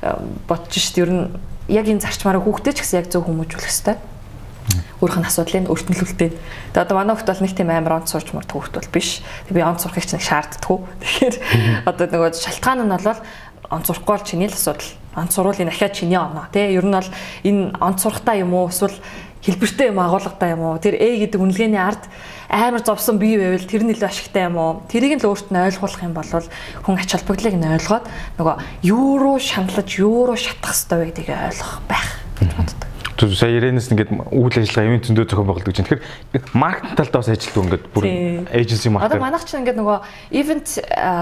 э, 0.00 0.16
бодож 0.48 0.72
шít 0.72 0.96
ер 0.96 1.12
нь 1.12 1.28
яг 1.68 1.86
энэ 1.92 2.00
зарчмаараа 2.00 2.40
хүүхдээ 2.40 2.72
ч 2.72 2.78
гэсэн 2.80 2.98
яг 3.04 3.06
зөв 3.12 3.28
хүмүүжүүлэх 3.28 3.68
хэрэгтэй 3.68 3.96
өөрөх 5.02 5.18
нь 5.18 5.26
асуудлыг 5.26 5.66
өртнөлүүлдэг. 5.68 6.30
Тэгээ 6.72 6.84
одоо 6.86 6.96
манай 6.96 7.18
хөлт 7.18 7.28
бол 7.28 7.42
нэг 7.42 7.52
тийм 7.52 7.70
амар 7.74 8.00
онц 8.00 8.14
сурч 8.14 8.30
мурд 8.30 8.48
хүүхд 8.48 8.78
бол 8.78 8.94
биш. 8.94 9.20
Тэгээ 9.50 9.58
би 9.58 9.66
онц 9.66 9.82
сурахыг 9.82 10.06
ч 10.06 10.14
нэг 10.14 10.22
шаарддаггүй. 10.22 10.78
Тэгэхээр 11.02 11.34
одоо 11.90 12.06
нөгөө 12.06 12.30
шалтгаан 12.38 12.86
нь 12.86 12.94
бол 12.94 13.18
онц 13.74 13.84
сурахгүй 13.90 14.14
бол 14.14 14.22
чиний 14.22 14.46
л 14.46 14.54
асуудал 14.54 15.01
онц 15.16 15.34
сурвалын 15.34 15.68
дахиад 15.68 15.92
чиний 15.92 16.18
оноо. 16.18 16.46
Тий 16.52 16.74
ер 16.74 16.84
нь 16.84 16.92
бол 16.92 17.10
энэ 17.44 17.72
онц 17.80 18.02
сурахтаа 18.02 18.36
юм 18.36 18.54
уу? 18.54 18.68
Эсвэл 18.68 18.96
хэлбэртэй 19.42 19.90
юм 19.90 19.98
агуулгатай 19.98 20.54
юм 20.54 20.62
уу? 20.62 20.78
Тэр 20.78 20.94
A 20.96 21.08
гэдэг 21.18 21.40
үнэлгээний 21.40 21.82
ард 21.82 22.06
амар 22.48 22.82
зовсон 22.86 23.18
бие 23.18 23.38
байвал 23.38 23.66
тэр 23.66 23.82
нь 23.82 23.92
илүү 23.92 24.06
ашигтай 24.06 24.46
юм 24.46 24.56
уу? 24.56 24.86
Тэрийг 24.86 25.18
л 25.18 25.28
өөрт 25.28 25.50
нь 25.50 25.58
ойлгуулах 25.58 26.02
юм 26.06 26.14
бол 26.14 26.30
хүн 26.30 26.96
ач 27.00 27.10
холбогдлыг 27.10 27.56
нь 27.58 27.66
ойлгоод 27.66 28.06
нөгөө 28.38 28.54
юу 28.86 29.18
руу 29.18 29.38
шаналж 29.42 29.90
юу 29.98 30.30
руу 30.30 30.38
шатах 30.38 30.70
ёстой 30.70 30.98
вэ 30.98 31.04
гэдгийг 31.10 31.34
ойлгох 31.34 31.82
байх 31.90 32.08
гэж 32.38 32.50
боддог 32.54 32.91
сая 33.18 33.52
ярэнэс 33.58 33.92
ингээд 33.92 34.10
үйл 34.32 34.56
ажиллагаа 34.56 34.88
ивент 34.88 35.04
зөндөө 35.06 35.26
зохион 35.28 35.48
байгуулдаг 35.48 35.74
чинь 35.76 35.86
тэгэхээр 35.86 36.02
маркетинг 36.56 36.96
талдаа 36.96 37.20
бас 37.20 37.28
ажилтдаг 37.28 37.62
ингээд 37.62 37.84
бүр 37.92 38.04
эйженси 38.48 38.88
маркетинг. 38.88 39.12
Одоо 39.12 39.20
манайх 39.20 39.44
чинь 39.44 39.60
ингээд 39.62 39.78
нөгөө 39.80 39.98
ивент 40.32 40.68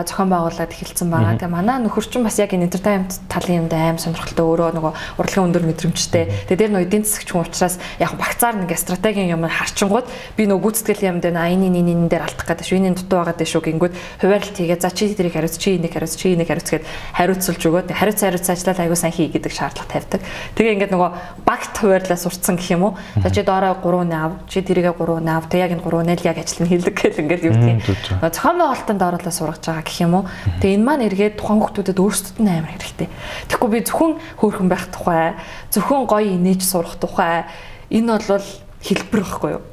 зохион 0.07 0.31
байгуулад 0.31 0.71
эхэлсэн 0.71 1.09
байгаа. 1.11 1.37
Тэгээ 1.41 1.51
манай 1.51 1.79
нөхөр 1.83 2.07
чинь 2.07 2.25
бас 2.25 2.39
яг 2.39 2.55
энэ 2.55 2.71
entertainment 2.71 3.19
талын 3.27 3.67
юмд 3.67 3.75
аим 3.75 3.99
сонирхолтой 3.99 4.47
өөрөө 4.47 4.71
нөгөө 4.79 4.93
урлагийн 5.19 5.47
өндөр 5.51 5.65
мэдрэмжтэй. 5.67 6.25
Тэгээ 6.47 6.61
дээр 6.61 6.73
нөгөө 6.79 6.87
эдийн 6.87 7.05
засагч 7.05 7.29
хүн 7.35 7.45
учраас 7.45 7.77
яг 7.99 8.15
багцаар 8.15 8.55
нэг 8.55 8.71
стратегийн 8.79 9.35
юм 9.35 9.45
харчингууд 9.51 10.07
би 10.39 10.47
нөгөө 10.47 10.63
гүйцэтгэл 10.63 11.09
юм 11.11 11.19
дээр 11.19 11.37
энэ 11.37 11.69
энэ 11.69 11.81
энэ 11.81 12.09
дээр 12.09 12.25
алдах 12.29 12.47
гэдэг 12.47 12.67
шүү. 12.67 12.79
Энэ 12.81 12.97
дутуу 13.03 13.19
байгаа 13.25 13.37
дээ 13.37 13.51
шүү 13.51 13.63
гингүүд 13.67 13.95
хуваарлт 14.23 14.57
хийгээ 14.57 14.79
за 14.79 14.91
чи 14.95 15.11
тэрийг 15.11 15.35
хариуц 15.35 15.57
чи 15.59 15.77
энийг 15.77 15.93
хариуц 15.93 16.15
чи 16.15 16.35
энийг 16.35 16.49
хариуц 16.49 16.69
гэд 16.71 16.85
хариуцуулж 17.19 17.63
өгөөд 17.67 17.89
хариуц 17.91 18.21
хариуц 18.21 18.47
ажиллаад 18.47 18.81
аягүй 18.81 18.99
сайн 18.99 19.15
хий 19.15 19.29
гэдэг 19.29 19.53
шаардлага 19.53 19.91
тавьдаг. 19.91 20.21
Тэгээ 20.55 20.75
ингээд 20.79 20.95
нөгөө 20.95 21.11
багт 21.45 21.75
хуваарлаа 21.81 22.19
сурцсан 22.21 22.57
гэх 22.61 22.71
юм 22.77 22.83
уу. 22.85 22.93
За 23.19 23.31
чи 23.33 23.43
доороо 23.43 23.77
3 23.81 24.05
нав, 24.05 24.31
чи 24.47 24.61
тэрийгээ 24.61 24.95
3 24.95 25.21
нав, 25.21 25.49
тэг 25.49 25.65
яг 25.65 25.73
энэ 25.75 25.85
3 25.85 26.05
нэл 26.05 26.29
яг 26.29 26.37
ажил 26.39 26.63
нь 26.65 26.71
хэлдэг 26.71 26.95
гэл 26.95 27.21
ингээд 27.25 27.45
юу 27.49 27.57
тийм. 27.57 27.79
Зохион 28.21 28.61
байгуулалтанд 28.61 29.03
ороолаа 29.03 29.35
сургаж 29.35 29.65
байгаа 29.65 29.85
гэх 29.85 29.99
юм 30.05 30.15
уу. 30.15 30.25
Тэгээ 30.61 30.77
энэ 30.77 30.87
маань 30.87 31.07
эргээд 31.09 31.35
тухайн 31.41 31.61
хүмүүстэд 31.65 31.99
өөрсдөд 31.99 32.37
нь 32.39 32.51
амар 32.53 32.73
хэрэгтэй. 32.77 33.09
Тэгэхгүй 33.49 33.69
би 33.73 33.79
зөвхөн 33.89 34.13
хөөрхөн 34.39 34.69
байх 34.69 34.85
тухай, 34.93 35.35
зөвхөн 35.73 36.05
гоё 36.05 36.29
инээж 36.37 36.63
сурах 36.63 37.01
тухай 37.01 37.49
энэ 37.91 38.21
бол 38.21 38.47
хэлбэр 38.85 39.21
байхгүй 39.25 39.51
юу? 39.57 39.65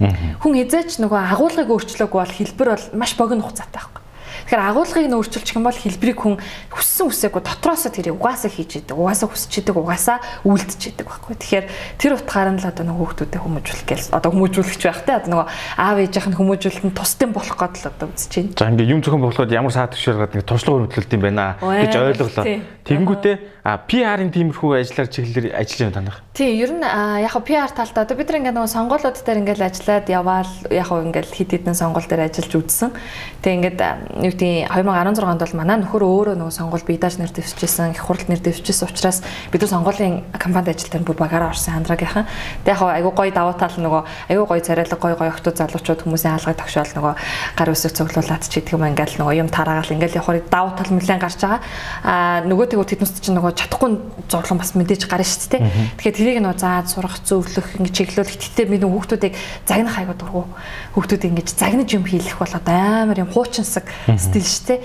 Хүн 0.00 0.56
хизээч 0.56 0.96
нөгөө 1.04 1.20
агуулгыг 1.36 1.68
өөрчлөөгүй 1.68 2.20
бол 2.24 2.36
хэлбэр 2.40 2.68
бол 2.72 2.86
маш 2.96 3.12
богино 3.20 3.44
хугацаатай 3.44 3.84
байхгүй. 3.84 4.02
Тэгэхээр 4.50 4.66
агуулгыг 4.66 5.06
нь 5.06 5.14
өөрчилчих 5.14 5.54
юм 5.54 5.62
бол 5.62 5.78
хэлбэрийг 5.78 6.18
хүн 6.18 6.42
хүссэн 6.74 7.06
үсээгүй 7.06 7.38
дотроосоо 7.38 7.94
тэрийг 7.94 8.18
угаасаа 8.18 8.50
хийж 8.50 8.82
идэг, 8.82 8.98
угаасаа 8.98 9.30
хүсч 9.30 9.62
идэг, 9.62 9.78
угаасаа 9.78 10.18
үйлдэж 10.42 10.90
идэг 10.90 11.06
байхгүй. 11.06 11.38
Тэгэхээр 11.38 11.66
тэр 11.94 12.12
утгаар 12.18 12.50
нь 12.50 12.58
л 12.58 12.66
одоо 12.66 12.82
нөгөө 12.82 13.30
хүүхдүүдэд 13.30 13.42
хүмүүжүүлэх 13.46 13.86
гээл 13.86 14.10
одоо 14.10 14.30
хүмүүжүүлэгч 14.34 14.82
байх 14.90 15.00
те 15.06 15.12
одоо 15.22 15.30
нөгөө 15.30 15.46
аав 15.78 15.96
ээжийнх 16.02 16.28
нь 16.34 16.38
хүмүүжүүлэлт 16.42 16.82
нь 16.82 16.98
тусдын 16.98 17.30
болох 17.30 17.54
гээд 17.62 17.74
л 17.78 17.90
одоо 17.94 18.06
үзэж 18.10 18.32
байна. 18.34 18.58
За 18.58 18.66
ингээ 18.74 18.90
юм 18.90 19.00
зөвхөн 19.06 19.22
болоход 19.22 19.54
ямар 19.54 19.70
саад 19.70 19.94
төвшөргээд 19.94 20.34
ингээ 20.34 20.50
туршлага 20.50 20.74
хөрвүүлэлт 20.82 21.14
юм 21.14 21.22
байна 21.22 21.54
гэж 21.62 21.94
ойлголоо. 21.94 22.44
Тэгэнгүүтээ 22.90 23.34
а 23.62 23.78
PR-ын 23.86 24.34
тиймэрхүү 24.34 24.82
ажиллаар 24.82 25.08
чиглэлээр 25.14 25.54
ажиллаж 25.54 25.94
байна 25.94 25.94
танах. 25.94 26.18
Тий, 26.40 26.56
ер 26.56 26.72
нь 26.72 26.80
яг 26.80 27.36
хөө 27.36 27.44
PR 27.44 27.68
талдаа 27.68 28.08
одоо 28.08 28.16
бид 28.16 28.32
ингээ 28.32 28.56
нөгөө 28.56 28.72
сонгуулиуд 28.72 29.12
дээр 29.12 29.44
ингээл 29.44 29.68
ажиллаад 29.68 30.08
яваал 30.08 30.48
яг 30.72 30.88
хөө 30.88 31.12
ингээл 31.12 31.36
хит 31.36 31.52
хитэн 31.52 31.76
сонгуул 31.76 32.08
дээр 32.08 32.32
ажиллаж 32.32 32.56
үзсэн. 32.56 32.96
Тэгээ 33.44 33.56
ингээд 33.60 33.80
юу 34.24 34.32
гэдэг 34.32 34.72
2016 34.72 35.20
онд 35.20 35.44
бол 35.44 35.58
манай 35.60 35.76
нөхөр 35.84 36.00
өөрөө 36.00 36.40
нөгөө 36.40 36.56
сонгуул 36.56 36.88
бидаж 36.88 37.20
нэр 37.20 37.28
дэвшижсэн, 37.36 37.92
их 37.92 38.00
хурл 38.00 38.24
нэр 38.24 38.40
дэвшижсэн 38.40 38.88
учраас 38.88 39.20
бид 39.52 39.60
нар 39.60 39.68
сонгуулийн 39.68 40.32
компанид 40.32 40.80
ажилладаг 40.80 41.04
бүр 41.04 41.20
багаараа 41.20 41.52
орсон 41.52 41.76
андраагийнхан. 41.76 42.24
Тэгээ 42.64 42.72
яг 42.72 42.88
айгу 42.88 43.12
гоё 43.12 43.32
давуу 43.36 43.52
тал 43.60 43.76
нөгөө 43.76 44.32
айгу 44.32 44.44
гоё 44.48 44.64
царайлаг 44.64 44.96
гоё 44.96 45.20
гоё 45.20 45.36
охтууд 45.36 45.60
залуучууд 45.60 46.08
хүмүүсийн 46.08 46.40
хаалгыг 46.40 46.56
тогшоол 46.56 46.92
нөгөө 46.96 47.14
гар 47.52 47.68
үсэг 47.68 47.92
цуглуулад 48.00 48.48
ч 48.48 48.64
гэдэг 48.64 48.80
юм 48.80 48.88
ингээл 48.88 49.20
нөгөө 49.20 49.34
юм 49.44 49.52
тараагаал 49.52 49.92
ингээл 49.92 50.16
явахаар 50.24 50.40
давуу 50.48 50.72
тал 50.72 50.88
нэлээд 50.88 51.20
гарч 51.20 51.36
байгаа. 51.44 51.60
Аа 52.00 52.48
нөгөө 52.48 52.72
тэгвэл 52.72 52.88
тэднээс 52.88 53.20
чинь 53.20 53.36
нөгөө 53.36 53.52
чадахгүй 53.60 53.90
зурлан 54.32 54.56
бас 54.56 54.72
мэдээж 54.72 55.04
гарна 55.04 55.28
шүү 55.28 55.52
дээ. 55.52 55.60
Тэгэхээр 56.00 56.29
тэрийг 56.30 56.46
нөгөө 56.46 56.62
заад 56.62 56.86
сурах, 56.86 57.18
зөвлөх, 57.26 57.74
ингэ 57.82 57.90
чиглүүлэх. 57.90 58.38
Гэтээ 58.38 58.66
би 58.70 58.78
нөгөө 58.78 58.94
хүүхдүүдийг 59.02 59.34
загнах 59.66 59.98
айгуу 59.98 60.14
дургу. 60.14 60.46
Хүүхдүүд 60.94 61.26
ингэж 61.26 61.48
загнаж 61.58 61.90
юм 61.90 62.06
хийлэх 62.06 62.38
бол 62.38 62.54
одоо 62.54 62.78
амар 63.10 63.18
юм 63.18 63.34
хуучинсаг 63.34 63.90
стил 64.14 64.46
шүү 64.46 64.78
дээ. 64.78 64.80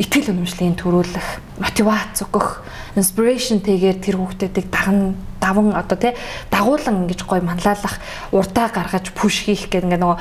Итгэл 0.00 0.32
үнэмшлийн 0.32 0.76
төрүүлэх, 0.76 1.60
мотивац 1.60 2.20
өгөх, 2.24 2.64
inspiration 2.96 3.60
тэгээр 3.60 4.00
тэр 4.00 4.16
хүүхдүүдийг 4.20 4.68
даган 4.72 5.16
даван 5.40 5.72
одоо 5.72 5.96
тий 5.96 6.12
дагуулan 6.52 7.08
ингэж 7.08 7.24
гой 7.24 7.40
манлайлах, 7.40 8.00
урдаа 8.28 8.68
гаргаж 8.72 9.12
push 9.16 9.48
хийх 9.48 9.72
гэдэг 9.72 9.88
ингээ 9.88 10.00
нөгөө 10.00 10.16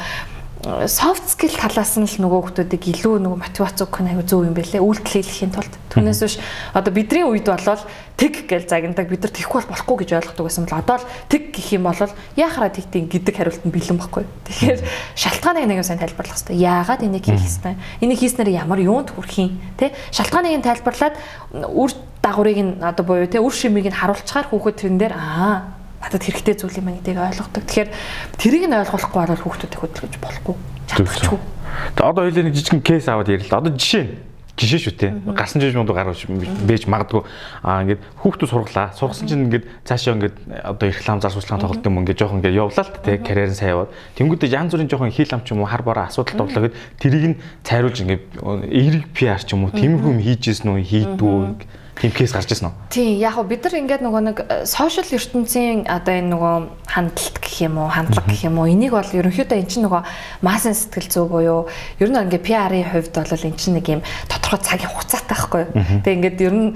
soft 0.88 1.30
skill 1.30 1.54
талаас 1.54 1.94
нь 2.00 2.08
л 2.10 2.26
нөгөө 2.26 2.56
хүмүүсийг 2.56 2.84
илүү 2.90 3.22
нөгөө 3.22 3.38
мотивац 3.38 3.78
өгөх 3.86 4.02
нь 4.02 4.12
аюу 4.18 4.26
зөв 4.26 4.50
юм 4.50 4.58
байлээ. 4.58 4.82
Үйлдэл 4.82 5.22
хийхийн 5.22 5.54
тулд. 5.54 5.70
Түүнээс 5.94 6.22
биш 6.26 6.36
одоо 6.74 6.90
бидний 6.90 7.22
үед 7.22 7.46
болвол 7.46 7.84
тэг 8.18 8.50
гэж 8.50 8.74
загнадаг 8.74 9.06
бид 9.06 9.22
нар 9.22 9.34
тэхгүй 9.36 9.62
бол 9.62 9.72
болохгүй 9.76 9.96
гэж 10.02 10.10
ойлгодог 10.26 10.46
байсан 10.48 10.66
бол 10.66 10.80
одоо 10.82 10.98
л 10.98 11.10
тэг 11.30 11.54
гэх 11.54 11.78
юм 11.78 11.86
бол 11.86 12.02
яахаараа 12.34 12.74
тэгтийн 12.74 13.06
гэдэг 13.06 13.36
хариулт 13.38 13.62
нь 13.62 13.76
бэлэн 13.76 14.00
байхгүй. 14.02 14.24
Тэгэхээр 14.26 14.80
шалтгааныг 15.14 15.66
нэг 15.70 15.86
сайн 15.86 16.02
тайлбарлах 16.02 16.34
хэрэгтэй. 16.34 16.58
Яагаад 16.58 17.06
энийг 17.06 17.26
хийх 17.30 17.46
хэрэгтэй? 17.46 17.76
Энийг 18.02 18.20
хийснээр 18.26 18.50
ямар 18.58 18.82
юунд 18.82 19.14
хүрэх 19.14 19.38
юм? 19.38 19.62
Тэ? 19.78 19.94
Шалтгааныг 20.10 20.56
нь 20.58 20.66
тайлбарлаад 20.66 21.16
үр 21.54 21.92
дагаврыг 22.26 22.58
нь 22.58 22.74
одоо 22.82 23.06
буюу 23.06 23.30
тэ 23.30 23.38
үр 23.38 23.54
шимийг 23.54 23.86
нь 23.86 24.00
харуулчихаар 24.02 24.50
хүүхэд 24.50 24.80
тэрэн 24.82 24.98
дээр 24.98 25.14
аа 25.14 25.85
надад 26.06 26.22
хэрэгтэй 26.22 26.56
зүйл 26.62 26.80
юм 26.80 26.94
гэдгийг 27.02 27.18
ойлгодог. 27.18 27.64
Тэгэхээр 27.66 27.90
тэрийг 28.38 28.64
нь 28.70 28.78
ойлгохгүй 28.78 29.20
бол 29.26 29.42
хүүхдүүдийг 29.42 29.82
хөдөлгөж 29.82 30.16
болохгүй. 30.22 30.56
Чадчихгүй. 30.86 31.40
Тэгээ 31.98 32.06
одоо 32.06 32.22
хоёулаа 32.30 32.46
нэг 32.46 32.56
жижигэн 32.56 32.86
кейс 32.86 33.10
аваад 33.10 33.34
ярил. 33.34 33.50
Одоо 33.50 33.74
жишээ 33.74 34.06
жишээ 34.56 34.80
шүү 34.88 34.96
те. 34.96 35.12
Гарсан 35.36 35.60
жиж 35.60 35.76
мундаг 35.76 36.00
гарч 36.00 36.24
бэж 36.30 36.88
магадгүй 36.88 37.28
аа 37.60 37.84
ингээд 37.84 38.00
хүүхдүүд 38.24 38.50
сургалаа. 38.54 38.96
Сургасан 38.96 39.28
чинь 39.28 39.52
ингээд 39.52 39.68
цаашаа 39.84 40.16
ингээд 40.16 40.36
одоо 40.64 40.88
реклам 40.88 41.20
зар 41.20 41.36
сурчлагын 41.36 41.64
тоглолт 41.66 41.84
юм 41.84 42.00
ингээд 42.00 42.20
жоохон 42.24 42.40
ингээд 42.40 42.56
явлаа 42.56 42.86
л 42.88 42.96
те. 43.04 43.20
Карьер 43.20 43.52
нь 43.52 43.60
сайн 43.60 43.76
яваад. 43.76 43.92
Тэнгүүдээ 44.16 44.56
янз 44.56 44.72
бүрийн 44.72 44.88
жоохон 44.88 45.12
хил 45.12 45.36
ам 45.36 45.44
ч 45.44 45.52
юм 45.52 45.60
уу 45.60 45.68
хар 45.68 45.84
бараа 45.84 46.08
асуудал 46.08 46.48
товлоо 46.48 46.72
гэд 46.72 46.76
тэрийг 47.04 47.26
нь 47.36 47.40
цайруулж 47.68 48.00
ингээд 48.00 48.24
эерэг 48.72 49.04
PR 49.12 49.44
ч 49.44 49.52
юм 49.52 49.68
уу 49.68 49.76
тиймэрхүү 49.76 50.12
юм 50.16 50.24
хийжсэн 50.24 50.72
үү 50.72 50.88
хийдүү 50.88 51.36
тийм 51.96 52.12
кейс 52.12 52.32
гарч 52.36 52.52
ирсэн 52.52 52.70
үү? 52.70 52.76
Тийм, 52.92 53.20
яг 53.24 53.40
бид 53.48 53.64
нар 53.64 53.76
ингээд 53.80 54.04
нөгөө 54.04 54.22
нэг 54.28 54.38
сошиал 54.68 55.08
ертөнцийн 55.08 55.88
одоо 55.88 56.14
энэ 56.14 56.32
нөгөө 56.36 56.56
хандлт 56.92 57.36
гэх 57.40 57.56
юм 57.64 57.80
уу, 57.80 57.88
хандлага 57.88 58.28
гэх 58.28 58.44
юм 58.46 58.60
уу, 58.60 58.68
энийг 58.68 58.92
бол 58.92 59.08
ерөнхийдөө 59.08 59.58
эн 59.64 59.70
чинь 59.72 59.88
нөгөө 59.88 60.04
массын 60.44 60.76
сэтгэл 60.76 61.10
зүй 61.10 61.26
буюу 61.32 61.62
ер 62.04 62.10
нь 62.12 62.20
ингээд 62.20 62.44
PR-ийн 62.44 62.92
хувьд 62.92 63.16
бол 63.16 63.48
эн 63.48 63.56
чинь 63.56 63.80
нэг 63.80 63.88
юм 63.88 64.02
тодорхой 64.28 64.60
цагийн 64.60 64.92
хугацаатай 64.92 65.36
байхгүй 65.40 65.62
юу? 65.64 65.72
Тэгээ 66.04 66.18
ингээд 66.20 66.40
ер 66.44 66.56
нь 66.56 66.70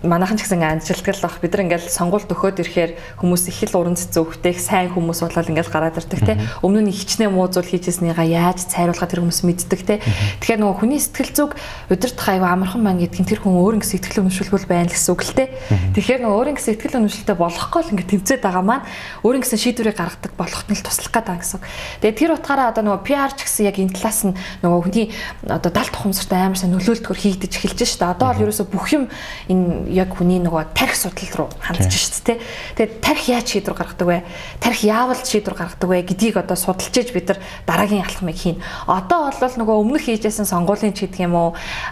манайхан 0.00 0.40
ч 0.40 0.48
гэсэн 0.48 0.64
анжилтгал 0.64 1.20
баг 1.20 1.34
бид 1.44 1.52
нар 1.52 1.64
ингээл 1.68 1.92
сонгуульд 1.92 2.32
өгөхөд 2.32 2.64
ирэхээр 2.64 2.92
хүмүүс 3.20 3.52
их 3.52 3.68
л 3.68 3.84
уран 3.84 4.00
цэцэн 4.00 4.24
өвхтэйх 4.24 4.56
сайн 4.56 4.88
хүмүүс 4.96 5.20
болол 5.20 5.50
ингээл 5.52 5.68
гараад 5.68 6.00
ирдэг 6.00 6.20
те. 6.24 6.40
Өмнө 6.64 6.88
нь 6.88 6.96
хичнээн 6.96 7.28
муу 7.28 7.52
зүйл 7.52 7.68
хийжсэнийга 7.68 8.24
яаж 8.24 8.64
цайруулахад 8.72 9.12
тэр 9.12 9.20
хүмүүс 9.20 9.44
мэддэг 9.44 9.80
те. 9.84 10.00
Тэгэхээр 10.40 10.60
нөгөө 10.64 10.76
хүний 10.80 11.00
сэтгэл 11.04 11.32
зүг 11.36 11.50
удирдах 11.92 12.28
аюу 12.32 12.48
амархан 12.48 12.80
маань 12.80 13.04
гэдгийг 13.04 13.28
тэр 13.28 13.40
хүн 13.44 13.60
өөр 13.60 13.76
ингэ 13.76 13.92
сэтгэл 13.92 14.24
өнөмшлгүй 14.24 14.64
байна 14.64 14.88
гэсэн 14.88 15.12
үг 15.12 15.20
л 15.20 15.36
те. 15.36 15.44
Тэгэхээр 15.92 16.20
нөгөө 16.24 16.36
өөр 16.40 16.48
ингэ 16.56 16.64
сэтгэл 16.64 16.96
өнөмшлтэй 16.96 17.36
болохгүй 17.36 17.80
л 17.84 17.92
ингэ 17.92 18.08
тэмцээд 18.08 18.40
байгаа 18.40 18.64
маань 18.64 18.84
өөр 19.20 19.36
ингэ 19.36 19.52
шийдвэрийг 19.52 20.00
гаргадаг 20.00 20.32
болохт 20.32 20.64
нь 20.72 20.80
л 20.80 20.84
туслах 20.86 21.12
гэдэг 21.12 21.44
гэсэн. 21.44 21.60
Тэгээ 22.00 22.16
тэр 22.16 22.30
утгаараа 22.40 22.72
одоо 22.72 22.88
нөгөө 22.88 23.04
PR 23.04 23.32
ч 23.36 23.44
гэсэн 23.44 23.68
яг 23.68 23.76
энэ 23.76 23.92
талаас 23.92 24.20
нь 24.24 24.32
нөгөө 24.64 24.80
хүний 24.80 25.06
одоо 25.44 25.68
далд 25.68 25.92
тухамсартай 25.92 26.40
амар 26.40 26.56
сайн 26.56 26.72
нөлөөлтгөр 26.72 27.18
хийгдэж 27.20 27.52
эхэлж 27.52 27.78
шүү 27.84 28.00
дээ. 28.00 28.14
Одоо 28.16 28.26
бол 28.32 28.42
ерөөсө 28.48 28.64
бүх 28.72 28.86
юм 28.96 29.04
энэ 29.50 29.89
яг 29.90 30.14
хүний 30.14 30.38
нөгөө 30.38 30.72
тарих 30.72 30.94
судал 30.94 31.34
руу 31.36 31.48
хандж 31.58 31.90
шүү 31.90 32.22
дээ. 32.30 32.38
Тэгээд 32.78 32.92
тарих 33.02 33.24
яаж 33.28 33.46
шийдвэр 33.50 33.76
гаргадаг 33.76 34.06
вэ? 34.06 34.18
Тарих 34.62 34.80
яавал 34.86 35.18
шийдвэр 35.18 35.56
гаргадаг 35.58 35.88
вэ 35.90 35.98
гэдгийг 36.06 36.36
одоо 36.38 36.56
судалж 36.56 36.94
иж 36.94 37.10
бид 37.10 37.28
нар 37.34 37.38
дараагийн 37.66 38.06
алхмыг 38.06 38.38
хийн. 38.38 38.62
Одоо 38.86 39.34
бол 39.34 39.56
нөгөө 39.58 39.76
өмнөх 39.82 40.06
хийжсэн 40.06 40.46
сонгуулийн 40.46 40.94
ч 40.94 41.10
гэдэг 41.10 41.26
юм 41.26 41.34
уу 41.34 41.50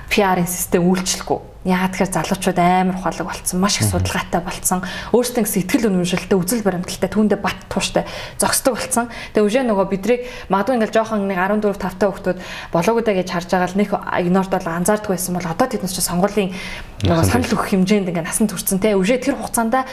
PR-ын 0.09 0.47
систем 0.47 0.87
үйлчлэхгүй 0.87 1.58
Яагаад 1.69 1.93
тэгэхээр 1.93 2.17
залуучууд 2.17 2.59
амар 2.65 2.97
ухаалаг 2.97 3.29
болцсон, 3.29 3.61
маш 3.61 3.77
их 3.77 3.93
судалгаатай 3.93 4.41
болцсон. 4.41 4.81
Өөрсдөө 5.13 5.45
сэтгэл 5.45 5.93
үнэмшилтэй, 5.93 6.41
үзэл 6.41 6.65
баримталтай, 6.65 7.13
түүндээ 7.13 7.37
бат 7.45 7.61
тууштай 7.69 8.09
зогсдог 8.41 8.81
болцсон. 8.81 9.13
Тэгээ 9.37 9.45
үжээ 9.45 9.65
нөгөө 9.69 9.87
бидрийг 9.93 10.25
магадгүй 10.49 10.81
ингээл 10.81 10.97
жоохон 10.97 11.29
нэг 11.29 11.37
14 11.37 11.77
5 11.77 12.01
та 12.01 12.09
хүүхдүүд 12.09 12.39
болоогүй 12.73 13.03
даа 13.05 13.17
гэж 13.21 13.29
харж 13.29 13.49
байгаа 13.53 13.69
л 13.69 13.77
нэг 13.85 13.89
игнорд 13.93 14.49
бол 14.49 14.65
анзаардгүй 14.81 15.13
байсан 15.13 15.37
бол 15.37 15.45
одоо 15.45 15.67
тэднес 15.69 15.93
чи 15.93 16.01
сонгуулийн 16.01 16.57
нөгөө 17.05 17.27
санал 17.29 17.53
өгөх 17.53 17.69
хэмжээнд 17.69 18.09
ингээ 18.17 18.25
насан 18.25 18.49
турцсан 18.49 18.81
те. 18.81 18.97
Үжээ 18.97 19.21
тэр 19.21 19.37
хугацаанд 19.37 19.85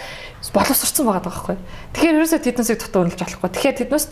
боловсрцсан 0.55 1.03
байгаа 1.03 1.27
байхгүй. 1.27 1.55
Тэгэхээр 1.91 2.17
ерөөсөө 2.23 2.39
тэднесийг 2.39 2.79
дутуу 2.79 3.03
үнэлж 3.03 3.19
болохгүй. 3.19 3.51
Тэгэхээр 3.51 3.79
тэднээс 3.83 4.05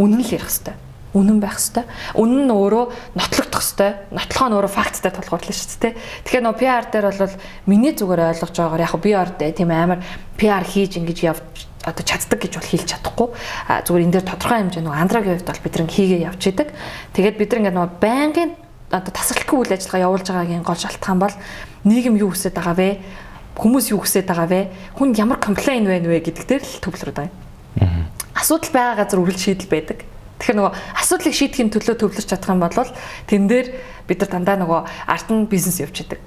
үнэн 0.00 0.24
л 0.24 0.32
ярих 0.32 0.48
хэрэгтэй 0.48 0.89
үнэн 1.14 1.38
байх 1.42 1.58
хэвээр. 1.58 1.86
Үнэн 2.14 2.42
нь 2.46 2.54
өөрөө 2.54 2.84
нотлогдох 3.18 3.62
хэвээр. 3.62 3.94
Нотлохоо 4.14 4.48
нь 4.50 4.56
өөрөө 4.56 4.72
факттай 4.72 5.10
тулгуурлана 5.10 5.56
шүү 5.56 5.78
дээ. 5.82 5.94
Тэгэхээр 6.26 6.44
нөө 6.46 6.56
PR 6.60 6.84
дээр 6.86 7.06
бол 7.10 7.34
миний 7.66 7.92
зүгээр 7.96 8.30
ойлгож 8.30 8.54
байгаагаар 8.54 8.86
яг 8.86 8.94
PR 9.02 9.28
дээр 9.34 9.54
тийм 9.58 9.70
амар 9.74 10.00
PR 10.38 10.62
хийж 10.62 11.02
ингэж 11.02 11.18
явж 11.26 11.66
одоо 11.82 12.04
чаддаг 12.04 12.38
гэж 12.38 12.52
бол 12.60 12.70
хэлж 12.70 12.88
чадахгүй. 12.94 13.28
А 13.66 13.82
зүгээр 13.82 14.04
энэ 14.06 14.14
дээр 14.20 14.26
тодорхой 14.28 14.58
хэмжээ 14.60 14.84
нөгөө 14.84 15.00
андрагийн 15.00 15.34
хувьд 15.40 15.48
бол 15.48 15.64
бид 15.64 15.74
нэг 15.80 15.90
хийгээ 15.90 16.20
явж 16.28 16.42
идэг. 16.46 16.68
Тэгээд 17.16 17.36
бид 17.40 17.50
нэг 17.56 17.74
нөгөө 17.74 17.90
байнгын 17.98 18.50
одоо 18.92 19.12
тасралтгүй 19.14 19.56
үйл 19.64 19.74
ажиллагаа 19.74 20.04
явуулж 20.04 20.26
байгаагийн 20.28 20.66
гол 20.66 20.76
шалтгаан 20.76 21.18
бол 21.18 21.36
нийгэм 21.88 22.20
юу 22.20 22.34
хүсэж 22.34 22.52
байгаа 22.52 22.76
вэ? 22.76 22.90
Хүмүүс 23.56 23.86
юу 23.96 24.02
хүсэж 24.04 24.26
байгаа 24.28 24.48
вэ? 24.50 24.60
Хүн 24.98 25.16
ямар 25.16 25.38
комплейн 25.40 25.88
байна 25.88 26.10
вэ 26.10 26.20
гэдэг 26.20 26.44
дээр 26.44 26.62
л 26.62 26.82
төвлөрөд 26.84 27.16
байгаа 27.16 27.32
юм. 27.32 28.06
Асуудал 28.36 28.72
байгаа 28.74 28.94
газар 29.00 29.20
үргэлж 29.22 29.40
шийдэл 29.40 29.70
байдаг. 29.72 29.98
Тэгэхээр 30.40 30.56
нөгөө 30.56 30.72
асуудлыг 30.96 31.34
шийдэхин 31.36 31.68
төлөө 31.68 31.96
төвлөрч 32.00 32.28
чадах 32.32 32.48
юм 32.48 32.64
бол 32.64 32.72
тэн 33.28 33.44
дээр 33.44 33.66
бид 34.08 34.18
нар 34.24 34.30
дандаа 34.32 34.56
нөгөө 34.56 34.80
арт 35.04 35.28
нь 35.28 35.44
бизнес 35.44 35.84
явж 35.84 36.08
идэг 36.08 36.20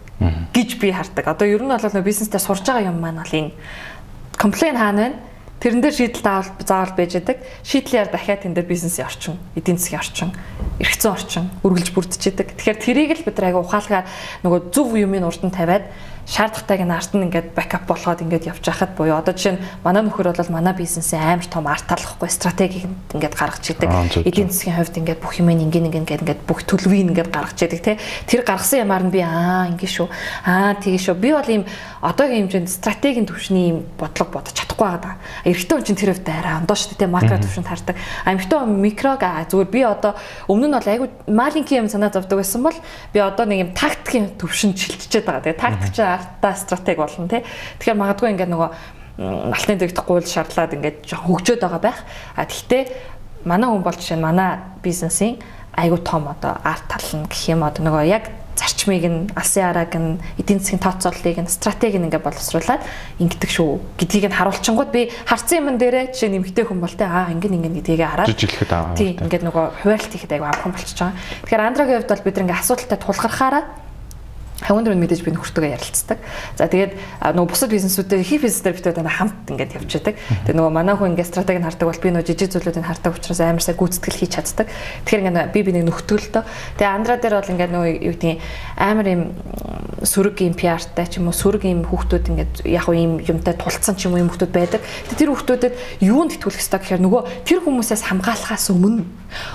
гэж 0.53 0.69
би 0.79 0.93
хардаг. 0.93 1.25
Одоо 1.27 1.47
ер 1.49 1.65
нь 1.65 1.73
бол 1.73 1.81
нөгөө 1.81 2.05
бизнестэй 2.05 2.39
сурж 2.39 2.63
байгаа 2.63 2.93
юм 2.93 3.01
маань 3.01 3.19
бол 3.19 3.33
энэ 3.33 3.51
комплейн 4.37 4.77
хаана 4.77 5.01
байна? 5.01 5.17
Тэрэн 5.59 5.79
дээр 5.79 5.95
шийдэл 5.95 6.21
заавал 6.21 6.51
заавал 6.59 6.93
байж 6.93 7.15
идэг. 7.15 7.37
Шийдлээр 7.63 8.11
дахиад 8.11 8.43
тэн 8.43 8.53
дээр 8.53 8.67
бизнесийн 8.67 9.07
орчин, 9.07 9.39
эдийн 9.55 9.79
засгийн 9.79 10.03
орчин, 10.03 10.29
эрх 10.79 10.95
зүйн 10.99 11.15
орчин 11.15 11.45
үргэлж 11.63 11.89
бүрдэж 11.95 12.21
идэг. 12.29 12.47
Тэгэхээр 12.59 12.79
тэрийг 12.83 13.11
л 13.15 13.25
бид 13.25 13.37
нар 13.39 13.47
айгу 13.47 13.63
ухаалгаар 13.63 14.05
нөгөө 14.43 14.59
зөв 14.75 14.91
юмын 14.99 15.23
урд 15.23 15.39
нь 15.39 15.55
тавиад 15.55 15.87
шаардлагатайг 16.25 16.81
нь 16.87 16.95
арт 16.95 17.11
нь 17.13 17.25
ингээд 17.27 17.51
бэкап 17.51 17.83
болгоод 17.83 18.23
ингээд 18.23 18.47
явж 18.47 18.63
байхад 18.63 18.95
буюу 18.95 19.19
одоо 19.19 19.35
жишээ 19.35 19.59
нь 19.59 19.63
манай 19.83 20.03
нөхөр 20.07 20.31
бол 20.31 20.55
манай 20.55 20.73
бизнесээ 20.73 21.19
амар 21.19 21.47
том 21.51 21.67
арт 21.67 21.83
талахгүй 21.83 22.29
стратегийг 22.31 22.87
ингээд 23.11 23.35
гаргаж 23.35 23.65
идэг. 23.67 23.91
Эдийн 24.23 24.47
засгийн 24.47 24.79
хувьд 24.79 24.97
ингээд 25.03 25.19
бүх 25.19 25.35
юм 25.43 25.51
ингээд 25.51 25.99
ингээд 25.99 26.23
ингээд 26.23 26.41
бүх 26.47 26.63
төлөвийг 26.63 27.11
ингээд 27.11 27.27
гаргаж 27.27 27.59
идэг 27.59 27.81
тий. 27.83 27.95
Тэр 28.23 28.47
гаргасан 28.47 28.87
ямаар 28.87 29.03
нь 29.03 29.11
би 29.11 29.19
аа 29.19 29.67
ингэ 29.67 29.83
шүү. 29.83 30.07
Аа 30.47 30.79
тэгээ 30.79 31.01
шүү. 31.11 31.15
Би 31.19 31.29
бол 31.35 31.49
ийм 31.51 31.63
одоогийн 31.99 32.47
хэмжээнд 32.47 32.71
стратегийн 32.71 33.27
төвшний 33.27 33.75
ийм 33.75 33.77
бодлого 33.99 34.39
бодож 34.39 34.55
чадахгүй 34.55 34.87
байгаа. 34.87 35.15
Эрэгтэй 35.43 35.75
хүн 35.75 35.87
чинь 35.87 35.99
тэр 35.99 36.15
хувьд 36.15 36.29
арай 36.31 36.55
ондоо 36.59 36.75
шүү 36.75 36.99
дээ 36.99 37.11
макро 37.11 37.35
төвшөнд 37.39 37.67
хардаг. 37.67 37.95
А 38.23 38.31
эмэгтэй 38.31 38.59
микрог 38.63 39.23
зүгээр 39.23 39.71
би 39.71 39.81
одоо 39.83 40.15
өмнө 40.47 40.67
нь 40.67 40.75
бол 40.75 40.87
айгу 40.87 41.05
маленький 41.27 41.79
юм 41.79 41.87
санаа 41.87 42.11
зовдөг 42.11 42.39
байсан 42.39 42.63
бол 42.63 42.75
би 43.13 43.19
одоо 43.19 43.45
нэг 43.47 43.59
юм 43.59 43.71
тактикийн 43.71 44.35
төвшөнд 44.35 44.75
шилжчихэд 44.75 45.23
байгаа. 45.23 45.43
Тэгээ 45.47 45.63
тактик 45.63 45.91
чинь 45.95 46.12
артаа 46.13 46.53
стратеги 46.55 47.01
болно 47.01 47.27
тий. 47.27 47.41
Тэгэхээр 47.79 47.97
магадгүй 47.97 48.29
ингээд 48.33 48.53
нөгөө 48.53 48.69
алтын 49.17 49.77
дэгдэх 49.77 50.05
гуйл 50.05 50.25
шаарлаад 50.25 50.73
ингээд 50.73 50.97
хөгжөөд 51.09 51.61
байгаа 51.61 51.81
байх. 51.81 51.99
А 52.37 52.45
тэгтээ 52.45 52.83
манай 53.45 53.69
хүн 53.69 53.83
бол 53.83 53.93
жишээ 53.93 54.17
нь 54.17 54.25
манай 54.25 54.57
бизнесийн 54.81 55.37
айгу 55.75 55.97
том 55.97 56.27
одоо 56.27 56.57
арт 56.63 56.85
тал 56.89 57.09
нь 57.13 57.29
гэх 57.29 57.53
юм 57.53 57.61
одоо 57.61 57.83
нөгөө 57.85 58.05
яг 58.09 58.25
зарчмыг 58.55 59.05
нь 59.05 59.29
алсын 59.35 59.69
арааг 59.69 59.93
нь 59.97 60.21
эдийн 60.37 60.59
засгийн 60.59 60.79
тооцооллыг 60.79 61.37
нь 61.41 61.49
стратегийг 61.49 61.99
нь 61.99 62.07
ингээд 62.07 62.23
боловсруулад 62.23 62.81
ингэдэг 63.19 63.49
шүү 63.49 63.97
гэдгийг 63.97 64.29
нь 64.29 64.37
харуулчингууд 64.37 64.91
би 64.93 65.09
харцсан 65.25 65.65
юм 65.65 65.77
дээрээ 65.77 66.13
жишээ 66.13 66.29
нэмэгтэй 66.29 66.65
хүн 66.69 66.79
бол 66.79 66.93
тэ 66.93 67.09
аа 67.09 67.33
ингэн 67.33 67.57
ингэн 67.57 67.77
гэдгийг 67.81 68.01
хараад 68.05 68.29
жижиглэхэд 68.29 68.71
аа 68.71 68.93
тийм 68.93 69.17
ингээд 69.25 69.43
нөгөө 69.49 69.65
хуваалт 69.81 70.11
хийхэд 70.13 70.33
айгу 70.37 70.45
амхан 70.45 70.71
болчихж 70.73 70.99
байгаа. 71.01 71.17
Тэгэхээр 71.49 71.65
андрагийн 71.65 71.97
хувьд 72.01 72.13
бол 72.13 72.25
бид 72.29 72.37
ингээд 72.37 72.61
асуудалтай 72.61 72.99
тулгархаараа 73.01 73.63
хавын 74.63 74.87
дөрөв 74.87 74.99
мэдээж 75.03 75.21
би 75.27 75.31
нөхөртөөгөө 75.35 75.71
ярилцдаг. 75.75 76.19
За 76.55 76.67
тэгээд 76.71 76.93
нөгөө 77.19 77.51
бусад 77.51 77.69
бизнесүүдтэй 77.75 78.23
их 78.23 78.41
бизнесээр 78.41 78.75
бид 78.79 78.87
одоо 78.87 79.03
хамт 79.11 79.51
ингээд 79.51 79.75
явж 79.75 79.91
байдаг. 79.99 80.15
Тэгээд 80.47 80.57
нөгөө 80.57 80.71
манай 80.71 80.95
хүн 80.95 81.13
ингээд 81.13 81.29
стратегийг 81.29 81.67
хардаг 81.67 81.87
бол 81.91 81.99
би 81.99 82.09
нөгөө 82.15 82.27
жижиг 82.31 82.49
зүйлүүдийг 82.55 82.87
хардаг 82.87 83.11
учраас 83.13 83.39
амар 83.43 83.63
сайн 83.63 83.77
гүйцэтгэл 83.77 84.19
хийж 84.23 84.31
чаддаг. 84.39 84.67
Тэгэхээр 85.03 85.21
ингээд 85.27 85.51
би 85.51 85.59
бинийг 85.67 85.85
нөхтөлтөө. 85.91 86.43
Тэгээд 86.79 86.95
андра 86.95 87.15
дээр 87.19 87.35
бол 87.43 87.51
ингээд 87.51 87.71
нөгөө 87.75 87.91
юу 88.07 88.13
гэдгийг 88.15 88.39
амар 88.79 89.07
юм 89.11 89.21
сөрөг 90.03 90.37
юм 90.43 90.55
пиартай 90.55 91.05
ч 91.11 91.19
юм 91.19 91.27
уу 91.27 91.35
сөрөг 91.35 91.63
юм 91.67 91.83
хүүхдүүд 91.83 92.25
ингээд 92.31 92.53
яг 92.67 92.87
уу 92.87 92.95
юм 92.95 93.19
юмтай 93.19 93.55
тулцсан 93.59 93.95
ч 93.99 94.07
юм 94.07 94.15
уу 94.15 94.23
юм 94.23 94.29
хүүхдүүд 94.31 94.53
байдаг. 94.55 94.81
Тэр 95.11 95.31
хүүхдүүдэд 95.31 95.73
юунд 96.03 96.35
итгүүлэх 96.39 96.63
ёстой 96.63 96.79
гэхээр 96.79 97.03
нөгөө 97.03 97.21
тэр 97.47 97.59
хүмүүсээс 97.63 98.03
хамгаалахаас 98.07 98.71
өмнө 98.71 99.03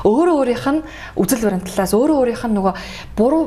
өөрөө 0.04 0.36
өөрийнх 0.40 0.66
нь 0.72 0.80
үзэл 1.16 1.44
баримтлалаас 1.44 1.92
өөрөө 1.94 2.16
өөрийнх 2.18 2.44
нь 2.48 2.56
нөгөө 2.56 2.74
буруу 3.18 3.44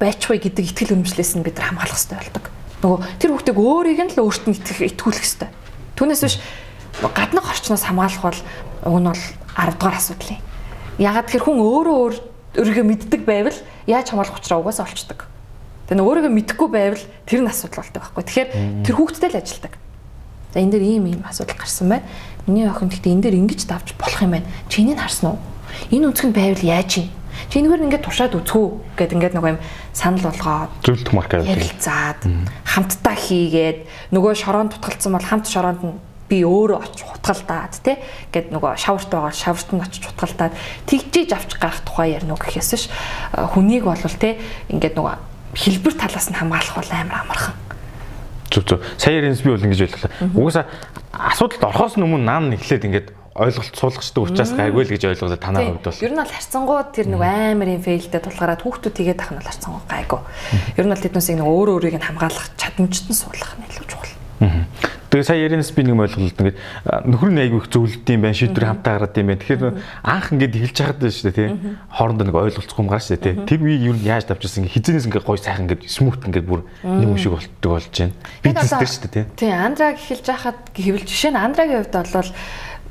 байчгүй 0.00 0.40
гэдэг 0.40 0.64
итгэл 0.72 0.96
үнэмшлээс 0.96 1.36
нь 1.36 1.44
бид 1.44 1.60
нар 1.60 1.76
хамгаалах 1.76 2.00
хэрэгтэй 2.00 2.18
болдог. 2.18 2.44
Нөгөө 2.80 2.98
тэр 3.20 3.30
хүүхдийг 3.36 3.58
өөрийг 3.60 4.00
нь 4.00 4.12
л 4.16 4.24
өөрт 4.24 4.44
нь 4.48 4.56
итгүүлэх 4.56 5.20
хэрэгтэй. 5.20 5.50
Түүнээс 6.00 6.22
биш 6.24 6.36
гаднах 7.04 7.46
орчноос 7.52 7.84
хамгаалах 7.84 8.24
бол 8.24 8.40
уг 8.88 8.98
нь 9.04 9.08
бол 9.12 9.24
10 9.60 9.76
дугаар 9.76 9.96
асуудал 10.00 10.32
юм. 10.32 10.42
Ягаад 10.96 11.28
тэр 11.28 11.44
хүн 11.44 11.60
өөрөө 11.60 11.96
өөрийгөө 12.56 12.86
мэддэг 12.88 13.22
байвал 13.28 13.58
яаж 13.84 14.08
хамгаалах 14.08 14.40
учраа 14.40 14.58
угаасаа 14.64 14.88
олцдог. 14.88 15.28
Тэгээ 15.92 16.00
өөрийгөө 16.00 16.32
мэдэхгүй 16.32 16.68
байвал 16.72 17.04
тэр 17.28 17.40
нь 17.44 17.50
асуудал 17.52 17.84
болдог 17.84 18.00
байхгүй. 18.00 18.24
Тэгэхээр 18.24 18.50
тэр 18.88 18.94
хүүхдтэй 18.96 19.30
л 19.30 19.40
ажилдаг. 19.44 19.72
За 20.50 20.58
энэ 20.64 20.72
дээр 20.80 20.84
ийм 20.96 21.04
ийм 21.06 21.20
асуудал 21.28 21.60
гарсан 21.60 21.88
байна. 21.92 22.08
Миний 22.48 22.64
охин 22.64 22.88
гэхдээ 22.88 23.12
энэ 23.12 23.24
дээр 23.28 23.38
ингэж 23.44 23.60
давж 23.68 23.94
болох 24.00 24.20
юм 24.24 24.32
байна. 24.34 24.48
Чиний 24.72 24.96
нь 24.96 25.02
харсан 25.02 25.36
уу? 25.36 25.38
Энэ 25.92 26.10
өнцгөнд 26.10 26.34
байвал 26.34 26.64
яаж 26.64 26.90
юм? 27.04 27.08
Чи 27.48 27.64
энэгээр 27.64 27.84
ингээд 27.88 28.04
туршаад 28.04 28.36
үзхүү 28.36 28.66
гэд 29.00 29.14
ингээд 29.16 29.34
нөгөө 29.38 29.50
юм 29.56 29.60
санал 29.96 30.28
болгоод 30.28 30.70
зөвлөлт 30.84 31.10
маркер 31.16 31.46
ярилцаад 31.48 32.20
хамтдаа 32.68 33.16
хийгээд 33.16 33.78
нөгөө 34.12 34.32
шорон 34.36 34.68
тутгалцсан 34.68 35.16
бол 35.16 35.24
хамт 35.24 35.48
шоронд 35.48 35.80
нь 35.80 35.96
би 36.30 36.46
өөрөө 36.46 36.78
очиж 36.78 37.02
хутгалдаад 37.02 37.74
тий 37.82 37.96
гэд 38.30 38.54
нөгөө 38.54 38.78
шаварт 38.78 39.10
байгаа 39.10 39.34
шаварт 39.34 39.68
нь 39.74 39.82
очиж 39.82 40.04
хутгалдаад 40.06 40.54
тэгжиж 40.86 41.30
авч 41.34 41.58
гарах 41.58 41.82
тухай 41.82 42.14
ярина 42.14 42.38
уу 42.38 42.42
гэхээс 42.44 42.70
ш 42.78 42.86
хүнийг 43.34 43.82
бол 43.82 43.98
тий 43.98 44.38
ингээд 44.70 44.94
нөгөө 44.94 45.16
хэлбэр 45.58 45.94
талаас 45.98 46.30
нь 46.30 46.38
хамгаалах 46.38 46.76
бол 46.78 46.90
амар 46.94 47.18
амархан. 47.26 47.54
Зүг 48.50 48.64
зүг. 48.66 48.80
Сая 48.98 49.18
яринс 49.18 49.42
би 49.42 49.50
бол 49.50 49.66
ингэж 49.66 49.80
байлаа. 49.82 50.10
Угаасаа 50.34 50.64
асуудалд 51.10 51.66
орохоос 51.66 51.98
өмнө 51.98 52.22
наан 52.22 52.54
эхлээд 52.54 52.86
ингээд 52.86 53.08
ойлголт 53.40 53.74
суулгачдаг 53.74 54.22
учраас 54.22 54.52
гайгүй 54.52 54.84
л 54.84 54.92
гэж 54.92 55.02
ойлгоод 55.08 55.40
танаа 55.40 55.64
хувьд 55.64 55.86
бол. 55.88 56.04
Ер 56.04 56.12
нь 56.12 56.20
бол 56.20 56.34
харцангууд 56.36 56.88
тэр 56.92 57.06
нэг 57.08 57.22
амар 57.24 57.68
юм 57.72 57.82
фейлдээ 57.82 58.20
тулгараад 58.20 58.60
хүүхдүүд 58.60 58.94
тэгээд 59.00 59.22
ах 59.24 59.30
нь 59.32 59.38
бол 59.40 59.50
харцангууд 59.50 59.88
гайгүй. 59.88 60.20
Ер 60.76 60.84
нь 60.84 60.92
бол 60.92 61.04
тэднээс 61.04 61.28
нэг 61.34 61.48
өөр 61.48 61.68
өөрийг 61.80 61.96
нь 61.96 62.06
хамгаалах 62.06 62.48
чадамжт 62.60 63.08
нь 63.08 63.16
суулгах 63.16 63.56
нь 63.56 63.64
илүү 63.64 63.86
чухал. 63.88 64.14
Тэгээ 65.10 65.26
сая 65.26 65.42
яринас 65.42 65.74
би 65.74 65.82
нэг 65.82 65.98
ойлголт 65.98 66.38
ингээд 66.38 66.58
нөхөр 67.02 67.30
нь 67.34 67.42
айгүй 67.42 67.58
их 67.60 67.68
зөвлөд 67.74 68.06
юм 68.14 68.22
байна, 68.22 68.38
шийдвэр 68.38 68.66
хамтаа 68.70 68.94
гаргад 68.94 69.18
юм 69.18 69.26
байна. 69.26 69.42
Тэгэхээр 69.42 69.62
анх 70.06 70.26
ингээд 70.30 70.54
эхэлж 70.54 70.76
чахад 70.78 70.98
байна 71.02 71.10
шүү 71.10 71.26
дээ, 71.26 71.34
тий. 71.34 71.50
Хоорондоо 71.90 72.26
нэг 72.30 72.36
ойлголцохгүй 72.38 72.82
юм 72.86 72.92
гарч 72.94 73.04
шүү 73.10 73.18
дээ, 73.18 73.26
тий. 73.26 73.34
Тэр 73.50 73.60
үеийг 73.66 73.82
юу 73.90 73.96
яаж 74.06 74.30
давчирсан 74.30 74.70
ингээд 74.70 74.74
хизэнээс 74.78 75.06
ингээд 75.10 75.26
гоё 75.26 75.42
сайхан 75.42 75.66
ингээд 75.66 75.82
смут 75.90 76.22
ингээд 76.22 76.46
бүр 76.46 76.62
нэг 76.86 77.10
юм 77.10 77.18
шиг 77.18 77.34
болтдог 77.34 77.70
болж 77.74 77.90
байна. 77.90 78.14
Бизнес 78.38 78.70
дээр 78.70 78.86
шүү 78.94 79.02
дээ, 79.02 79.14
тий. 79.18 79.24
Тий, 79.34 79.50
андраг 79.50 79.98
эхэлж 79.98 80.26
хахад 80.30 80.58
хэвэл 80.78 81.02
жишээ 81.10 81.32
нь 81.34 81.42
андрагийн 81.42 81.82
хувьд 81.82 82.14
бол 82.14 82.30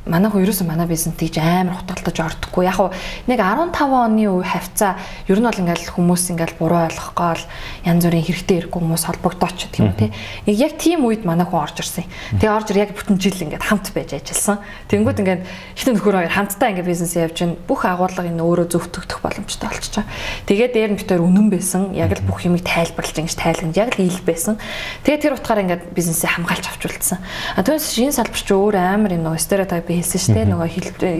манай 0.07 0.31
хүн 0.31 0.47
ерөөсөө 0.47 0.67
манай 0.67 0.87
бизнес 0.87 1.17
тийж 1.19 1.37
амар 1.43 1.81
хутгалтаж 1.83 2.17
ордоггүй. 2.23 2.63
Яг 2.65 2.79
уу 2.79 2.89
нэг 3.27 3.39
15 3.39 3.75
оны 3.75 4.25
үе 4.31 4.47
хавцаа 4.47 4.95
ер 5.27 5.39
нь 5.39 5.47
бол 5.47 5.59
ингээл 5.59 5.91
хүмүүс 5.91 6.23
ингээл 6.33 6.55
буруу 6.55 6.87
ойлгохгүй 6.87 7.33
л 7.35 7.45
янз 7.83 8.03
бүрийн 8.07 8.25
хэрэгтэй 8.25 8.55
хэрэггүй 8.63 8.79
хүмүүс 8.79 9.03
холбогдооч 9.05 9.59
гэх 9.69 9.83
юм 9.83 9.93
тий. 9.99 10.09
Нэг 10.47 10.55
яг 10.55 10.73
тийм 10.79 11.03
үед 11.03 11.27
манай 11.27 11.43
хүн 11.43 11.61
орж 11.67 11.83
ирсэн. 11.83 12.07
Тэгээ 12.39 12.55
орж 12.55 12.67
ир 12.71 12.79
яг 12.87 12.95
бүтэн 12.95 13.19
жил 13.19 13.37
ингээд 13.43 13.67
хамт 13.67 13.91
байж 13.91 14.15
ажилласан. 14.15 14.57
Тэнгүүд 14.87 15.19
ингээд 15.19 15.41
ихэнх 15.75 15.95
нөхөр 15.99 16.15
хоёр 16.23 16.31
хамтдаа 16.31 16.67
ингээд 16.73 16.89
бизнесээ 16.89 17.27
явж 17.27 17.37
гин 17.43 17.53
бүх 17.67 17.83
агуулга 17.83 18.23
энэ 18.23 18.39
өөрөө 18.39 18.67
зөвтгөх 18.71 19.19
боломжтой 19.19 19.67
болчихоо. 19.67 20.07
Тэгээ 20.47 20.73
дээр 20.73 20.91
нь 20.95 20.99
битээр 21.03 21.21
үнэн 21.21 21.47
байсан. 21.51 21.93
Яг 21.93 22.15
л 22.15 22.25
бүх 22.25 22.47
юмыг 22.47 22.63
тайлбарлаж 22.63 23.19
ингэж 23.19 23.35
тайлгнаж 23.35 23.75
яг 23.75 23.93
л 23.99 24.07
ил 24.07 24.21
байсан. 24.23 24.57
Тэгээ 25.03 25.21
тэр 25.21 25.35
утгаараа 25.35 25.63
ингээд 25.67 25.83
бизнесээ 25.93 26.39
хамгаалж 26.39 26.65
авч 26.65 26.83
үлдсэн. 26.87 27.19
А 27.19 27.61
түүнээс 27.61 27.93
шинэ 27.93 28.15
салбарч 28.15 28.47
өөр 28.49 28.75
амар 28.79 29.13
юм 29.13 29.27
нөгөө 29.27 29.41
стереотип 29.43 29.98
хэлсэн 29.99 30.19
шүү 30.19 30.35
дээ. 30.35 30.49
Нөгөө 30.49 30.67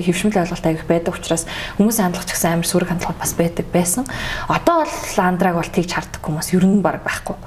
хөвшмөл 0.08 0.40
ойлголт 0.40 0.66
авих 0.66 0.86
байдаг 0.88 1.14
учраас 1.20 1.44
хүмүүсийн 1.78 2.10
хандлага 2.10 2.28
ч 2.28 2.32
гэсэн 2.34 2.52
амар 2.56 2.68
сүрэг 2.68 2.90
хандлага 2.90 3.20
бас 3.20 3.34
байдаг 3.36 3.68
байсан. 3.70 4.04
Одоо 4.48 4.88
бол 4.88 5.20
андраг 5.20 5.56
бол 5.60 5.70
тэгж 5.70 5.92
харддаг 5.94 6.22
хүмүүс 6.24 6.50
ер 6.56 6.66
нь 6.66 6.82
баг 6.82 7.04
байхгүй. 7.04 7.38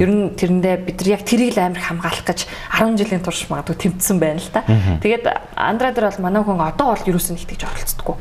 Ер 0.00 0.10
нь 0.10 0.34
тэрэндээ 0.38 0.76
бид 0.86 0.98
нар 1.02 1.10
яг 1.18 1.22
тэрийг 1.26 1.52
л 1.58 1.66
амар 1.66 1.82
хамгаалах 1.82 2.24
гэж 2.24 2.40
10 2.78 2.96
жилийн 2.96 3.22
турш 3.22 3.46
магадгүй 3.50 3.76
тэмцсэн 3.76 4.16
байна 4.22 4.40
л 4.40 4.50
та. 4.54 4.62
Тэгээд 5.02 5.26
андра 5.58 5.92
дээр 5.92 6.14
бол 6.14 6.24
манай 6.24 6.42
хүн 6.46 6.62
одоо 6.62 6.94
бол 6.94 7.10
юу 7.10 7.18
ч 7.20 7.34
нэг 7.34 7.44
тэгж 7.44 7.66
оролцдоггүй. 7.66 8.16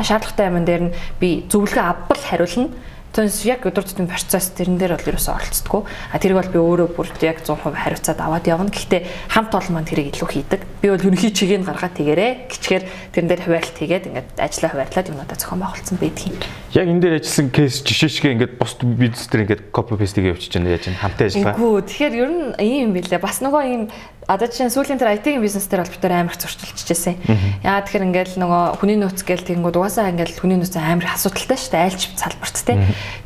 Шаардлагатай 0.00 0.46
юм 0.48 0.64
дээр 0.64 0.82
нь 0.88 0.94
би 1.18 1.44
зөвлөгөө 1.50 1.84
авбал 1.84 2.20
хариулна 2.20 2.70
Түүнээс 3.10 3.42
яг 3.42 3.66
өдөр 3.66 3.82
тутмын 3.82 4.06
процесс 4.06 4.54
тэрэн 4.54 4.78
дээр 4.78 4.94
бол 4.94 5.10
ерөөсөө 5.10 5.34
оролцдоггүй. 5.34 5.82
А 5.82 6.16
тэрийг 6.22 6.38
бол 6.38 6.52
би 6.54 6.58
өөрөө 6.62 6.88
бүр 6.94 7.10
яг 7.26 7.42
100% 7.42 7.74
хариуцаад 7.74 8.22
аваад 8.22 8.46
явна. 8.46 8.70
Гэхдээ 8.70 9.02
хамт 9.34 9.50
олон 9.50 9.74
маань 9.74 9.90
тэрийг 9.90 10.14
илүү 10.14 10.30
хийдэг. 10.30 10.62
Би 10.78 10.94
бол 10.94 11.02
ерөнхий 11.02 11.34
чигийг 11.34 11.66
гаргаад 11.66 11.98
тэгээрээ 11.98 12.46
гिचгээр 12.46 12.84
тэрэн 13.10 13.28
дээр 13.34 13.42
хуваалт 13.42 13.74
хийгээд 13.82 14.06
ингээд 14.14 14.28
ажиллаа 14.38 14.70
хуваарлаад 14.70 15.10
юмудаа 15.10 15.38
зохион 15.42 15.58
байгуулсан 15.58 15.98
байдаг 15.98 16.24
юм. 16.30 16.38
Яг 16.70 16.86
энэ 16.86 17.02
дээр 17.02 17.14
ажилласан 17.18 17.48
кейс 17.50 17.74
жишээ 17.82 18.10
шиг 18.14 18.26
ингээд 18.30 18.54
бус 18.62 18.78
бизнес 18.78 19.26
дээр 19.26 19.42
ингээд 19.42 19.62
копи 19.74 19.98
пестийг 19.98 20.30
явуулчих 20.30 20.54
чинь 20.54 20.70
яаж 20.70 20.86
хамтаа 20.86 21.26
ажиллаа. 21.26 21.58
Үгүй 21.58 21.82
тэгэхээр 21.82 22.14
ер 22.14 22.30
нь 22.30 22.46
ийм 22.62 22.78
юм 22.86 22.92
билээ. 22.94 23.18
Бас 23.18 23.42
нөгөө 23.42 23.62
ийм 23.66 23.82
одоо 24.28 24.46
жишээ 24.46 24.68
нь 24.68 24.74
сүүлийн 24.74 25.00
тэр 25.00 25.16
IT-ийн 25.16 25.40
бизнес 25.40 25.66
дээр 25.70 25.88
тээр 25.88 26.12
амар 26.12 26.36
зурчилчихжээ. 26.36 27.64
Яа 27.64 27.80
тэгэхээр 27.82 28.06
ингээл 28.08 28.36
нөгөө 28.36 28.62
хүний 28.78 28.98
нөөц 29.00 29.20
гээл 29.24 29.48
тэгэнгүүт 29.48 29.76
угаасаа 29.80 30.12
ингээл 30.12 30.40
хүний 30.40 30.58
нөөц 30.60 30.76
амар 30.76 31.08
асуудалтай 31.16 31.56
шүү 31.56 31.72
дээ. 31.72 31.84
Айлч 31.88 32.02
салбарт 32.14 32.56
те. 32.60 32.74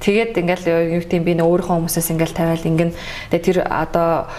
Тэгээд 0.01 0.33
ингээл 0.39 0.65
юу 0.95 1.03
гэдэг 1.03 1.21
би 1.27 1.33
өөрийнхөө 1.35 1.77
хүмүүсээс 1.83 2.09
ингээл 2.15 2.39
тавиал 2.39 2.65
ингэн 2.65 2.93
тэр 3.35 3.57
одоо 3.67 4.31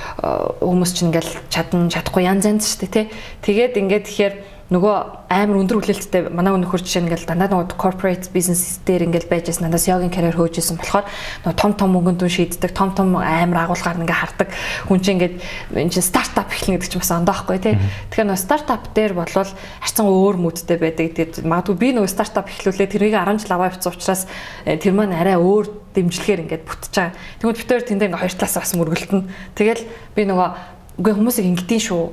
хүмүүс 0.63 0.91
чинь 0.95 1.11
ингээл 1.11 1.31
чадна 1.51 1.91
чадахгүй 1.91 2.23
янз 2.23 2.47
янз 2.47 2.63
шүү 2.71 2.79
дээ 2.87 2.93
те. 2.95 3.03
Тэгээд 3.43 3.73
ингээд 3.75 4.05
тэгэхээр 4.07 4.35
нөгөө 4.65 5.29
амар 5.29 5.59
өндөр 5.61 5.77
хүлээлттэй 5.77 6.33
манай 6.33 6.49
өнөхөр 6.57 6.81
жишээ 6.81 7.05
ингээл 7.05 7.29
дандаа 7.29 7.53
нөгөө 7.53 7.77
corporate 7.77 8.33
business 8.33 8.81
дээр 8.81 9.05
ингээл 9.05 9.29
байж 9.29 9.53
байсан 9.53 9.69
дандаа 9.69 9.77
SEO-гийн 9.77 10.09
карьер 10.09 10.33
хөөжсэн 10.41 10.81
болохоор 10.81 11.05
нөгөө 11.45 11.53
том 11.61 11.73
том 11.77 11.93
мөнгөнд 11.93 12.17
дүн 12.25 12.33
шийддэг 12.33 12.73
том 12.73 12.89
том 12.97 13.13
амар 13.13 13.69
агуулгаар 13.69 14.01
ингээ 14.01 14.17
хардаг 14.25 14.49
хүн 14.89 14.99
чинь 15.05 15.21
ингээд 15.21 15.37
энэ 15.69 15.93
чинь 15.93 16.09
стартап 16.09 16.49
эхлэх 16.49 16.81
гэдэг 16.81 16.97
чинь 16.97 17.03
бас 17.05 17.13
ондоохгүй 17.13 17.57
тий 17.61 17.77
Тэгэхээр 17.77 18.25
нөгөө 18.25 18.41
стартап 18.41 18.83
дээр 18.97 19.13
болвол 19.13 19.53
харцсан 19.53 20.05
өөр 20.09 20.35
мөдтэй 20.41 20.77
байдаг 20.81 21.13
тэгээд 21.13 21.45
магадгүй 21.45 21.77
би 21.77 21.87
нөгөө 21.93 22.09
стартап 22.09 22.49
эхлүүлээ 22.49 22.89
тэрийг 22.89 23.13
10 23.21 23.45
жил 23.45 23.53
аваа 23.53 23.69
явцсан 23.69 23.93
учраас 23.93 24.25
э, 24.65 24.81
тэр 24.81 24.97
маань 24.97 25.13
арай 25.13 25.37
өөр 25.37 25.85
дэмжлэгээр 25.95 26.43
ингээд 26.43 26.65
байгаа. 26.67 27.15
Тэгмэд 27.39 27.59
битээр 27.61 27.83
тэндээ 27.87 28.07
ингээ 28.11 28.23
хоёр 28.25 28.35
талаас 28.35 28.57
бас 28.59 28.73
мөргөлтөн. 28.75 29.21
Тэгэл 29.55 29.83
би 30.15 30.21
нөгөө 30.27 30.74
үгүй 30.95 31.13
хүмүүсийг 31.15 31.47
ингэдэм 31.51 31.81
шүү 31.83 32.03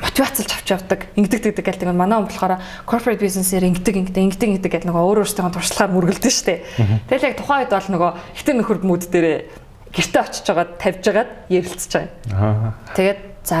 мотивацлж 0.00 0.48
авч 0.48 0.68
явдаг 0.72 1.00
ингэдэг 1.12 1.60
гэдэг 1.60 1.64
гэл 1.64 1.80
тэгээ 1.84 1.96
манай 1.96 2.16
хүн 2.20 2.28
болохоор 2.28 2.56
corporate 2.88 3.20
business-ээр 3.20 3.68
ингэдэг 3.68 3.96
ингэдэг 4.00 4.24
ингэдэг 4.32 4.48
ингэдэг 4.56 4.72
гэдэг 4.80 4.88
нөгөө 4.88 5.04
өөр 5.04 5.20
өөртөө 5.28 5.52
туршлагаар 5.52 5.92
мөргөлдөн 5.92 6.36
дээ. 6.48 6.58
Тэгэл 7.12 7.26
яг 7.28 7.36
тухайн 7.36 7.60
үед 7.68 7.72
бол 7.76 7.90
нөгөө 8.00 8.10
хитэн 8.40 8.56
нөхөрд 8.64 8.84
мөд 8.88 9.02
дээрээ 9.12 9.38
гэрте 9.92 10.18
очиж 10.24 10.46
байгаа 10.48 10.66
тавьж 10.80 11.04
байгаад 11.04 11.30
ярилцж 11.52 11.92
байгаа. 11.92 12.72
Тэгээд 12.96 13.20
за 13.44 13.60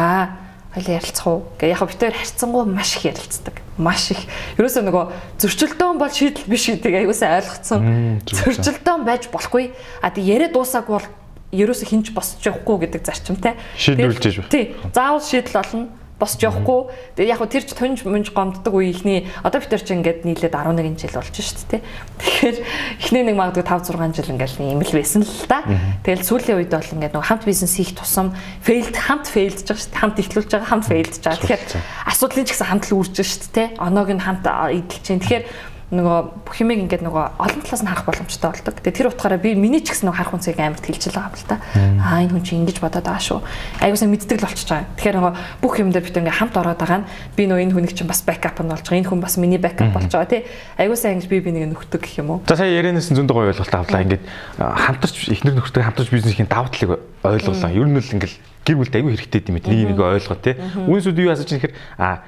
хоёул 0.70 0.94
ярилцах 0.94 1.26
уу 1.26 1.38
гэ 1.58 1.74
яг 1.74 1.82
битээр 1.82 2.14
харьцангуй 2.14 2.64
маш 2.64 2.96
их 2.96 3.04
ярилцдаг. 3.10 3.54
Маш 3.76 4.14
их. 4.14 4.22
Ерөөсөө 4.54 4.86
нөгөө 4.86 5.04
зөрчилдөөн 5.42 5.98
бол 5.98 6.12
шийдэл 6.14 6.46
биш 6.46 6.70
гэдгийг 6.70 7.02
аюусаа 7.02 7.42
ойлгоцсон. 7.42 8.22
Зөрчилдөөн 8.22 9.02
байж 9.02 9.26
болохгүй. 9.34 9.74
А 9.98 10.14
тий 10.14 10.22
яриа 10.22 10.52
дуусаагүй 10.52 10.94
бол 10.94 11.08
ерөөсө 11.52 11.86
хинж 11.86 12.14
босч 12.14 12.46
явахгүй 12.46 12.86
гэдэг 12.86 13.02
зарчимтай. 13.06 13.58
Шийдвэрлэж 13.76 14.24
байж. 14.24 14.50
Тий. 14.50 14.64
Заавал 14.94 15.22
шийдэл 15.22 15.60
олно 15.60 15.88
босч 16.20 16.44
явахгүй. 16.44 16.92
Тэгээ 17.16 17.32
яг 17.32 17.40
хөө 17.40 17.48
тэр 17.48 17.64
ч 17.64 17.72
тунж 17.72 18.04
мунж 18.04 18.28
гомддог 18.36 18.76
үе 18.76 18.92
ихний 18.92 19.24
одоо 19.40 19.64
бид 19.64 19.72
нар 19.72 19.80
ч 19.80 19.88
ингээд 19.96 20.28
нийлээд 20.28 20.52
11 20.52 21.00
жил 21.00 21.16
болж 21.16 21.32
шүү 21.32 21.64
дээ. 21.72 21.80
Тэгэхээр 22.20 22.56
эхний 23.00 23.24
нэг 23.24 23.36
магадгүй 23.40 23.64
5 23.64 23.88
6 23.96 24.20
жил 24.20 24.32
ингээд 24.36 24.60
ийм 24.60 24.84
л 24.84 24.92
байсан 24.92 25.24
л 25.24 25.48
та. 25.48 25.64
Тэгэл 26.04 26.28
сүүлийн 26.28 26.60
үед 26.60 26.70
бол 26.76 26.92
ингээд 26.92 27.16
нэг 27.16 27.24
хамт 27.24 27.48
бизнес 27.48 27.72
хийх 27.72 27.96
тусам 27.96 28.36
фейлд 28.60 28.92
хамт 28.92 29.32
фейлдж 29.32 29.64
байгаа 29.64 29.80
шүү 29.80 29.90
дээ. 29.96 30.00
Хамт 30.04 30.20
ихлүүлж 30.20 30.50
байгаа, 30.52 30.68
хамт 30.68 30.86
фейлдж 30.92 31.24
байгаа. 31.24 31.40
Тэгэхээр 31.40 31.64
асуудлын 32.04 32.44
ч 32.44 32.50
гэсэн 32.52 32.68
хамт 32.68 32.84
л 32.92 32.96
үрж 33.00 33.16
шүү 33.16 33.50
дээ. 33.56 33.68
Оноог 33.80 34.10
нь 34.12 34.20
хамт 34.20 34.44
идэлж 34.44 35.00
чинь. 35.00 35.24
Тэгэхээр 35.24 35.44
нөгөө 35.90 36.46
бүх 36.46 36.54
юмыг 36.62 36.86
ингээд 36.86 37.02
нөгөө 37.02 37.24
олон 37.34 37.60
талаас 37.66 37.82
нь 37.82 37.90
харах 37.90 38.06
боломжтой 38.06 38.50
болдог. 38.54 38.78
Тэгээ 38.78 38.94
тэр 38.94 39.10
утгаараа 39.10 39.42
би 39.42 39.58
миний 39.58 39.82
ч 39.82 39.90
гэсэн 39.90 40.06
нөгөө 40.06 40.18
харах 40.22 40.34
үнцгийг 40.38 40.62
амарт 40.62 40.86
хэлж 40.86 41.10
байгаа 41.10 41.26
юм 41.26 41.34
л 41.34 41.50
та. 41.50 41.56
Аа 41.98 42.22
энэ 42.22 42.30
хүн 42.30 42.44
чинь 42.46 42.62
ингэж 42.62 42.78
бодоод 42.78 43.06
байгаа 43.10 43.26
шүү. 43.26 43.42
Айгуусаа 43.82 44.06
мэддэг 44.06 44.38
л 44.38 44.46
болчихж 44.46 44.70
байгаа. 44.70 44.86
Тэгэхээр 44.94 45.16
нөгөө 45.18 45.32
бүх 45.58 45.74
юм 45.82 45.90
дээр 45.90 46.06
бид 46.06 46.14
ингээд 46.14 46.38
хамт 46.38 46.54
ороод 46.62 46.78
байгаа 46.78 46.98
нь 47.02 47.06
би 47.34 47.42
нөгөө 47.50 47.62
энэ 47.66 47.74
хүнийг 47.74 47.94
чинь 47.98 48.06
бас 48.06 48.22
бэкап 48.22 48.62
нь 48.62 48.70
болж 48.70 48.86
байгаа. 48.86 49.00
Энэ 49.02 49.10
хүн 49.10 49.18
бас 49.18 49.34
миний 49.34 49.58
бэкап 49.58 49.90
болж 49.90 50.10
байгаа 50.14 50.30
тий. 50.30 50.46
Айгуусаа 50.78 51.10
ингэж 51.10 51.26
би 51.26 51.42
би 51.42 51.50
нэг 51.50 51.74
нөхдөг 51.74 52.06
гэх 52.06 52.22
юм 52.22 52.38
уу. 52.38 52.46
За 52.46 52.54
сая 52.54 52.70
ярианаас 52.70 53.10
зөндөө 53.10 53.34
гоё 53.34 53.50
ойлголт 53.50 53.74
авлаа. 53.74 54.06
Ингээд 54.06 54.22
хамтарч 54.62 55.26
ихнэр 55.26 55.58
нөхдөд 55.58 55.82
хамтарч 55.82 56.08
бизнесийн 56.14 56.46
давуу 56.46 56.70
талыг 56.70 57.02
ойлголоо. 57.26 57.66
Ер 57.74 57.90
нь 57.90 57.98
л 57.98 58.14
ингээд 58.14 58.34
гэр 58.62 58.78
бүлд 58.78 58.94
аягүй 58.94 59.18
хэрэгтэй 59.18 59.42
юм 59.50 59.58
ээ. 59.58 59.66
Нэг 59.66 59.90
нэг 59.90 59.98
ойлгоо 59.98 60.38
тий. 60.38 60.54
Үүнсүүд 60.86 61.18
юу 61.18 61.34
яасаж 61.34 61.50
чинь 61.50 61.58
гэхээр 61.58 61.74
а 61.98 62.22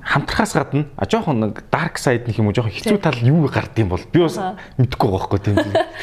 хамтрахаас 0.00 0.54
гадна 0.56 0.86
а 0.96 1.04
жоохон 1.04 1.40
нэг 1.44 1.64
dark 1.68 2.00
side 2.00 2.26
нөх 2.26 2.38
юм 2.40 2.48
уу 2.48 2.56
жоохон 2.56 2.72
хэцүү 2.72 2.98
тал 2.98 3.20
юу 3.20 3.44
гард 3.46 3.76
юм 3.76 3.92
бол 3.92 4.00
би 4.00 4.24
бас 4.24 4.40
мэдэхгүй 4.80 5.08
байгаа 5.12 5.26
хгүй 5.28 5.40
тийм. 5.44 5.56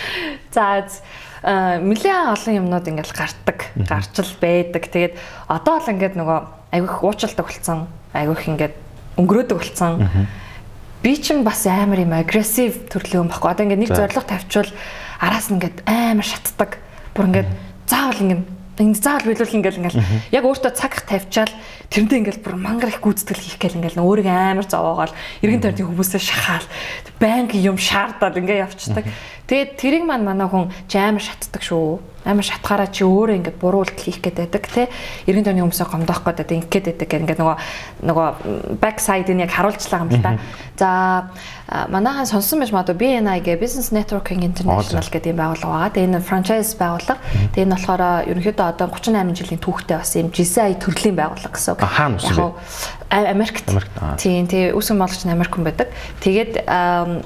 За 0.53 0.85
нэлээ 1.43 2.35
олон 2.35 2.55
юмнууд 2.67 2.87
ингээл 2.87 3.15
гартаг, 3.15 3.71
гарч 3.75 4.13
л 4.19 4.35
байдаг. 4.43 4.83
Тэгээд 4.91 5.15
одоо 5.47 5.79
л 5.79 5.87
ингээд 5.87 6.19
нөгөө 6.19 6.39
айгүйх 6.75 6.99
уучлалт 6.99 7.39
өгөлцөн, 7.39 7.87
айгүйх 8.11 8.43
ингээд 8.51 8.75
өнгөрөөдөг 9.15 9.55
болцсон. 9.55 10.27
Би 10.99 11.15
чинь 11.15 11.47
бас 11.47 11.63
амар 11.63 12.03
юм 12.03 12.11
агрессив 12.11 12.91
төрлийн 12.91 13.23
юм 13.23 13.31
баггүй. 13.31 13.55
Одоо 13.55 13.63
ингээд 13.71 13.83
нэг 13.87 13.91
зориг 13.95 14.19
тавьчвал 14.19 14.71
араас 15.23 15.47
нь 15.47 15.55
ингээд 15.55 15.87
амар 15.87 16.27
шатдаг. 16.27 16.75
Бүр 17.15 17.31
ингээд 17.31 17.49
заавал 17.87 18.19
ингээд 18.19 18.43
энд 18.79 18.97
заавал 18.97 19.27
биелүүл 19.27 19.57
ингээл 19.59 19.79
ингээл 19.83 19.99
яг 20.31 20.43
өөртөө 20.47 20.71
цаг 20.71 21.03
тавьчаал 21.03 21.51
тэрнээ 21.91 22.19
ингээл 22.23 22.43
бүр 22.43 22.55
мангар 22.55 22.89
их 22.89 23.03
гүйцэтгэл 23.03 23.43
хийх 23.43 23.59
гээл 23.59 23.79
ингээл 23.83 23.99
өөрийгөө 23.99 24.31
амар 24.55 24.67
зовоогоол. 24.71 25.13
Эргэн 25.43 25.61
тойрны 25.61 25.83
хүмүүсээ 25.83 26.21
шахаал. 26.23 26.67
Банк 27.19 27.51
юм 27.59 27.75
шаардаад 27.75 28.39
ингээ 28.39 28.63
явцдаг. 28.63 29.03
Тэгээд 29.49 29.71
тэрийг 29.81 30.03
маань 30.05 30.29
манай 30.29 30.45
хүн 30.45 30.69
ч 30.85 31.01
амар 31.01 31.25
шатдаг 31.25 31.65
шүү 31.65 32.09
амар 32.29 32.43
шатгаараа 32.43 32.91
чи 32.91 33.07
өөрөө 33.07 33.39
ингээд 33.39 33.57
буруу 33.57 33.87
үйлдэл 33.87 34.05
хийх 34.05 34.19
гээд 34.19 34.37
байдаг 34.43 34.63
те 34.67 34.91
эргэн 35.25 35.45
тойрны 35.47 35.63
хүмүүсээ 35.63 35.87
гомдоох 35.87 36.21
гээд 36.27 36.51
ингээд 36.51 36.85
байдаг 36.99 37.09
ингээд 37.09 37.39
нөгөө 37.39 37.57
нөгөө 38.05 38.27
back 38.77 38.99
side-ыг 38.99 39.39
яг 39.39 39.49
харуулчлаа 39.55 40.03
юм 40.03 40.11
л 40.11 40.19
да. 40.19 40.35
За 40.75 41.31
манайхан 41.87 42.27
сонссон 42.27 42.59
байж 42.59 42.75
магадгүй 42.75 43.23
BNI 43.23 43.39
гэ 43.39 43.55
Business 43.57 43.95
Networking 43.95 44.43
International 44.43 45.07
гэдэг 45.07 45.31
юм 45.31 45.39
байгууллага 45.39 45.71
байгаа. 45.71 45.93
Тэгээ 45.95 46.09
энэ 46.11 46.27
franchise 46.27 46.71
байгууллага. 46.75 47.23
Тэгээ 47.55 47.65
энэ 47.65 47.75
болохоор 47.79 48.03
ерөнхийдөө 48.29 48.67
одоо 48.67 48.87
38 48.91 49.39
жилийн 49.39 49.61
түүхтэй 49.63 49.97
бас 49.97 50.11
юм 50.19 50.27
GCI 50.29 50.75
төрлийн 50.75 51.15
байгууллага 51.15 51.55
гэсэн 51.55 51.71
үг. 51.73 51.81
Хаана 51.87 52.19
үсэн 52.19 52.35
бэ? 53.09 53.29
Америкт. 53.29 53.65
Тийм, 54.21 54.45
тэгээ 54.45 54.77
үүсгэн 54.77 55.01
болгоч 55.01 55.25
нь 55.25 55.33
Америк 55.33 55.53
хүн 55.53 55.65
байдаг. 55.65 55.89
Тэгээд 56.21 56.69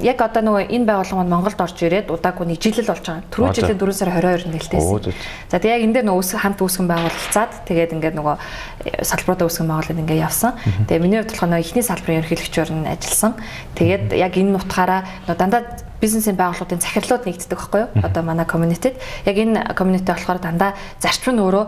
яг 0.00 0.18
одоо 0.24 0.42
нөгөө 0.42 0.72
энэ 0.72 0.88
байгууллага 0.88 1.20
маань 1.20 1.32
Монголд 1.32 1.60
орж 1.60 1.76
ирээд 1.84 2.08
удаагүй 2.08 2.48
нэг 2.48 2.58
жил 2.58 2.80
л 2.80 2.88
болж 2.88 3.04
байгаа. 3.04 3.28
Түрүү 3.28 3.52
жилийн 3.52 3.78
4 3.78 3.92
сарын 3.92 4.16
22-нд 4.16 4.54
нэлтээсэн. 4.56 5.12
За 5.52 5.60
тэгээ 5.60 5.76
яг 5.76 5.84
энэ 5.84 5.94
дээр 6.00 6.06
нөгөө 6.08 6.40
хамт 6.40 6.60
үүсгэн 6.64 6.88
байгуулалцаад 6.88 7.52
тэгээд 7.68 7.94
ингээд 8.00 8.16
нөгөө 8.16 8.36
э, 8.36 9.04
салбаруудаа 9.04 9.46
үүсгэн 9.48 9.68
байгуулалт 9.68 10.00
ингээд 10.00 10.24
явсан. 10.24 10.52
Тэгээ 10.88 11.04
миний 11.04 11.20
хувьд 11.20 11.32
болохоор 11.36 11.52
нөгөө 11.52 11.64
ихний 11.68 11.84
салбарын 11.84 12.18
ерөнхийлөгчөөр 12.24 12.70
нь 12.72 12.88
ажилласан. 12.88 13.32
Тэгээд 13.76 14.06
яг 14.16 14.32
энэ 14.40 14.56
утгаараа 14.56 15.00
нөгөө 15.28 15.36
дандаа 15.36 15.62
бизнесийн 16.00 16.36
байгууллагуудын 16.36 16.84
захирлууд 16.84 17.24
нэгддэг 17.24 17.58
байхгүй 17.60 17.80
юу? 17.80 17.90
Одоо 18.04 18.22
манай 18.24 18.44
community-д 18.44 18.96
яг 19.24 19.36
энэ 19.36 19.72
community 19.72 20.08
болохоор 20.08 20.40
дандаа 20.40 20.76
зарчим 21.00 21.36
нь 21.36 21.44
өөрөө 21.44 21.64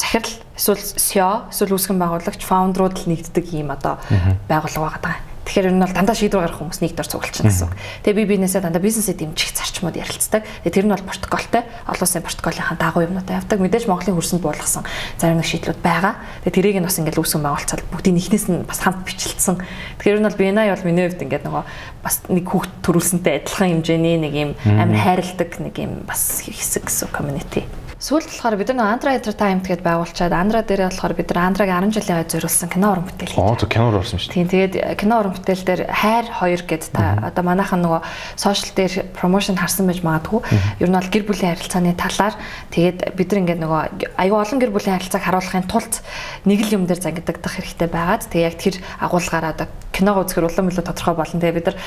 захирал 0.00 0.32
эсвэл 0.56 0.80
SEO 0.80 1.52
эсвэл 1.52 1.76
үүсгэн 1.76 2.00
байгуулагч 2.00 2.42
фаундерууд 2.42 2.96
л 2.96 3.08
нэгддэг 3.12 3.46
ийм 3.52 3.70
одоо 3.70 4.00
байгууллага 4.48 4.98
байгаа. 4.98 5.36
Тэгэхээр 5.46 5.70
энэ 5.70 5.86
бол 5.86 5.94
дандаа 5.94 6.18
шийдвэр 6.18 6.42
гаргах 6.42 6.58
хүмүүс 6.58 6.82
нэг 6.82 6.98
дор 6.98 7.06
цуглуулчихна 7.06 7.54
гэсэн 7.54 7.70
үг. 7.70 7.78
Тэгээ 8.02 8.18
би 8.18 8.24
бизнесээ 8.34 8.66
дандаа 8.66 8.82
бизнесээ 8.82 9.14
дэмжих 9.14 9.54
зарчмууд 9.54 9.94
ярилцдаг. 9.94 10.42
Тэгээ 10.66 10.74
тэр 10.74 10.86
нь 10.90 10.94
бол 10.98 11.06
протоколтой, 11.06 11.62
олон 11.86 12.02
улсын 12.02 12.26
протоколынхаа 12.26 12.74
дагуу 12.74 13.06
юмнуудаа 13.06 13.38
явдаг. 13.38 13.62
Мэдээж 13.62 13.86
Монголын 13.86 14.18
хөрсөнд 14.18 14.42
буулгасан 14.42 14.82
зарим 15.22 15.38
нэг 15.38 15.46
шийдлүүд 15.46 15.78
байгаа. 15.86 16.18
Тэгээ 16.42 16.50
тэрийг 16.50 16.76
нь 16.82 16.88
бас 16.90 16.98
ингээд 16.98 17.20
үүсгэн 17.22 17.46
байгуулцаад 17.46 17.82
бүгдийн 17.94 18.18
ихнээс 18.18 18.46
нь 18.50 18.66
бас 18.66 18.82
хамт 18.82 19.06
бичлэлсэн. 19.06 19.56
Тэгэхээр 20.02 20.18
энэ 20.18 20.28
бол 20.34 20.40
BNI 20.42 20.66
бол 20.74 20.82
миний 20.90 21.06
хувьд 21.06 21.22
ингээд 21.22 21.46
нөгөө 21.46 21.64
бас 22.02 22.16
нэг 22.26 22.44
хүүхд 22.50 22.72
төрүүлсэнтэй 22.82 23.34
адилхан 23.46 23.70
хэмжээний 23.86 24.18
нэг 24.18 24.34
юм 24.34 24.50
амар 24.66 24.98
хайрладаг 24.98 25.50
нэг 25.62 25.78
юм 25.78 26.02
бас 26.10 26.42
хэсэг 26.42 26.90
гэсэн 26.90 27.14
community. 27.14 27.85
Сүүлд 27.96 28.28
болохоор 28.28 28.60
бид 28.60 28.68
нар 28.76 28.92
Andra 28.92 29.16
Entertainment 29.16 29.64
гэдээ 29.64 29.80
байгуулчаад 29.80 30.34
Andra 30.36 30.60
дээр 30.60 30.92
болохоор 30.92 31.16
бид 31.16 31.32
нар 31.32 31.48
Andra-г 31.48 31.72
10 31.72 31.96
жилийн 31.96 32.20
хойд 32.20 32.28
зориулсан 32.28 32.68
кино 32.68 32.92
уран 32.92 33.08
бүтээл 33.08 33.32
хийдэг. 33.32 33.40
Оо, 33.40 33.56
кино 33.56 33.88
орсон 33.96 34.20
шүү 34.20 34.28
дээ. 34.28 34.36
Тийм, 34.36 34.48
тэгээд 34.52 35.00
кино 35.00 35.14
уран 35.24 35.32
бүтээл 35.32 35.64
дээр 35.64 35.82
хайр 35.88 36.28
2 36.28 36.68
гэд 36.68 36.84
та 36.92 37.32
одоо 37.32 37.40
манайхан 37.40 37.80
нөгөө 37.80 38.04
сошиал 38.36 38.76
дээр 38.76 38.92
промошн 39.16 39.56
харсан 39.56 39.88
байж 39.88 40.04
магадгүй. 40.04 40.44
Ер 40.76 40.92
нь 40.92 40.98
бол 41.00 41.08
гэр 41.08 41.24
бүлийн 41.24 41.56
харилцааны 41.56 41.96
талаар 41.96 42.36
тэгээд 42.68 43.16
бид 43.16 43.28
нар 43.32 43.40
ингээд 43.40 43.64
нөгөө 43.64 43.80
аюу 44.20 44.44
олон 44.44 44.60
гэр 44.60 44.76
бүлийн 44.76 45.00
харилцааг 45.00 45.24
харуулахын 45.24 45.64
тулд 45.64 46.04
нэг 46.44 46.68
л 46.68 46.76
юм 46.76 46.84
дээр 46.84 47.00
зангидагдах 47.00 47.56
хэрэгтэй 47.56 47.88
байгаад 47.88 48.28
тэгээд 48.28 48.44
яг 48.44 48.56
тэр 48.60 48.76
агуулгаараа 49.00 49.56
одоо 49.56 49.72
киног 49.96 50.28
үзэхэр 50.28 50.44
улам 50.52 50.68
илүү 50.68 50.84
тодорхой 50.84 51.16
болно. 51.16 51.40
Тэгээд 51.40 51.56
бид 51.56 51.68
нар 51.72 51.80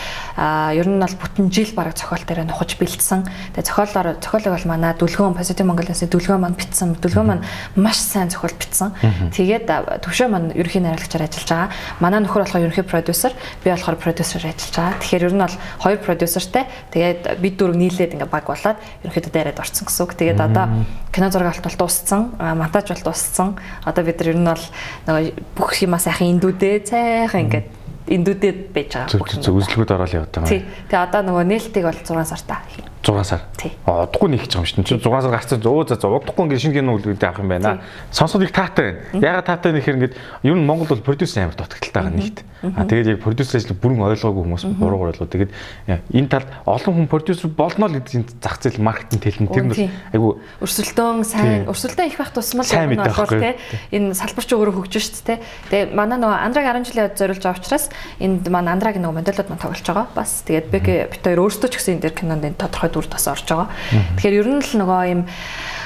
ер 0.74 0.88
нь 0.90 0.98
бол 0.98 1.18
бүтэн 1.22 1.54
жил 1.54 1.70
бараг 1.78 1.94
зохиол 1.94 2.26
дээр 2.26 2.50
нухаж 2.50 2.74
бэлдсэн. 2.82 3.22
Тэгээд 3.54 3.70
зохиолоор 3.70 4.18
зохиолыг 4.18 4.54
бол 4.58 4.66
манай 4.74 4.98
Дүлгөөн 4.98 5.38
Positive 5.38 5.70
Mongolia 5.70 5.94
Ясны 6.00 6.16
дүлгөө 6.16 6.40
маань 6.40 6.56
битсэн. 6.56 6.96
Дүлгөө 6.96 7.26
маань 7.28 7.44
маш 7.76 8.00
сайн 8.00 8.32
зохиол 8.32 8.56
битсэн. 8.56 8.96
Тэгээд 9.36 9.68
төвшөө 10.00 10.28
маань 10.32 10.56
ерөнхий 10.56 10.80
найруулагчаар 10.80 11.28
ажиллаж 11.28 11.50
байгаа. 11.52 11.70
Манай 12.00 12.24
нөхөр 12.24 12.48
болохоор 12.48 12.64
ерөнхий 12.72 12.88
продюсер, 12.88 13.36
би 13.60 13.68
болохоор 13.68 14.00
продюсераар 14.00 14.56
ажиллаж 14.56 14.76
байгаа. 14.80 15.00
Тэгэхээр 15.04 15.28
ер 15.28 15.36
нь 15.36 15.44
бол 15.44 15.58
хоёр 15.84 16.00
продюсертэй. 16.00 16.64
Тэгээд 16.96 17.20
бид 17.44 17.56
дөрөв 17.60 17.76
нийлээд 17.76 18.16
ингээ 18.16 18.32
баг 18.32 18.48
болоод 18.48 18.80
ерөнхийдөө 19.04 19.32
дайраад 19.36 19.60
орсон 19.60 19.84
гэсэн 19.92 20.04
үг. 20.08 20.12
Тэгээд 20.16 20.40
одоо 20.40 20.66
кино 21.12 21.28
зураг 21.28 21.52
алт 21.52 21.68
бол 21.68 21.80
дууссан, 21.84 22.22
монтаж 22.40 22.88
бол 22.96 23.04
дууссан. 23.12 23.60
Одоо 23.84 24.04
бид 24.08 24.24
нар 24.24 24.32
ер 24.32 24.40
нь 24.40 24.48
бол 24.48 24.66
нөгөө 25.04 25.24
бүх 25.60 25.76
юмаа 25.84 26.00
сайхан 26.00 26.32
индүүдээ 26.40 26.88
цайхан 26.88 27.44
ингээд 27.52 27.68
эндүүдэд 28.08 28.58
байж 28.72 28.90
байгаа. 28.96 29.12
Зөв 29.12 29.28
зөв 29.44 29.60
үзлэгүүд 29.60 29.92
ороод 29.94 30.16
яваад 30.16 30.32
байгаа. 30.32 30.50
Тий. 30.50 30.64
Тэгээ 30.90 31.06
одоо 31.12 31.22
нөгөө 31.28 31.44
нээлтийг 31.46 31.86
бол 31.86 32.00
6 32.00 32.26
сартаа 32.26 32.64
6 33.10 33.26
сар. 33.26 33.42
Удахгүй 33.90 34.30
нэг 34.30 34.46
ч 34.46 34.54
юм 34.56 34.66
шүү 34.70 34.86
дээ. 34.86 35.02
6 35.02 35.10
сар 35.26 35.34
гарцсан 35.34 35.60
өө 35.66 35.90
за 35.90 35.98
за 35.98 36.08
удахгүй 36.08 36.46
ингээд 36.46 36.62
шинэ 36.62 36.78
кино 36.78 36.94
үлдээд 36.94 37.26
авах 37.26 37.42
юм 37.42 37.50
байна. 37.50 37.82
Сонсоод 38.14 38.46
их 38.46 38.54
таатай 38.54 39.02
байна. 39.10 39.26
Ягаад 39.26 39.50
таатай 39.50 39.72
нэхэр 39.74 39.98
ингээд 39.98 40.16
ер 40.46 40.54
нь 40.54 40.66
Монгол 40.66 40.94
бол 40.94 41.02
продюсер 41.02 41.50
амар 41.50 41.58
дутагдaltaй 41.58 41.90
байгаа 41.90 42.14
нэгт. 42.14 42.40
Аа 42.60 42.86
тэгээд 42.86 43.08
яг 43.16 43.20
продюсер 43.24 43.58
ажлыг 43.58 43.80
бүрэн 43.80 44.04
ойлгоогүй 44.04 44.44
хүмүүс 44.44 44.64
буруугаар 44.78 45.16
ойлоо. 45.16 45.32
Тэгээд 45.32 45.52
энэ 45.90 46.28
талд 46.28 46.48
олон 46.68 46.94
хүн 46.94 47.08
продюсер 47.08 47.50
болно 47.50 47.88
л 47.88 47.96
гэдэг 47.98 48.14
энэ 48.20 48.30
зах 48.44 48.60
зээл 48.60 48.84
маркетинг 48.84 49.24
хэлэн 49.24 49.48
тэр 49.48 49.66
нь 49.72 49.90
айгу 50.12 50.44
өрсөлдөөн 50.60 51.24
сайн 51.24 51.72
өрсөлдөөн 51.72 52.12
их 52.12 52.20
байх 52.20 52.36
тусмал 52.36 52.68
юм 52.68 53.00
болохоор 53.00 53.32
тий 53.32 53.56
энэ 53.96 54.12
салбар 54.12 54.44
ч 54.44 54.52
өөрөө 54.60 54.76
хөгжиж 54.76 55.04
шүү 55.08 55.24
дээ. 55.24 55.40
Тэгээд 55.72 55.92
манай 55.96 56.20
нөгөө 56.20 56.40
Андраг 56.44 56.68
10 56.68 56.92
жилийн 56.92 57.16
зориулж 57.16 57.44
байгаа 57.48 57.64
учраас 57.64 57.86
энд 58.20 58.44
манай 58.52 58.76
Андраг 58.76 59.00
нөгөө 59.00 59.18
модельуд 59.24 59.48
маань 59.48 59.64
тоглож 59.64 59.88
байгаа. 59.88 60.08
Бас 60.12 60.44
тэгээд 60.44 60.68
Бэк 60.68 60.88
бит 61.16 61.24
хоёр 61.24 61.48
өөрсдөө 61.48 61.70
ч 61.72 61.76
гэсэн 61.80 61.96
энэ 61.96 62.04
дэр 62.12 62.16
кинонд 62.20 62.44
энэ 62.44 62.60
тодорхой 62.60 62.92
дүр 63.00 63.08
тас 63.08 63.32
орж 63.32 63.48
байгаа. 63.48 63.72
Тэгэхээр 64.20 64.40
ер 64.44 64.50
нь 64.52 64.60
л 64.60 64.74
нөгөө 64.84 65.04
юм 65.16 65.22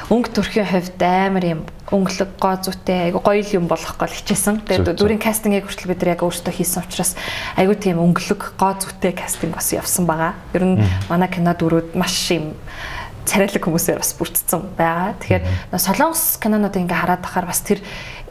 өнгө 0.10 0.30
төрхийн 0.34 0.68
хувьд 0.68 1.00
амар 1.00 1.46
юм 1.46 1.62
өнгөлөг 1.94 2.42
гоо 2.42 2.56
зүйтэй 2.58 3.14
айгу 3.14 3.22
гоё 3.22 3.46
юм 3.54 3.70
болох 3.70 3.96
гол 3.96 4.10
хичээсэн. 4.10 4.66
Тэгээд 4.66 4.98
дүрийн 4.98 5.22
кастингийг 5.22 5.70
хүртэл 5.70 5.94
бид 5.94 6.02
нар 6.02 6.14
яг 6.18 6.26
өөрсдөө 6.26 6.54
хийсэн 6.58 6.84
учраас 6.84 7.14
айгу 7.56 7.78
тийм 7.78 8.02
өнгөлөг 8.02 8.58
гоо 8.58 8.74
зүйтэй 8.82 9.14
кастинг 9.14 9.54
бас 9.54 9.70
явсан 9.72 10.10
байгаа. 10.10 10.34
Ер 10.58 10.64
нь 10.66 10.82
манай 11.08 11.30
кино 11.30 11.54
дүрүүд 11.54 11.94
маш 11.94 12.18
юм 12.34 12.58
царайлаг 13.24 13.64
хүмүүсээр 13.64 14.02
бас 14.04 14.12
бүрдсэн 14.20 14.76
байгаа. 14.76 15.16
Тэгэхээр 15.22 15.44
солонгос 15.80 16.42
кинонууд 16.44 16.76
ингээ 16.76 17.00
хараад 17.00 17.24
тахаар 17.24 17.48
бас 17.48 17.64
тэр 17.64 17.80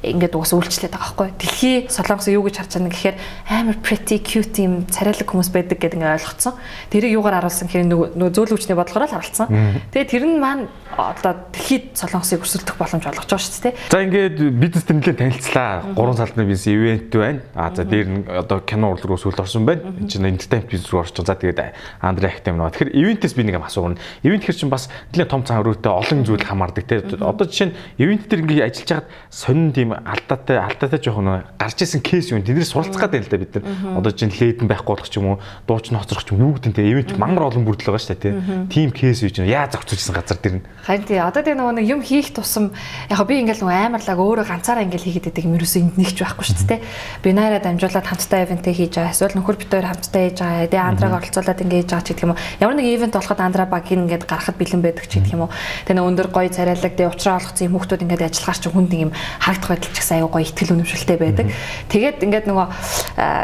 ингээд 0.02 0.34
уус 0.34 0.52
үйлчлээд 0.52 0.98
байгаа 0.98 1.14
байхгүй. 1.14 1.28
Дэлхий 1.38 1.76
солонгос 1.86 2.28
юу 2.34 2.42
гэж 2.42 2.56
харж 2.58 2.72
байгаа 2.74 2.86
нь 2.86 2.92
гэхээр 2.92 3.16
амар 3.46 3.78
pretty 3.78 4.18
cute 4.18 4.58
юм 4.58 4.84
царайлаг 4.90 5.30
хүмүүс 5.30 5.54
байдаг 5.54 5.78
гэдэг 5.78 5.98
ингээд 6.02 6.16
ойлгоцсон. 6.18 6.58
Тэрийг 6.90 7.14
юугаар 7.22 7.38
харуулсан 7.38 7.70
гэхээр 7.70 7.86
нөгөө 8.18 8.30
зөөлөвчний 8.34 8.74
бодлогоор 8.74 9.06
л 9.06 9.14
харуулсан. 9.14 9.46
Тэгээ 9.94 10.10
тэр 10.10 10.24
нь 10.26 10.42
маань 10.42 10.66
одоо 10.98 11.48
дэлхийд 11.54 11.96
солонгосыг 11.96 12.42
өрсөлдөх 12.42 12.76
боломж 12.76 13.06
олгож 13.06 13.30
байгаа 13.30 13.46
шүү 13.46 13.62
дээ. 13.62 13.74
За 13.88 14.02
ингээд 14.02 14.36
бизнес 14.58 14.84
төр 14.84 14.96
нэлээд 14.98 15.18
танилцлаа. 15.22 15.70
Гурван 15.96 16.18
салбарын 16.18 16.50
бизнес 16.50 16.68
ивент 16.68 17.14
байна. 17.14 17.40
А 17.54 17.70
за 17.72 17.84
дээр 17.84 18.08
нь 18.10 18.26
одоо 18.28 18.60
кино 18.60 18.92
урлаг 18.92 19.08
руу 19.08 19.16
сүлд 19.16 19.40
орсон 19.40 19.64
байна. 19.64 19.88
Энд 19.88 20.10
чинь 20.10 20.26
entertainment 20.28 20.68
бизнес 20.68 20.90
руу 20.92 21.00
орсон. 21.00 21.24
За 21.24 21.38
тэгээд 21.38 21.72
Андре 22.02 22.28
Актем 22.28 22.60
нөө. 22.60 22.76
Тэгэхээр 22.76 22.92
ивентээс 22.92 23.34
би 23.38 23.42
нэг 23.46 23.56
юм 23.56 23.64
асуугна. 23.64 23.96
Ивент 24.20 24.44
хэр 24.44 24.56
чинь 24.56 24.72
бас 24.72 24.90
нэлээд 25.14 25.32
том 25.32 25.44
цан 25.48 25.64
өрөөтэй 25.64 25.92
олон 25.92 26.24
зүйл 26.28 26.44
хамаардаг 26.44 26.84
те. 26.84 27.00
Одоо 27.00 27.48
жишээ 27.48 27.72
нь 27.72 27.76
ивент 27.96 28.28
төр 28.28 28.44
ингээд 28.44 28.68
ажиллаж 28.68 28.88
хагаад 28.92 29.08
сонин 29.32 29.72
тийм 29.72 29.91
алдаатай 29.94 30.58
алдаатай 30.58 31.00
жоохон 31.00 31.44
гарч 31.58 31.82
исэн 31.82 32.00
кейс 32.00 32.30
юм. 32.30 32.42
Тэднээс 32.42 32.72
суралцах 32.72 33.10
гэдэг 33.10 33.26
л 33.26 33.30
да 33.32 33.36
бид 33.36 33.52
нар. 33.58 33.64
Одоо 33.98 34.12
чинь 34.12 34.30
лейдэн 34.30 34.68
байхгүй 34.70 34.92
болох 34.94 35.10
ч 35.10 35.18
юм 35.18 35.36
уу, 35.36 35.40
дууч 35.66 35.90
ноцрох 35.90 36.22
ч 36.24 36.32
юм 36.32 36.48
юу 36.48 36.52
гэдэг 36.56 36.76
те. 36.78 36.86
Ивент 36.86 37.18
мангар 37.18 37.50
олон 37.50 37.66
бүрдэл 37.66 37.90
байгаа 37.90 38.02
шүү 38.04 38.14
дээ 38.14 38.22
те. 38.22 38.30
Тим 38.70 38.90
кейс 38.92 39.24
чинь 39.24 39.48
яа 39.50 39.66
зохицуулсан 39.66 40.14
газар 40.14 40.38
дэр 40.38 40.54
нь. 40.60 40.64
Харин 40.86 41.04
тий 41.08 41.18
одоо 41.18 41.42
нөгөө 41.42 41.74
нэг 41.82 41.86
юм 41.90 42.00
хийх 42.06 42.30
тусам 42.30 42.70
яг 43.10 43.20
би 43.26 43.42
ингээл 43.42 43.66
нөгөө 43.66 43.76
аймарлаг 43.82 44.18
өөрөө 44.18 44.46
ганцаараа 44.46 44.84
ингээл 44.86 45.06
хийгээд 45.10 45.26
байдаг 45.26 45.44
юм 45.46 45.56
ерөөсөө 45.58 45.82
энд 45.82 45.96
нэгч 45.98 46.18
байхгүй 46.22 46.46
шүү 46.46 46.66
дээ. 46.70 46.80
Би 47.22 47.30
найраа 47.34 47.60
дамжуулаад 47.62 48.06
хамтдаа 48.06 48.40
ивентээ 48.46 48.74
хийж 48.76 48.92
байгаа. 48.98 49.14
Эсвэл 49.14 49.36
нөхөр 49.38 49.56
бид 49.58 49.70
хоёр 49.70 49.86
хамтдаа 49.90 50.22
хийж 50.22 50.38
байгаа. 50.38 50.70
Тэгээ 50.70 50.88
андраг 50.90 51.12
оролцуулаад 51.18 51.62
ингээд 51.62 51.80
хийж 51.82 51.90
байгаа 51.90 52.06
ч 52.06 52.10
гэх 52.14 52.24
юм 52.26 52.32
уу. 52.34 52.42
Ямар 52.62 52.76
нэг 52.78 52.86
ивент 52.86 53.14
болоход 53.14 53.40
андраа 53.40 53.66
багийг 53.66 54.00
ингээд 54.02 54.24
гарахад 54.26 54.56
бэлэн 54.58 54.82
байдаг 54.82 55.06
ч 55.06 55.12
гэх 55.18 55.34
юм 55.34 55.42
уу. 55.46 55.50
Тэгээ 55.86 56.02
өндөр 56.02 56.28
гоё 56.34 56.50
царайлаг 56.50 56.92
тэгээ 56.92 57.10
уучраа 57.10 57.38
олгоцсон 57.38 57.66
юм 57.66 57.74
хүмүүс 57.78 58.02
ингээд 58.02 58.26
ажиллахаар 58.26 58.58
ч 58.58 58.64
хүнд 58.68 58.92
юм 58.98 59.10
харагдах 59.38 59.70
байдал 59.82 59.90
ч 59.90 59.98
гэсэн 59.98 60.22
аюу 60.22 60.30
гоё 60.30 60.46
ихтгэл 60.46 60.74
үнэмшилтэй 60.78 61.18
байдаг. 61.18 61.46
Тэгээд 61.90 62.22
ингээд 62.22 62.46
нөгөө 62.46 62.66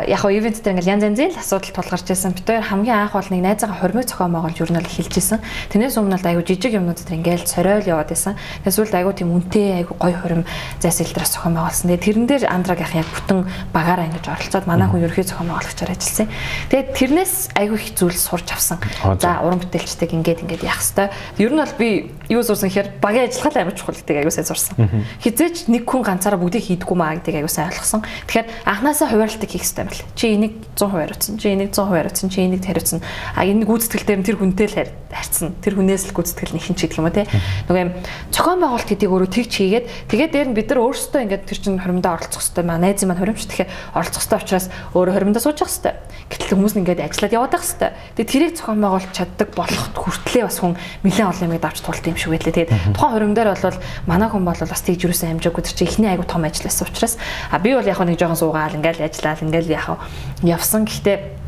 яг 0.07 0.21
хоо 0.23 0.31
ивент 0.31 0.63
дээр 0.63 0.79
ингээд 0.79 0.93
янз 0.95 1.03
янзын 1.03 1.35
л 1.35 1.43
асуудал 1.43 1.75
тулгарч 1.75 2.07
байсан. 2.07 2.33
Бид 2.33 2.47
хоёр 2.47 2.63
хамгийн 2.63 2.99
анх 3.03 3.19
бол 3.19 3.31
нэг 3.35 3.43
найзаагаа 3.43 3.79
хормой 3.83 4.05
цохоо 4.07 4.29
моголж 4.31 4.57
юу 4.63 4.71
нь 4.71 4.79
л 4.79 4.87
хэлж 4.87 5.15
исэн. 5.19 5.43
Тэрнээс 5.75 5.99
өмнө 5.99 6.19
л 6.23 6.31
аюу 6.31 6.43
жижиг 6.47 6.79
юмнууд 6.79 7.03
дээр 7.03 7.19
ингээд 7.19 7.51
цоройл 7.51 7.91
яваад 7.91 8.15
байсан. 8.15 8.39
Тэгээд 8.63 8.77
сүүлд 8.79 8.95
аюу 8.95 9.13
тийм 9.13 9.35
үнэтэй 9.35 9.83
аюу 9.83 9.99
гоё 9.99 10.17
хорим 10.23 10.43
зайс 10.79 11.03
илдрас 11.03 11.35
цохоо 11.35 11.51
моголсон. 11.51 11.91
Тэгээд 11.91 12.07
тэрэн 12.07 12.27
дээр 12.31 12.45
андраг 12.47 12.79
яг 12.87 13.09
бүтэн 13.11 13.43
багаараа 13.75 14.07
ингэж 14.07 14.27
оролцоод 14.31 14.67
манай 14.71 14.87
хүн 14.87 15.03
ерөхий 15.03 15.27
цохоо 15.27 15.47
моголгочоор 15.51 15.91
ажилласан. 15.91 16.29
Тэгээд 16.71 16.89
тэрнээс 16.95 17.35
аюу 17.59 17.75
их 17.75 17.99
зүйл 17.99 18.15
сурч 18.15 18.53
авсан. 18.55 18.79
За 19.19 19.43
уран 19.43 19.59
бүтээлчдэг 19.59 20.15
ингээд 20.15 20.43
ингээд 20.47 20.63
яах 20.63 20.79
хэвээр. 20.79 21.11
Ер 21.39 21.53
нь 21.53 21.61
бол 21.61 21.75
би 21.79 21.89
юу 22.29 22.43
сурсан 22.45 22.69
гэхээр 22.69 23.01
багийн 23.01 23.29
ажиллагаа 23.33 23.63
амар 23.65 23.77
чухал 23.77 23.97
гэдэг 23.97 24.17
аюу 24.21 24.33
сайн 24.33 24.49
сурсан. 24.49 24.77
Хизээч 25.25 25.73
нэг 25.73 25.89
хүн 25.89 26.05
ганцаараа 26.05 26.37
бүгдийг 26.37 26.65
хийдэггүй 26.69 26.97
маа 26.97 27.17
гэдгийг 27.17 27.41
аюу 27.41 27.49
сайн 27.49 27.73
ойлгосон. 27.73 28.05
Тэгэхээр 28.29 28.47
анханасаа 28.69 29.09
хуваарлтыг 29.09 29.49
хийх 29.49 29.65
хэрэгтэй 29.65 29.85
байл. 29.89 30.05
Чи 30.13 30.27
энийг 30.37 30.53
100% 30.77 30.93
хариуцсан. 30.93 31.35
Чи 31.41 31.47
энийг 31.57 31.71
100% 31.73 31.89
хариуцсан. 31.89 32.29
Чи 32.29 32.39
энийг 32.45 32.63
хариуцсан. 32.65 33.01
А 33.33 33.49
энэ 33.49 33.65
гүйцэтгэл 33.65 34.05
дээр 34.05 34.21
тэр 34.29 34.37
хүнтэй 34.37 34.69
л 34.69 34.77
харьцсан. 35.09 35.57
Тэр 35.65 35.75
хүнээс 35.81 36.05
л 36.09 36.13
гүйцэтгэл 36.13 36.53
нь 36.53 36.61
ихэнч 36.61 36.81
гэдэг 36.85 36.99
юм 37.01 37.09
уу 37.09 37.17
те. 37.17 37.25
Нөгөө 37.65 37.81
юм 37.81 37.93
цохон 38.29 38.61
байгуулалт 38.61 38.89
гэдгийг 38.93 39.09
өөрөө 39.09 39.31
тэгж 39.33 39.53
хийгээд 39.57 39.87
тэгээд 40.13 40.33
дээр 40.37 40.49
нь 40.53 40.57
бид 40.57 40.69
нар 40.69 40.85
өөрсдөө 40.85 41.21
ингээд 41.25 41.45
тэр 41.49 41.59
чинь 41.65 41.81
хоримдоо 41.81 42.13
оролцох 42.13 42.45
хэрэгтэй 42.45 42.65
маа 42.69 42.77
найз 42.77 43.01
маань 43.09 43.21
хоримч 43.25 43.41
тэгэхээр 43.49 43.71
оролцох 43.97 44.21
хэрэгтэй 44.21 44.45
учраас 44.45 44.67
өөрөө 44.93 45.15
хоримдоо 45.17 45.41
сууж 45.41 45.59
явах 45.65 45.73
хэрэгтэй. 45.73 45.95
Гэтэл 46.29 46.53
хүмүүс 46.53 46.75
нь 46.77 46.81
ингээд 46.85 47.05
ажиллаад 47.09 47.37
яваад 47.41 47.53
байх 47.57 47.65
хэрэгтэй. 47.65 47.91
Тэгээд 48.21 48.33
тэрийг 48.37 48.53
цохон 48.61 48.81
байгуулалт 48.85 49.17
чаддаг 49.17 49.49
болох 49.57 49.85
хүртлээ 49.97 50.45
бас 50.45 50.59
хүн 50.61 50.77
нэлээд 51.09 51.31
олон 51.33 51.47
юмыг 51.49 51.63
давж 51.65 51.79
туулт 51.81 52.05
юм 52.05 52.18
шиг 52.19 52.35
байлээ. 52.35 52.69
Тэгээд 52.69 52.75
тухайн 52.99 53.13
хоримдоор 53.15 53.49
бол 53.55 53.79
манай 54.07 54.29
хүн 54.29 54.45
бол 54.45 54.59
бас 54.59 54.83
тэгж 54.83 55.07
юусэн 55.07 55.39
амжаагүй 55.39 55.63
тэр 55.63 55.75
чинь 55.79 55.89
ихний 55.89 56.11
айгу 56.11 56.27
том 56.27 56.45
ажилласан 56.45 56.91
учраас 56.91 57.17
а 57.51 57.59
би 57.63 57.73
бол 57.73 57.87
яг 57.87 57.99
нэг 58.03 58.19
жоохон 58.19 58.37
суугаал 58.37 58.77
ингээл 58.77 59.07
ажиллаад 59.07 59.43
ингээл 59.47 59.73
яг 59.73 60.03
явсан. 60.43 60.85
Гэхдээ 60.85 61.39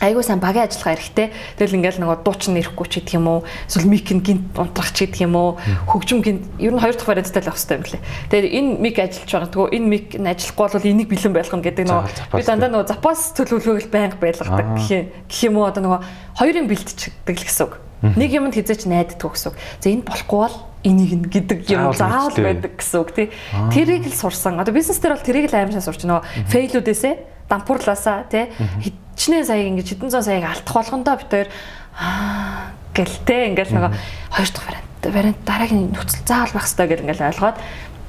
айгуу 0.00 0.22
сайн 0.22 0.40
багийн 0.40 0.68
ажиллагаа 0.68 0.96
эрэхтэй. 0.96 1.32
Тэгэл 1.56 1.76
ингээл 1.80 2.00
нөгөө 2.04 2.20
дуучин 2.20 2.52
нэрэхгүй 2.56 2.86
ч 2.88 3.00
гэдэг 3.00 3.16
юм 3.16 3.26
уу. 3.32 3.40
Эсвэл 3.64 3.88
мик 3.88 4.08
нь 4.12 4.20
гинт 4.20 4.52
унтрах 4.52 4.92
ч 4.92 5.08
гэдэг 5.08 5.24
юм 5.24 5.36
уу. 5.36 5.56
Хөгжим 5.88 6.20
гинт 6.20 6.44
ер 6.60 6.72
нь 6.76 6.80
хоёр 6.80 6.96
дахь 6.96 7.08
варианттай 7.08 7.40
л 7.40 7.48
авах 7.48 7.56
хэрэгтэй 7.56 7.76
юм 7.80 7.86
лээ. 7.88 8.02
Тэгээд 8.28 8.52
энэ 8.52 8.70
мик 8.76 8.96
ажиллаж 9.00 9.30
байгаа. 9.32 9.52
Тэгвэл 9.56 9.76
энэ 9.76 9.88
мик 9.88 10.06
нь 10.20 10.28
ажиллахгүй 10.28 10.68
бол 10.68 10.90
энийг 10.92 11.08
бэлэн 11.08 11.32
байлгах 11.32 11.64
гэдэг 11.64 11.84
нөгөө 11.88 12.04
би 12.36 12.42
дандаа 12.44 12.70
нөгөө 12.76 12.90
запас 12.92 13.20
төлөвлөгөөг 13.40 13.88
байнга 13.88 14.20
байлгадаг 14.20 14.66
гэх 14.76 14.90
юм. 14.92 15.04
Гэх 15.32 15.40
юм 15.48 15.54
уу 15.56 15.64
одоо 15.64 15.80
нөгөө 15.80 16.00
хоёрын 16.44 16.68
бэлтчихдэг 16.68 17.36
л 17.40 17.46
гэсэн 17.48 17.64
үг. 17.64 17.85
Нэг 18.02 18.30
юмд 18.32 18.52
хизээч 18.52 18.84
найддаг 18.84 19.32
гэсэн 19.32 19.52
үг. 19.52 19.56
За 19.80 19.88
энэ 19.88 20.04
болохгүй 20.04 20.40
бол 20.44 20.56
энийг 20.84 21.12
нь 21.16 21.26
гэдэг 21.32 21.64
юм 21.72 21.96
заавал 21.96 22.36
байдаг 22.36 22.76
гэсэн 22.76 22.98
үг 23.00 23.10
тий. 23.16 23.28
Тэрийг 23.72 24.04
л 24.06 24.16
сурсан. 24.16 24.60
Одоо 24.60 24.76
бизнес 24.76 25.00
дээр 25.00 25.16
бол 25.16 25.24
тэрийг 25.24 25.48
л 25.48 25.56
аимшаа 25.56 25.80
сурч 25.80 26.04
нөгөө 26.04 26.46
фейлүүдээсээ 26.52 27.14
дампуурлаасаа 27.48 28.28
тий. 28.28 28.52
Хичнээн 29.16 29.48
сая 29.48 29.64
ингэж 29.66 29.96
хэдэн 29.96 30.12
зуун 30.12 30.26
саяг 30.28 30.44
алдах 30.44 30.76
болгондоо 30.76 31.16
бид 31.16 31.30
хоёр 31.32 31.48
аа 31.96 32.76
гэлтэй 32.92 33.56
ингээл 33.56 33.74
нөгөө 33.74 33.92
хоёр 34.36 34.50
дахь 34.52 34.66
вариант 34.68 35.02
вариант 35.02 35.40
дараагийн 35.48 35.90
нөхцөл 35.96 36.22
заавал 36.28 36.52
байх 36.52 36.68
хэрэгтэй 36.68 36.86
гэж 36.92 37.00
ингээл 37.00 37.28
ойлгоод. 37.32 37.58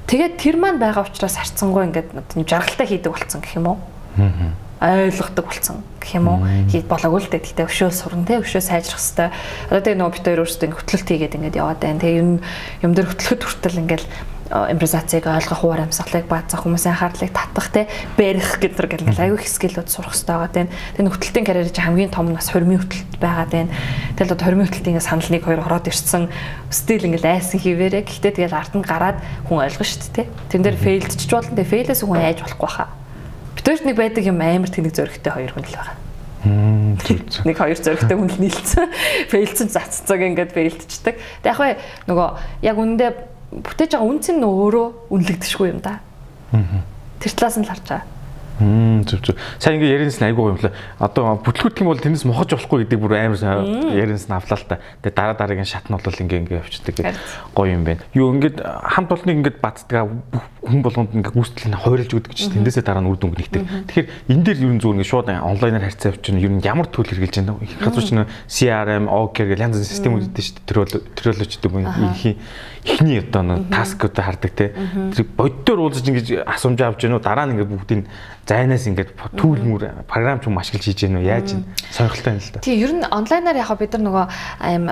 Тэгээд 0.08 0.34
тэр 0.40 0.56
маань 0.56 0.80
байгаа 0.80 1.04
учраас 1.04 1.36
харцсангүй 1.36 1.82
ингээд 1.88 2.08
жаргалтай 2.48 2.86
хийдэг 2.88 3.12
болцсон 3.12 3.40
гэх 3.40 3.56
юм 3.60 3.76
уу 3.76 3.78
ойлгодог 4.80 5.46
болсон 5.46 5.82
гэх 5.98 6.18
юм 6.18 6.26
уу 6.28 6.38
болоогүй 6.86 7.20
л 7.26 7.30
дээ 7.30 7.42
гэхдээ 7.42 7.66
өшөө 7.66 7.90
сурна 7.90 8.24
те 8.24 8.38
өшөө 8.38 8.62
сайжрах 8.62 9.02
хэвээр 9.02 9.30
одоо 9.70 9.82
тэгээ 9.82 9.98
нөгөө 9.98 10.14
бид 10.14 10.24
хоёр 10.26 10.42
өөрсдөө 10.46 10.66
ингээд 10.66 10.80
хөтлөлт 10.82 11.08
хийгээд 11.10 11.36
ингээд 11.38 11.58
яваад 11.58 11.80
байна 11.82 12.02
тэгээ 12.02 12.20
юм 12.22 12.30
юм 12.86 12.92
дээр 12.94 13.10
хөтлөхөд 13.10 13.42
хүртэл 13.42 13.82
ингээд 13.82 14.04
импровизацийг 14.48 15.28
ойлгох 15.28 15.64
уур 15.64 15.80
амьсгалыг 15.84 16.24
баазах 16.24 16.64
хүмүүсийн 16.64 16.96
анхаарлыг 16.96 17.32
татах 17.36 17.68
те 17.68 17.84
барих 18.16 18.56
гэдэг 18.56 19.04
ингээл 19.04 19.24
аюу 19.28 19.36
их 19.36 19.44
скиллүүд 19.44 19.92
сурах 19.92 20.16
хэрэгтэй 20.16 20.32
байгаа 20.32 20.48
тийм. 20.48 20.68
Тэгээ 20.96 21.12
хөтөлтийн 21.12 21.44
карьер 21.44 21.68
чинь 21.68 21.84
хамгийн 21.84 22.08
том 22.08 22.32
нь 22.32 22.36
бас 22.36 22.48
хормын 22.48 22.80
хөтөлт 22.80 23.20
байгаа 23.20 23.44
тийм. 23.44 23.68
Тэгэл 24.16 24.32
одоо 24.32 24.46
хормын 24.48 24.66
хөтөлтийн 24.72 25.04
санал 25.04 25.28
нэг 25.28 25.44
хоёр 25.44 25.60
ороод 25.68 25.92
ирсэн 25.92 26.32
стил 26.72 27.04
ингээл 27.04 27.28
айсан 27.28 27.60
хിവэрэ. 27.60 28.08
Гэхдээ 28.08 28.32
тэгэл 28.40 28.56
ард 28.56 28.72
нь 28.72 28.88
гараад 28.88 29.20
хүн 29.52 29.68
ойлгно 29.68 29.84
шүү 29.84 30.16
дээ. 30.16 30.26
Тэн 30.48 30.64
дээр 30.64 30.80
фейлдчих 30.80 31.28
болно. 31.28 31.52
Тэгээ 31.52 31.68
фейлээс 31.68 32.00
хүн 32.08 32.16
айж 32.16 32.40
болохгүй 32.40 32.70
хаа. 32.72 32.97
Битүүрт 33.68 33.84
нэг 33.84 34.00
байдаг 34.00 34.24
юм 34.24 34.40
амар 34.40 34.72
тэнэг 34.72 34.96
зөрөгтэй 34.96 35.28
хоёр 35.28 35.52
хүн 35.52 35.68
л 35.68 35.76
байгаа. 35.76 35.96
Нэг 37.44 37.56
хоёр 37.60 37.76
зөрөгтэй 37.76 38.16
хүн 38.16 38.32
л 38.32 38.40
нийлцсэн. 38.40 38.88
Фейлцэн 39.28 39.68
цаццаг 39.68 40.24
ингээд 40.24 40.56
фейлдчихдэг. 40.56 41.20
Тэг 41.44 41.52
яг 41.52 41.76
нөгөө 42.08 42.64
яг 42.64 42.76
үндэ 42.80 43.12
бүтээж 43.60 43.92
байгаа 43.92 44.08
үнц 44.08 44.32
нь 44.32 44.40
өөрөө 44.40 45.12
үнэлэгдэшгүй 45.12 45.68
юм 45.68 45.84
да. 45.84 46.00
Тэр 47.20 47.32
талаас 47.36 47.60
нь 47.60 47.68
л 47.68 47.72
харж 47.76 47.84
байгаа. 47.92 48.08
Мм 48.58 49.06
зүг 49.06 49.22
зүг. 49.22 49.36
Сайн 49.62 49.78
ингээ 49.78 50.02
яринс 50.02 50.18
айгуу 50.18 50.50
юм 50.50 50.58
лээ. 50.58 50.74
Одоо 50.98 51.38
бүтлгүүт 51.46 51.78
юм 51.78 51.94
бол 51.94 52.02
тэрнээс 52.02 52.26
мохож 52.26 52.58
болохгүй 52.58 52.84
гэдэг 52.84 52.98
бүр 52.98 53.14
амар 53.14 53.64
яринс 53.94 54.26
нь 54.26 54.34
авлаа 54.34 54.58
л 54.58 54.66
та. 54.66 54.82
Тэгээ 55.02 55.14
дараа 55.14 55.36
дараагийн 55.38 55.68
шат 55.68 55.86
нь 55.86 55.94
бол 55.94 56.02
ингээ 56.02 56.42
ингээ 56.42 56.60
явчихдаг 56.62 57.14
гоё 57.54 57.78
юм 57.78 57.86
байна. 57.86 58.02
Юу 58.18 58.34
ингээд 58.34 58.58
хамт 58.62 59.14
олныг 59.14 59.36
ингээд 59.38 59.58
бацдаг 59.62 60.10
хүн 60.66 60.82
болгонд 60.82 61.14
ингээ 61.14 61.32
гүйцэтгэл 61.38 61.70
нь 61.70 61.78
хойрлж 61.78 62.10
өгдөг 62.18 62.34
чинь 62.34 62.52
тэндээсээ 62.58 62.82
дараа 62.82 63.02
нь 63.02 63.10
үр 63.10 63.18
дүнг 63.18 63.38
нэгдэг. 63.38 63.62
Тэгэхээр 63.94 64.08
энэ 64.34 64.42
дээр 64.42 64.58
ер 64.58 64.72
нь 64.74 64.80
зүгээр 64.82 64.96
ингээ 64.98 65.12
шууд 65.14 65.28
онлайнаар 65.30 65.86
харьцаа 65.86 66.10
явуулчихна. 66.12 66.42
Ер 66.42 66.52
нь 66.58 66.66
ямар 66.66 66.86
төлөв 66.90 67.14
хэрэгжилж 67.14 67.46
байна 67.46 67.54
вэ? 67.62 67.78
Газар 67.78 68.04
чинь 68.04 68.26
CRM, 68.50 69.06
OKR 69.06 69.46
гэх 69.54 69.62
янз 69.62 69.78
бүрийн 69.78 69.86
систем 69.88 70.18
үүдтэй 70.18 70.42
шүү 70.42 70.54
дээ. 70.58 70.66
Тэр 70.66 70.78
төрөлөчдөг 71.14 71.70
юм 71.72 71.86
ихний 71.86 72.36
ихний 72.88 73.20
одоо 73.20 73.60
таскуудаа 73.68 74.24
хардаг 74.24 74.52
те. 74.56 74.72
Тэр 75.12 75.26
боддоор 75.36 75.92
уулзаж 75.92 76.08
ингэж 76.08 76.48
асуумж 76.48 76.80
авч 76.80 77.04
гэнэ 77.04 77.20
үү 77.20 77.22
дараа 77.22 77.44
нь 77.44 77.54
ингээ 77.54 77.68
бүгдийг 77.68 78.08
зайнаас 78.48 78.88
ингээд 78.88 79.12
түүл 79.36 79.60
мүр 79.60 80.08
програм 80.08 80.40
ч 80.40 80.48
юм 80.48 80.56
ашиглаж 80.56 80.84
хийж 80.88 81.04
гэнэ 81.04 81.20
үү 81.20 81.28
яаж 81.28 81.48
нь 81.60 81.64
сонирхолтой 81.92 82.32
юм 82.32 82.40
л 82.40 82.50
да. 82.56 82.64
Тий 82.64 82.80
ер 82.80 82.92
нь 82.96 83.04
онлайнаар 83.04 83.60
яг 83.60 83.70
бид 83.76 83.92
нар 83.92 84.04
нөгөө 84.08 84.26
аим 84.64 84.84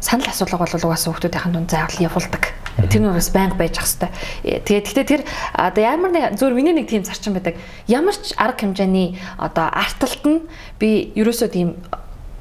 санал 0.00 0.32
асуулга 0.32 0.64
бол 0.64 0.72
угаасаа 0.88 1.12
хүмүүсийн 1.12 1.52
дунд 1.52 1.68
заавал 1.68 2.00
явуулдаг. 2.00 2.44
Тэр 2.90 3.00
нь 3.04 3.12
бас 3.12 3.30
байнга 3.30 3.54
байж 3.60 3.78
ах 3.78 3.86
хэвээр. 3.86 4.64
Тэгээд 4.64 4.86
гэхдээ 4.88 5.06
тэр 5.06 5.22
одоо 5.54 5.82
ямар 5.84 6.10
нэг 6.10 6.34
зөв 6.40 6.50
миний 6.50 6.74
нэг 6.74 6.88
тийм 6.90 7.04
зарчим 7.04 7.36
байдаг. 7.36 7.54
Ямар 7.86 8.16
ч 8.16 8.34
арга 8.34 8.66
хэмжээний 8.66 9.20
одоо 9.38 9.68
арталт 9.70 10.24
нь 10.26 10.42
би 10.80 11.12
ерөөсөө 11.14 11.48
тийм 11.54 11.78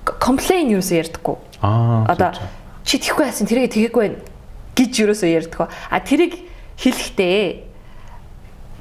комплейн 0.07 0.73
ерөөсөө 0.73 0.97
ярьдаггүй. 1.05 1.35
Аа. 1.61 2.07
Одоо 2.09 2.29
чи 2.83 2.97
тэхгүй 2.97 3.29
байсан 3.29 3.47
тэрийг 3.47 3.71
тэгээгүй 3.71 4.32
гэж 4.75 4.91
юусоо 5.05 5.29
ярьдаг. 5.29 5.69
А 5.69 5.99
тэрийг 5.99 6.37
хэлэхдээ 6.77 7.63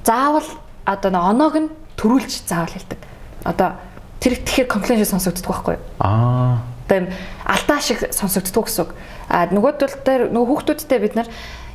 заавал 0.04 0.48
одоо 0.84 1.10
оноог 1.12 1.54
нь 1.56 1.68
төрүүлж 1.96 2.48
заавал 2.48 2.72
хэлдэг. 2.72 3.00
Одоо 3.44 3.78
тэр 4.20 4.40
тэгэхээр 4.40 4.68
комплейн 4.68 5.00
шиг 5.04 5.10
сонсогддог 5.12 5.50
байхгүй 5.52 5.74
юу? 5.76 5.84
Аа. 6.00 6.62
Одоо 6.88 6.96
юм 6.98 7.08
алдаа 7.44 7.80
шиг 7.80 8.00
сонсогддог 8.10 8.66
гэсэн 8.66 8.82
үг. 8.88 8.90
А 9.28 9.46
нөгөөдөл 9.52 9.96
дээр 10.02 10.22
нөгөө 10.32 10.48
хүүхдүүдтэй 10.50 10.98
бид 10.98 11.14
нар 11.14 11.28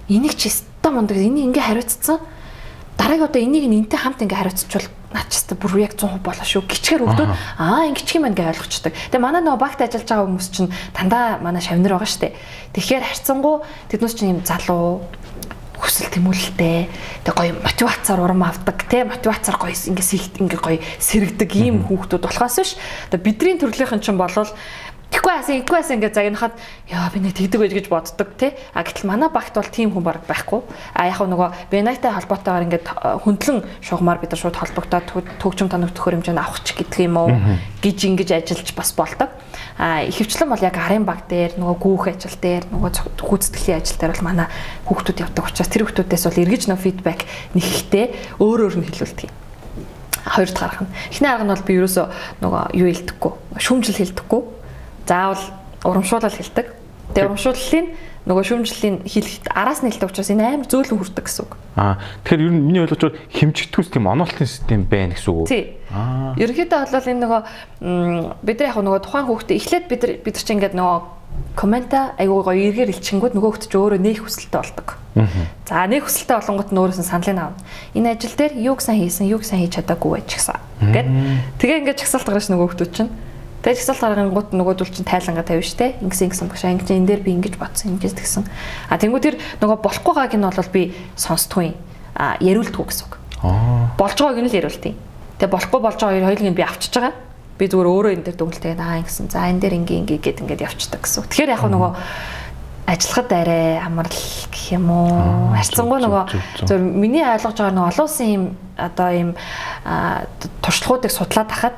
энийг 0.09 0.35
чи 0.35 0.49
ста 0.49 0.91
мундаг 0.91 1.17
энийг 1.17 1.53
ингээ 1.53 1.63
хариуцсан. 1.63 2.19
Дараагийн 2.97 3.27
одоо 3.29 3.41
энийг 3.41 3.65
энтэй 3.69 3.99
хамт 3.99 4.21
ингээ 4.23 4.39
хариуцчихвал 4.41 4.87
наачста 5.13 5.55
бүр 5.55 5.79
яг 5.79 5.95
100% 5.95 6.19
болоо 6.19 6.43
шүү. 6.43 6.67
Гिचгээр 6.67 7.03
хөвгдөд 7.03 7.29
аа 7.57 7.87
ингэ 7.87 8.03
гिचг 8.03 8.17
юм 8.19 8.25
байна 8.27 8.35
гэж 8.35 8.47
ойлгочдөг. 8.57 8.93
Тэгээ 9.11 9.23
манай 9.23 9.41
нөгөө 9.43 9.61
багт 9.61 9.79
ажиллаж 9.79 10.07
байгаа 10.07 10.27
хүмүүс 10.27 10.47
чинь 10.51 10.73
дандаа 10.91 11.39
манай 11.39 11.63
шавнар 11.63 11.95
байгаа 11.95 12.11
штэ. 12.11 12.35
Тэгэхээр 12.75 13.07
харьцангуй 13.07 13.55
тэднээс 13.87 14.15
чинь 14.19 14.31
юм 14.35 14.41
залуу 14.43 15.07
хүсэл 15.77 16.09
тэмүүлэлтэй 16.09 16.89
тэг 17.21 17.33
гоё 17.37 17.53
мотивацаар 17.61 18.19
урам 18.25 18.41
авдаг 18.41 18.81
те 18.89 19.05
мотивацаар 19.05 19.61
гоё 19.61 19.77
ингээ 19.77 20.01
сихт 20.01 20.41
ингээ 20.41 20.57
гоё 20.57 20.81
сэрэгдэг 20.97 21.51
ийм 21.53 21.85
хүүхдүүд 21.85 22.25
болохоос 22.25 22.57
биш. 22.57 22.71
Одоо 23.13 23.21
бидний 23.21 23.61
төрлийнхэн 23.61 24.01
чинь 24.01 24.17
болвол 24.17 24.49
Тэгэхгүй 25.07 25.33
асан, 25.39 25.55
идэхгүй 25.63 25.79
асан 25.79 25.95
ингээд 26.03 26.19
загнахад 26.19 26.55
яа 26.91 27.07
би 27.07 27.23
нэг 27.23 27.31
тэгдэг 27.39 27.59
байж 27.63 27.73
гэж 27.79 27.87
боддог 27.87 28.27
тий. 28.35 28.51
А 28.75 28.83
гэтэл 28.83 29.07
манай 29.07 29.31
багт 29.31 29.55
бол 29.55 29.71
тийм 29.71 29.95
хүн 29.95 30.03
баг 30.03 30.27
байхгүй. 30.27 30.67
А 30.91 31.07
яг 31.07 31.23
нөгөө 31.23 31.71
Бенайтай 31.71 32.11
холбоотойгоор 32.11 32.67
ингээд 32.67 32.87
хөндлөн 33.23 33.63
шугамар 33.79 34.19
бид 34.19 34.35
нар 34.35 34.41
шууд 34.43 34.59
холбогдоод 34.59 35.07
төгчм 35.39 35.71
тоног 35.71 35.95
төхөр 35.95 36.19
хэмжээнд 36.19 36.43
авах 36.43 36.59
ч 36.59 36.75
гэдэг 36.75 37.07
юм 37.07 37.23
уу 37.23 37.31
гэж 37.79 37.97
ингэж 38.03 38.29
ажиллаж 38.35 38.69
бас 38.75 38.91
болдог. 38.91 39.31
А 39.79 40.03
ихэвчлэн 40.03 40.51
бол 40.51 40.59
яг 40.59 40.75
арын 40.75 41.07
баг 41.07 41.23
дээр 41.31 41.55
нөгөө 41.55 41.77
гүүх 41.79 42.11
ажил 42.11 42.35
дээр 42.43 42.67
нөгөө 42.67 42.91
гүйцэтгэлийн 43.23 43.79
ажил 43.79 43.95
дээр 43.95 44.11
бол 44.11 44.27
манай 44.27 44.47
хүүхдүүд 44.91 45.23
явдаг 45.23 45.47
учраас 45.47 45.71
тэр 45.71 45.87
хүүхдүүдээс 45.87 46.23
бол 46.27 46.41
эргэж 46.43 46.63
нөө 46.67 46.79
фидбек 46.83 47.23
нэхтэй 47.55 48.11
өөр 48.43 48.59
өөр 48.67 48.75
нь 48.83 48.87
хэлүүлдэг 48.91 49.31
юм 49.31 49.35
хоёр 50.27 50.49
дахь 50.51 50.67
арга 50.67 50.83
нь. 50.83 50.91
Эхний 51.07 51.31
арга 51.31 51.45
нь 51.47 51.53
бол 51.55 51.63
би 51.63 51.73
ерөөсөө 51.79 52.05
нөгөө 52.43 52.63
юу 52.75 52.87
хэлдэггүй, 52.91 53.33
шүүмжил 53.63 53.95
хэлдэггүй 54.01 54.41
заавал 55.07 55.43
урамшуулал 55.83 56.35
хэлдэг. 56.35 56.67
Тэгээ 57.15 57.27
урамшууллын 57.31 57.87
нөгөө 58.27 58.43
шүүмжлэлийн 58.43 58.95
хэлэхэд 59.07 59.47
араас 59.55 59.79
нь 59.79 59.87
хэлдэг 59.87 60.11
учраас 60.11 60.31
энэ 60.35 60.59
амар 60.59 60.67
зөөлөн 60.67 60.99
хүрдэг 60.99 61.25
гэсэн 61.31 61.43
үг. 61.47 61.55
Аа 61.79 61.95
тэгэхээр 62.27 62.43
ер 62.43 62.51
нь 62.51 62.65
миний 62.67 62.83
ойлгож 62.83 63.01
бол 63.07 63.19
хэмжигдхүүс 63.31 63.89
тийм 63.95 64.05
онолтын 64.11 64.43
систем 64.51 64.83
байна 64.83 65.15
гэсэн 65.15 65.31
үг? 65.31 65.47
Тий. 65.47 65.79
Аа. 65.95 66.35
Ерөнхийдөө 66.35 66.79
бол 66.91 67.07
энэ 67.07 67.23
нөгөө 67.23 67.41
бид 68.43 68.57
нар 68.59 68.67
яг 68.67 68.77
нөгөө 68.83 69.01
тухайн 69.07 69.27
хүүхдээ 69.31 69.55
эхлээд 69.55 69.85
бид 69.87 70.01
нар 70.03 70.11
бид 70.19 70.35
нар 70.35 70.43
чинь 70.43 70.55
ингээд 70.59 70.75
нөгөө 70.75 70.99
коммента 71.55 72.11
айгуу 72.19 72.43
гоё 72.43 72.67
эргээр 72.67 72.91
илчингүүд 72.91 73.33
нөгөө 73.39 73.47
хүүхд 73.47 73.71
ч 73.71 73.73
өөрөө 73.79 73.99
нээх 74.03 74.21
хүсэлтэй 74.27 74.59
болдог. 74.59 74.87
За 75.65 75.87
нээх 75.87 76.05
хүсэлтэй 76.05 76.37
болонгот 76.37 76.69
нь 76.75 76.79
өөрөөс 76.83 76.99
нь 77.01 77.07
саналыг 77.07 77.37
аавна. 77.37 77.61
Энэ 77.95 78.11
ажил 78.13 78.35
дээр 78.37 78.53
юуг 78.57 78.81
сайн 78.81 79.01
хийсэн, 79.01 79.31
юуг 79.31 79.43
сайн 79.47 79.65
хийж 79.65 79.79
чадаагүй 79.79 80.21
байж 80.21 80.27
гисэн. 80.27 80.59
Гэт 80.81 81.07
тэгээ 81.61 81.79
ингээд 81.81 82.01
чагсаалт 82.03 82.27
гаргаж 82.29 82.49
нөгөө 82.51 82.67
хүүхдүүд 82.67 82.93
чинь 82.93 83.11
Тэгээд 83.65 83.79
жагсаал 83.81 84.13
гаргангууд 84.13 84.53
нөгөөдөл 84.53 84.93
чинь 84.93 85.07
тайлангаа 85.07 85.43
тавина 85.43 85.65
штэ. 85.65 85.97
Ингэсэн 86.05 86.29
ингэсэн 86.29 86.47
багш 86.47 86.61
чинь 86.61 86.77
энэ 87.01 87.09
дээр 87.09 87.21
би 87.25 87.31
ингэж 87.35 87.55
бодсон 87.57 87.97
ингэж 87.97 88.13
тэгсэн. 88.13 88.45
А 88.89 89.01
тэнгуү 89.01 89.21
тэр 89.21 89.35
нөгөө 89.59 89.77
болохгүй 89.81 90.13
байгааг 90.13 90.37
нь 90.37 90.45
бол 90.45 90.71
би 90.71 90.83
сонсдгүй. 91.17 91.73
А 92.13 92.37
яриулдгүй 92.37 92.85
гэсэн 92.85 93.05
үг. 93.09 93.17
Аа. 93.41 93.91
Болж 93.97 94.17
байгааг 94.21 94.45
нь 94.45 94.49
л 94.49 94.57
яриултыг. 94.61 94.95
Тэгээ 95.41 95.53
болохгүй 95.53 95.79
болж 95.81 95.97
байгаа 95.97 96.29
хоёулыг 96.29 96.49
нь 96.53 96.57
би 96.57 96.63
авчиж 96.63 96.93
байгаа. 96.93 97.13
Би 97.57 97.65
зүгээр 97.65 97.89
өөрөө 97.89 98.13
энэ 98.13 98.25
дээр 98.29 98.37
дүгнэлтэйг 98.37 98.77
аа 98.77 99.01
ингэсэн. 99.01 99.33
За 99.33 99.49
энэ 99.49 99.61
дээр 99.65 99.77
ингээ 99.81 100.01
ингээ 100.05 100.19
гээд 100.21 100.41
ингээд 100.45 100.65
явчихдаг 100.65 101.01
гэсэн 101.01 101.25
үг. 101.25 101.29
Тэгэхээр 101.33 101.53
яг 101.57 101.65
нөгөө 101.65 101.91
ажиллахад 102.87 103.31
арай 103.33 103.81
амарл 103.83 104.13
гэх 104.53 104.77
юм 104.77 104.87
уу. 104.93 105.51
Харьцангуй 105.57 105.99
нөгөө 106.05 106.23
зөв 106.63 106.79
миний 106.79 107.25
ойлгож 107.25 107.57
байгаа 107.59 107.75
нөгөө 107.75 107.91
олон 107.91 108.05
улсын 108.07 108.29
юм 108.31 108.43
одоо 108.77 109.09
юм 109.11 109.29
туршлагуудыг 110.63 111.11
судлаад 111.11 111.51
хахад 111.51 111.75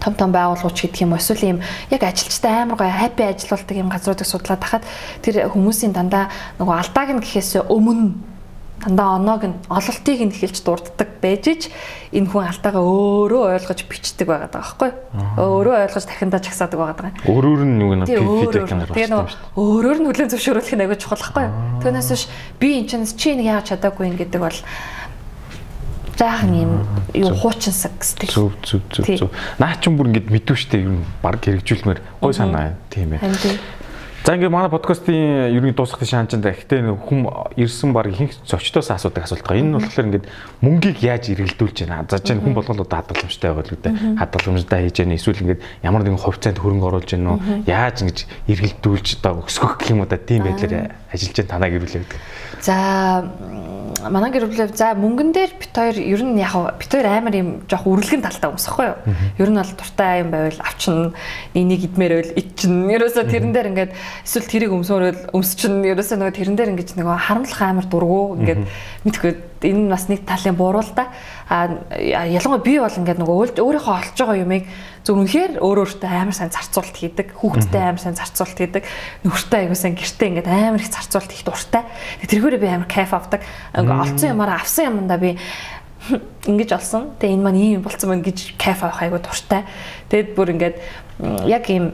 том 0.00 0.14
том 0.14 0.30
байгууллагууд 0.32 0.78
гэдэг 0.78 1.02
юм 1.02 1.14
эсвэл 1.14 1.44
ийм 1.44 1.58
яг 1.90 2.02
ажилчтай 2.02 2.62
амар 2.62 2.78
гоё 2.78 2.90
хаппи 2.90 3.22
ажиллаулдаг 3.22 3.76
юм 3.76 3.90
газруудыг 3.90 4.26
судлаад 4.26 4.62
тахад 4.62 4.84
тэр 5.22 5.50
хүмүүсийн 5.50 5.92
дандаа 5.92 6.30
нөгөө 6.58 6.76
алдааг 6.78 7.08
нь 7.14 7.22
гэхээс 7.22 7.66
өмнө 7.66 8.38
дандаа 8.78 9.18
оноог 9.18 9.42
нь 9.42 9.56
ололтыг 9.68 10.20
нь 10.22 10.30
эхэлж 10.30 10.62
дурддаг 10.62 11.18
байж 11.18 11.44
ич 11.50 11.62
энэ 12.14 12.30
хүн 12.30 12.46
алдаагаа 12.46 12.84
өөрөө 12.86 13.42
ойлгож 13.58 13.80
бичдэг 13.90 14.26
байгаа 14.30 14.46
даа 14.46 14.62
байхгүй 14.62 14.90
өөрөө 15.34 15.74
ойлгож 15.82 16.04
дахиндаа 16.06 16.38
чагсаадаг 16.38 16.78
байгаа. 16.78 17.10
Даа 17.10 17.26
өөрөөр 17.26 17.62
нь 17.66 17.82
юу 17.82 17.94
нэг 17.98 18.06
фидбек 18.06 18.70
тэгээ 18.94 19.10
нөгөө 19.10 19.26
өөрөөр 19.58 19.98
нь 19.98 20.06
хүлэн 20.06 20.30
зөвшөөрөх 20.30 20.70
нь 20.78 20.82
аягүй 20.86 20.98
чухал 21.02 21.18
байхгүй. 21.26 21.46
Түүнээс 21.82 22.10
биш 22.14 22.24
би 22.62 22.68
энэ 22.78 22.86
чинь 22.86 23.06
чи 23.18 23.34
нэг 23.34 23.50
яаж 23.50 23.74
чадаагүй 23.74 24.14
юм 24.14 24.16
гэдэг 24.16 24.40
бол 24.46 24.58
жаахан 26.18 26.52
юм 26.52 26.72
юу 27.14 27.34
хуучинсаг 27.34 27.94
стил. 28.02 28.28
Зөв 28.28 28.52
зөв 28.62 28.82
зөв 28.90 29.06
зөв. 29.06 29.30
Наа 29.58 29.78
ч 29.78 29.86
юм 29.86 29.96
бүр 29.96 30.10
ингэж 30.10 30.26
мэдвэ 30.34 30.56
штэ 30.58 30.82
юу 30.82 31.06
баг 31.22 31.38
хэрэгжүүлмээр 31.38 32.00
гой 32.20 32.34
санаа 32.34 32.74
тийм 32.90 33.14
ээ. 33.14 33.22
За 34.28 34.34
ингээд 34.34 34.52
манай 34.52 34.68
подкастын 34.68 35.54
ерөнхий 35.56 35.72
дуусах 35.72 36.02
тийш 36.02 36.12
хаанчанд 36.12 36.44
ихтэй 36.44 36.84
хүм 36.84 37.32
ирсэн 37.56 37.94
баг 37.96 38.12
ихэнх 38.12 38.34
зочдоос 38.44 38.90
асуудаг 38.90 39.24
асуулт 39.24 39.46
байгаа. 39.46 39.62
Энэ 39.62 39.70
нь 39.72 39.76
болохоор 39.78 40.06
ингээд 40.10 40.26
мөнгийг 40.60 40.98
яаж 41.00 41.32
эргэлдүүлж 41.32 41.88
байна? 41.88 42.04
За 42.10 42.20
чинь 42.20 42.42
хүн 42.42 42.52
болгол 42.52 42.82
одоо 42.82 42.98
хадгаламжтай 42.98 43.54
байгаа 43.54 43.64
л 43.64 43.72
үү? 43.72 44.20
Хадгаламжтай 44.20 44.78
хийж 44.84 44.96
яана 45.00 45.16
эсвэл 45.16 45.42
ингээд 45.48 45.64
ямар 45.80 46.02
нэгэн 46.04 46.20
хувьцаанд 46.20 46.60
хөрөнгө 46.60 46.88
оруулж 46.92 47.08
яана 47.14 47.38
уу? 47.38 47.40
Яаж 47.64 48.04
ингэж 48.04 48.18
эргэлдүүлж 48.52 49.06
одоо 49.22 49.48
өсгөх 49.48 49.80
гэх 49.80 49.96
юм 49.96 50.04
уу 50.04 50.10
да 50.12 50.20
тийм 50.20 50.44
байдлаар 50.44 50.92
ажиллаж 51.08 51.38
танаа 51.48 51.70
гэрүүлээ 51.72 52.02
гэдэг. 52.04 52.20
За 52.60 52.76
манай 54.10 54.30
гэр 54.32 54.46
бүлээ 54.48 54.74
за 54.76 54.94
мөнгөн 54.94 55.32
дээр 55.32 55.52
бит 55.58 55.72
хоёр 55.72 55.96
ер 55.96 56.22
нь 56.24 56.38
яг 56.40 56.54
бит 56.78 56.90
хоёр 56.92 57.06
амар 57.06 57.34
юм 57.34 57.48
жоох 57.68 57.86
үрлэгэн 57.86 58.22
талтай 58.22 58.48
хүмүүс 58.50 58.66
ахгүй 58.68 58.86
юу? 58.88 58.98
Ер 59.38 59.50
нь 59.50 59.58
бол 59.60 59.72
дуртай 59.74 60.20
юм 60.22 60.30
байвал 60.30 60.60
авчин 60.62 61.14
энийг 61.54 61.84
идмээр 61.88 62.12
байвал 62.18 62.36
идчин. 62.38 62.74
Ерөөсө 62.88 63.24
тэрэн 63.28 63.52
дээр 63.52 63.70
ингээд 63.72 63.92
эсвэл 64.24 64.50
тэрийг 64.50 64.72
өмсөөрөл 64.76 65.20
өмсчин. 65.34 65.82
Ерөөсө 65.84 66.16
нөгөө 66.16 66.36
тэрэн 66.38 66.56
дээр 66.56 66.72
ингээд 66.72 66.96
нөгөө 66.98 67.16
харамлах 67.16 67.62
амар 67.62 67.86
дургу 67.88 68.38
ингээд 68.38 68.62
мэдхгүй 69.04 69.32
энэ 69.62 69.86
нь 69.86 69.90
бас 69.90 70.06
нэг 70.08 70.22
талын 70.26 70.54
буруу 70.54 70.82
л 70.82 70.92
да. 70.94 71.08
А 71.48 71.66
ялангуяа 72.06 72.62
би 72.62 72.78
бол 72.78 72.92
ингээд 72.92 73.18
нөгөө 73.18 73.58
өөрийнхөө 73.58 73.94
олж 73.98 74.16
байгаа 74.18 74.38
юмыг 74.38 74.64
зөв 75.02 75.18
үнэхээр 75.18 75.52
өөр 75.58 75.78
өөртөө 75.82 76.10
амар 76.10 76.36
сайн 76.36 76.52
зарцуулт 76.52 76.94
хийдэг. 76.94 77.34
Хүүхдтэй 77.38 77.82
амар 77.82 78.02
сайн 78.02 78.14
зарцуулт 78.14 78.58
хийдэг. 78.58 78.84
Нөхөртэй 79.24 79.58
аягүй 79.66 79.78
сайн 79.78 79.96
гэртээ 79.96 80.28
ингээд 80.28 80.48
амар 80.48 80.82
их 80.82 80.92
зарцуулт 80.92 81.30
хийх 81.32 81.48
дуртай. 81.48 81.82
Тэрхүүрээ 82.28 82.60
би 82.60 82.68
амар 82.68 82.90
кайф 82.90 83.16
авдаг. 83.16 83.42
Ингээд 83.74 84.02
олцсон 84.04 84.32
юмараа 84.36 84.60
авсан 84.62 85.00
юмдаа 85.00 85.18
би 85.18 85.40
ингэж 86.46 86.70
олсон. 86.76 87.16
Тэгээ 87.18 87.34
энэ 87.34 87.44
маань 87.44 87.58
ийм 87.58 87.82
болцсон 87.82 88.14
байна 88.14 88.24
гэж 88.24 88.54
кайф 88.60 88.84
авах 88.84 89.02
айгуу 89.02 89.20
дуртай. 89.20 89.64
Тэгэд 90.08 90.36
бүр 90.36 90.54
ингээд 90.54 90.76
яг 91.48 91.64
ийм 91.68 91.92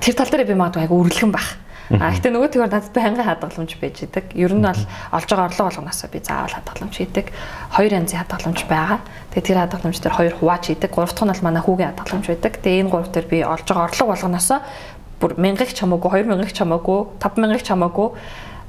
тэр 0.00 0.14
тал 0.14 0.30
дээр 0.30 0.46
би 0.46 0.54
магадгүй 0.54 0.86
айгуу 0.86 1.02
үрлэгэн 1.04 1.32
байх 1.34 1.58
А 1.94 2.10
гэтээ 2.10 2.32
нөгөө 2.34 2.50
тэгвэр 2.50 2.72
надад 2.72 2.90
байнгын 2.90 3.26
хадгаламж 3.26 3.72
байж 3.78 3.96
идэг. 4.02 4.34
Ер 4.34 4.50
нь 4.50 4.66
бол 4.66 4.82
олж 5.14 5.28
байгаа 5.30 5.46
орлого 5.46 5.68
болгоноос 5.70 6.02
би 6.10 6.18
заавал 6.18 6.56
хадгаламж 6.58 6.94
хийдэг. 6.98 7.26
Хоёр 7.70 7.92
янзын 7.94 8.20
хадгаламж 8.26 8.60
байгаа. 8.66 8.98
Тэгээ 9.30 9.46
тэр 9.46 9.58
хадгаламж 9.62 9.98
дээр 10.02 10.18
хоёр 10.18 10.34
хувааж 10.34 10.64
хийдэг. 10.66 10.90
Гурав 10.90 11.14
дахь 11.14 11.22
нь 11.22 11.30
бол 11.30 11.46
манай 11.46 11.62
хүүгийн 11.62 11.90
хадгаламж 11.94 12.26
байдаг. 12.26 12.52
Тэгээ 12.58 12.80
энэ 12.82 12.90
гурав 12.90 13.10
дээр 13.14 13.26
би 13.30 13.38
олж 13.46 13.66
байгаа 13.70 13.86
орлого 13.86 14.10
болгоноос 14.10 14.50
бүр 15.16 15.32
мянгыг 15.40 15.72
ч 15.72 15.80
хамаагүй, 15.80 16.10
2000-ыг 16.28 16.52
ч 16.52 16.58
хамаагүй, 16.60 17.00
5000-ыг 17.24 17.62
ч 17.64 17.68
хамаагүй 17.72 18.08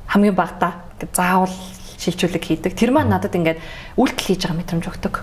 хамгийн 0.08 0.36
багадаа 0.36 0.80
заавал 1.12 1.52
шилжүүлэг 2.00 2.44
хийдэг. 2.44 2.72
Тэр 2.72 2.96
маань 2.96 3.12
надад 3.12 3.36
ингээд 3.36 3.60
үйлдэл 4.00 4.28
хийж 4.32 4.48
байгаа 4.48 4.58
мэдрэмж 4.64 4.86
өгдөг. 4.88 5.16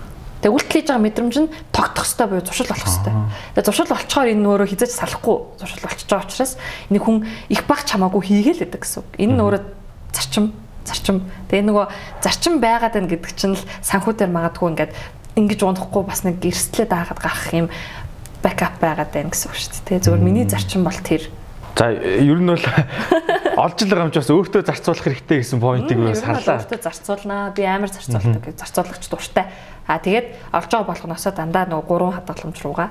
Тэгээ 0.45 0.53
үйлдэл 0.61 0.73
хийж 0.77 0.85
байгаа 0.93 1.05
мэдрэмж 1.09 1.35
нь 1.41 1.49
тогтох 1.73 2.05
хэвээр 2.05 2.29
буюу 2.37 2.45
зуршил 2.45 2.69
болох 2.69 2.85
хэвээр. 2.85 3.17
Тэгээ 3.57 3.65
зуршил 3.65 3.89
болцохоор 3.89 4.29
энэ 4.29 4.45
өөрөө 4.45 4.69
хизэж 4.69 4.91
салахгүй 4.93 5.37
зуршил 5.57 5.81
болчихж 5.81 6.05
байгаа 6.05 6.29
учраас 6.29 6.53
энэ 6.93 7.01
хүн 7.01 7.17
их 7.49 7.61
баг 7.65 7.81
чамаагүй 7.89 8.21
хийгээл 8.29 8.61
гэдэг 8.69 8.81
гэсэн 8.85 9.01
үг. 9.01 9.09
Энэ 9.25 9.33
нь 9.33 9.41
өөрөө 9.41 9.61
зарчим 10.13 10.45
зарчим. 10.85 11.17
Тэгээ 11.49 11.65
нөгөө 11.65 11.85
зарчим 12.21 12.53
байгаад 12.61 12.93
байна 12.93 13.09
гэдэг 13.09 13.33
чинь 13.33 13.57
л 13.57 13.65
санхүү 13.81 14.13
дээр 14.21 14.29
магадгүй 14.37 14.69
ингээд 14.69 14.93
ингэж 15.33 15.59
унахгүй 15.65 16.03
бас 16.05 16.21
нэг 16.21 16.37
эрсдлээ 16.37 16.93
даагаад 16.93 17.19
гарах 17.25 17.49
юм 17.49 17.67
бэкап 18.45 18.77
байгаад 18.77 19.09
байна 19.09 19.33
гэсэн 19.33 19.49
үг 19.49 19.57
шүү 19.57 19.81
дээ. 19.89 20.05
Зөвхөн 20.05 20.21
миний 20.21 20.45
зарчим 20.45 20.85
бол 20.85 20.93
тэр 20.93 21.25
За 21.75 21.91
ер 21.91 22.39
нь 22.39 22.47
бол 22.47 22.65
олж 23.67 23.77
л 23.83 23.91
байгаа 23.91 24.07
юм 24.07 24.13
ч 24.15 24.23
бас 24.23 24.31
өөртөө 24.31 24.63
зарцуулах 24.63 25.05
хэрэгтэй 25.11 25.43
гэсэн 25.43 25.59
поинтыг 25.59 25.99
бас 25.99 26.23
харлаа. 26.23 26.63
Өөртөө 26.63 26.79
зарцуулнаа. 26.79 27.51
Би 27.51 27.67
амар 27.67 27.91
зарцуулдаг. 27.91 28.47
Зарцуулагч 28.55 29.03
дуртай. 29.11 29.51
Аа 29.83 29.99
тэгээд 29.99 30.55
олж 30.55 30.69
байгаа 30.71 30.87
болгоноосоо 30.87 31.33
дандаа 31.35 31.67
нөгөө 31.67 31.83
гурван 31.83 32.15
хадгаламж 32.15 32.63
руугаа 32.63 32.89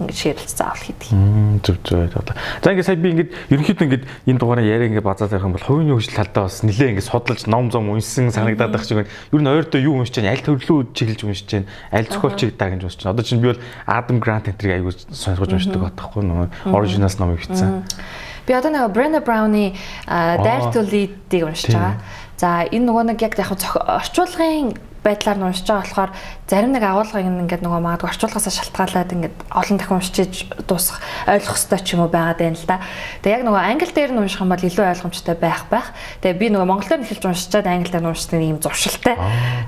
ингэж 0.00 0.16
ширэлц 0.16 0.56
заавал 0.56 0.80
хийдэг. 0.80 1.12
Зүг 1.60 1.76
зүг 1.84 2.10
бодлоо. 2.16 2.36
За 2.64 2.72
ингээд 2.72 2.88
сая 2.88 2.96
би 2.96 3.12
ингээд 3.12 3.30
ерөнхийдөө 3.52 3.86
ингээд 3.86 4.04
энэ 4.26 4.40
дугаараа 4.40 4.64
яриа 4.64 4.88
ингээд 4.88 5.04
базаад 5.04 5.30
байх 5.30 5.44
юм 5.44 5.54
бол 5.54 5.68
хувийн 5.68 5.92
хөгжил 5.92 6.16
талдаа 6.16 6.48
бас 6.48 6.64
нэлээ 6.64 6.90
ингээд 6.96 7.10
судалж 7.12 7.44
ном 7.46 7.68
зам 7.68 7.92
уншсан 7.92 8.32
санагдаад 8.32 8.72
байх 8.72 8.84
шиг 8.88 9.04
байна. 9.04 9.12
Ер 9.30 9.40
нь 9.44 9.52
ойртоо 9.52 9.80
юу 9.80 10.00
уншиж 10.00 10.16
чинь 10.16 10.32
аль 10.32 10.40
төрлөө 10.40 10.96
чиглэж 10.96 11.20
уншиж 11.28 11.46
чинь 11.46 11.68
аль 11.92 12.08
зохиолчийг 12.08 12.56
даа 12.56 12.72
гэж 12.72 12.82
уншиж 12.88 12.98
чинь. 13.04 13.12
Одоо 13.12 13.24
чинь 13.24 13.44
би 13.44 13.52
бол 13.52 13.60
Adam 13.84 14.18
Grant 14.18 14.48
энтрийг 14.48 14.80
аягүй 14.80 14.96
сонсгож 15.12 15.52
уншдаг 15.52 15.84
батхгүй 15.84 16.24
нөгөө 16.24 16.72
originals 16.72 17.20
номыг 17.20 17.44
бичсэн. 17.44 17.84
Би 18.48 18.56
одоо 18.56 18.72
нэг 18.72 18.90
Brenda 18.96 19.20
Brown-ы 19.20 19.76
Dare 20.08 20.72
to 20.72 20.80
Lead-ийг 20.80 21.44
уншиж 21.44 21.76
байгаа. 21.76 22.00
За 22.40 22.64
энэ 22.64 22.88
нөгөө 22.88 23.04
нэг 23.12 23.20
яг 23.20 23.36
яг 23.36 23.52
орчуулгын 23.52 24.89
байдлаар 25.04 25.38
нь 25.40 25.46
уншиж 25.48 25.66
байгаа 25.66 25.84
болохоор 25.84 26.12
зарим 26.50 26.72
нэг 26.76 26.84
агуулгыг 26.84 27.24
ингээд 27.24 27.64
нөгөө 27.64 27.80
магадгүй 27.80 28.08
орчуулгаас 28.10 28.46
шалтгаалаад 28.52 29.10
ингээд 29.16 29.36
олон 29.48 29.76
дахин 29.80 29.96
уншиж 29.96 30.34
дуусах 30.68 31.00
ойлгох 31.24 31.56
хэрэгтэй 31.56 31.80
ч 31.80 31.88
юм 31.96 32.04
уу 32.04 32.12
байгаад 32.12 32.40
байна 32.40 32.58
л 32.60 32.68
да. 32.68 32.84
Тэгээ 33.24 33.36
яг 33.40 33.44
нөгөө 33.48 33.62
англи 33.64 33.92
дээр 33.96 34.12
нь 34.12 34.20
унших 34.20 34.42
юм 34.44 34.52
бол 34.52 34.66
илүү 34.68 34.86
ойлгомжтой 34.92 35.36
байх 35.40 35.62
байх. 35.72 35.88
Тэгээ 36.20 36.36
би 36.36 36.46
нөгөө 36.52 36.68
монголоор 36.68 37.00
эхэлж 37.00 37.24
уншичаад 37.24 37.66
англи 37.70 37.92
дээр 37.92 38.04
нь 38.04 38.10
уншдаг 38.12 38.40
юм 38.40 38.58
зуршилтай. 38.60 39.16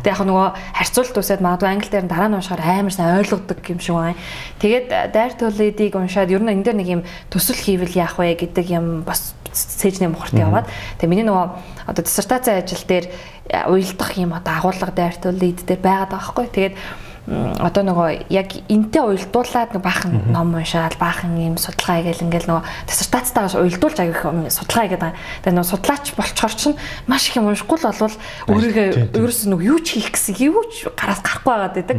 Тэгээ 0.05 0.13
яг 0.13 0.21
нөгөө 0.21 0.49
харьцуулт 0.77 1.17
үсээд 1.17 1.41
магадгүй 1.41 1.69
англи 1.73 1.89
дээр 1.89 2.05
нь 2.05 2.13
дараа 2.13 2.29
нь 2.29 2.37
уншихаар 2.37 2.63
амар 2.63 2.93
сайн 2.93 3.21
ойлгодог 3.25 3.59
юм 3.65 3.81
шиг 3.81 3.97
байна. 3.97 4.21
Тэгээд 4.61 4.87
дайр 5.17 5.33
төлөдийг 5.41 5.97
уншаад 5.97 6.29
ер 6.29 6.43
нь 6.45 6.53
энэ 6.53 6.65
дээр 6.67 6.77
нэг 6.77 6.89
юм 6.89 7.03
төсөл 7.33 7.57
хийвэл 7.57 7.97
яах 7.97 8.21
вэ 8.21 8.37
гэдэг 8.37 8.67
юм 8.69 9.07
бас 9.09 9.33
цэжний 9.53 10.09
мухарт 10.09 10.33
яваад 10.33 10.67
тэгээ 10.97 11.13
миний 11.13 11.27
нөгөө 11.29 11.47
одоо 11.87 12.03
диссертацийн 12.03 12.65
ажил 12.65 12.85
дээр 12.89 13.07
уйлдах 13.51 14.13
юм 14.17 14.33
одоо 14.33 14.55
агуулга 14.55 14.93
дайртуул 14.93 15.39
лид 15.39 15.67
дээр 15.67 15.81
байгаад 15.83 16.11
байгаа 16.15 16.29
хгүй. 16.31 16.47
Тэгээд 16.53 16.75
одоо 17.23 17.87
нөгөө 17.87 18.35
яг 18.35 18.51
энтэй 18.67 18.99
уйлдуулаад 18.99 19.79
нэг 19.79 19.83
баахан 19.87 20.35
ном 20.35 20.59
уншаад 20.59 20.99
баахан 20.99 21.39
юм 21.39 21.55
судалгаа 21.55 22.03
хийгээл 22.03 22.27
ингээл 22.27 22.51
нөгөө 22.51 22.67
диссертацтайгаас 22.91 23.55
уйлдуулж 23.63 23.99
аяг 24.03 24.19
их 24.19 24.27
судалгаа 24.51 24.83
хийгээд 24.91 25.03
байгаа. 25.07 25.23
Тэгээд 25.47 25.55
нөгөө 25.55 25.71
судлаач 25.71 26.07
болчоор 26.19 26.55
чинь 26.59 26.75
маш 27.07 27.31
их 27.31 27.39
юм 27.39 27.47
уншихгүй 27.47 27.79
л 27.79 27.87
болвол 27.95 28.17
өөрийгөө 28.51 29.15
ерөөс 29.15 29.41
нөгөө 29.47 29.69
юу 29.71 29.79
ч 29.87 30.03
хийх 30.03 30.11
гэсэн 30.19 30.35
юу 30.51 30.67
ч 30.67 30.91
гараас 30.99 31.23
гарахгүй 31.23 31.47
байгаад 31.47 31.77
байдаг. 31.79 31.99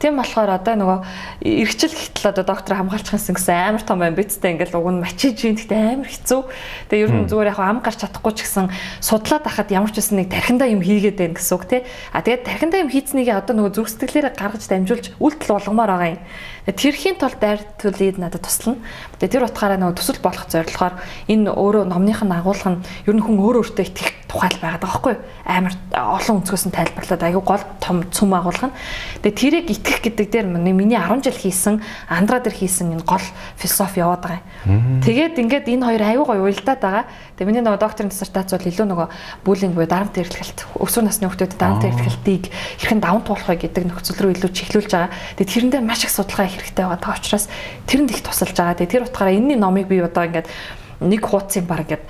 Тийм 0.00 0.16
болохоор 0.16 0.56
одоо 0.56 0.74
нөгөө 0.80 0.98
эргчил 1.44 1.92
гэтэл 1.92 2.32
одоо 2.32 2.44
доктор 2.48 2.80
хамгаалчих 2.80 3.20
гэсэн 3.20 3.52
амар 3.52 3.84
том 3.84 4.00
амбицтай 4.00 4.56
ингээл 4.56 4.80
уг 4.80 4.88
нь 4.96 5.04
мачиж 5.04 5.44
ийн 5.44 5.60
гэхдээ 5.60 6.00
амар 6.00 6.08
хэцүү. 6.08 6.40
Тэгээ 6.88 7.04
ер 7.04 7.12
нь 7.12 7.28
зүгээр 7.28 7.52
яг 7.52 7.60
ам 7.60 7.84
гарч 7.84 8.00
чадахгүй 8.00 8.32
ч 8.32 8.48
гэсэн 8.48 8.72
судлаад 9.04 9.44
ахад 9.44 9.68
ямар 9.68 9.92
ч 9.92 10.00
байсан 10.00 10.24
нэг 10.24 10.32
тархиндаа 10.32 10.72
юм 10.72 10.80
хийгээд 10.80 11.20
байна 11.20 11.36
гэсэн 11.36 11.52
үг 11.52 11.64
тий. 11.68 11.80
А 12.16 12.24
тэгээд 12.24 12.48
тархиндаа 12.48 12.80
юм 12.80 12.88
хийцнийг 12.88 13.28
одоо 13.28 13.52
нөгөө 13.60 13.76
зүрх 13.76 13.92
сэтгэлээрээ 13.92 14.40
гаргаж 14.40 14.64
дамжуулж 14.72 15.06
үйлдэл 15.20 15.52
болгомоор 15.52 15.90
байгаа 15.92 16.10
юм. 16.16 16.20
Тэрхийн 16.68 17.16
тулд 17.16 17.40
дайр 17.40 17.64
төлөйд 17.80 18.20
надад 18.20 18.44
туслана. 18.44 18.80
Тэгээ 19.16 19.32
тэр 19.40 19.46
утгаараа 19.48 19.80
нөгөө 19.80 19.96
төсөл 19.96 20.20
болох 20.20 20.44
зорилгоор 20.52 20.94
энэ 21.28 21.48
өөрөө 21.56 21.84
номных 21.88 22.20
нь 22.20 22.36
агуулга 22.36 22.70
нь 22.76 22.82
ер 23.08 23.14
нь 23.16 23.24
хүн 23.24 23.40
өөрөө 23.40 23.60
өөртөө 23.64 23.84
итгэх 23.88 24.20
тухайл 24.30 24.60
байгаад 24.62 24.84
байгаа 24.84 25.00
байхгүй 25.00 25.14
амар 25.48 25.74
олон 25.90 26.36
өнцгөөс 26.38 26.64
нь 26.70 26.76
тайлбарлаад 26.76 27.22
аягүй 27.26 27.42
гол 27.42 27.64
том 27.82 27.96
цөм 28.12 28.30
агуулга 28.36 28.70
нь. 28.70 28.76
Тэгээ 29.24 29.40
тэрийг 29.40 29.66
итгэх 29.74 29.98
гэдэг 30.04 30.26
дээр 30.30 30.46
миний 30.46 30.94
10 30.94 31.26
жил 31.26 31.34
хийсэн 31.34 31.82
андра 32.06 32.38
дээр 32.38 32.54
хийсэн 32.54 32.94
энэ 32.94 33.08
гол 33.08 33.24
философи 33.58 33.98
яваад 34.04 34.22
байгаа 34.22 34.42
юм. 34.68 35.02
Тэгээд 35.02 35.34
ингээд 35.40 35.66
энэ 35.66 35.86
хоёр 35.88 36.02
аягүй 36.06 36.26
гоё 36.28 36.42
уялдаад 36.46 36.80
байгаа. 36.80 37.04
Тэгээ 37.40 37.56
миний 37.56 37.64
нөгөө 37.64 37.80
докторийн 37.80 38.12
диссертац 38.12 38.52
бол 38.52 38.68
илүү 38.68 38.84
нөгөө 38.84 39.08
бүлинг 39.48 39.72
буюу 39.72 39.88
дарамт 39.88 40.12
эрхлэлт 40.20 40.60
өсвөр 40.76 41.08
насны 41.08 41.24
хүүхдүүдэд 41.24 41.56
дарамт 41.56 41.88
эрхлэлтийг 41.88 42.52
хэрхэн 42.52 43.00
даван 43.00 43.24
туулах 43.24 43.48
вэ 43.48 43.64
гэдэг 43.64 43.88
нөхцөл 43.88 44.28
рүү 44.28 44.36
илүү 44.36 44.52
чиглүүлж 44.52 44.92
байгаа. 44.92 45.08
Тэгээ 45.40 45.72
тэрэндээ 45.72 45.80
маш 45.80 46.04
их 46.04 46.12
судалгаа 46.12 46.52
хэрэгтэй 46.52 46.84
байгаа 46.84 47.16
учраас 47.16 47.48
тэрэнд 47.88 48.12
их 48.12 48.20
тусалж 48.20 48.52
байгаа. 48.52 48.76
Тэгээ 48.76 48.92
тэр 48.92 49.04
утгаараа 49.08 49.32
энэний 49.32 49.56
номыг 49.56 49.88
би 49.88 50.04
одоо 50.04 50.28
ингээд 50.28 50.52
нэг 51.00 51.22
хуудсыг 51.24 51.64
баг 51.64 51.88
ингээд 51.88 52.04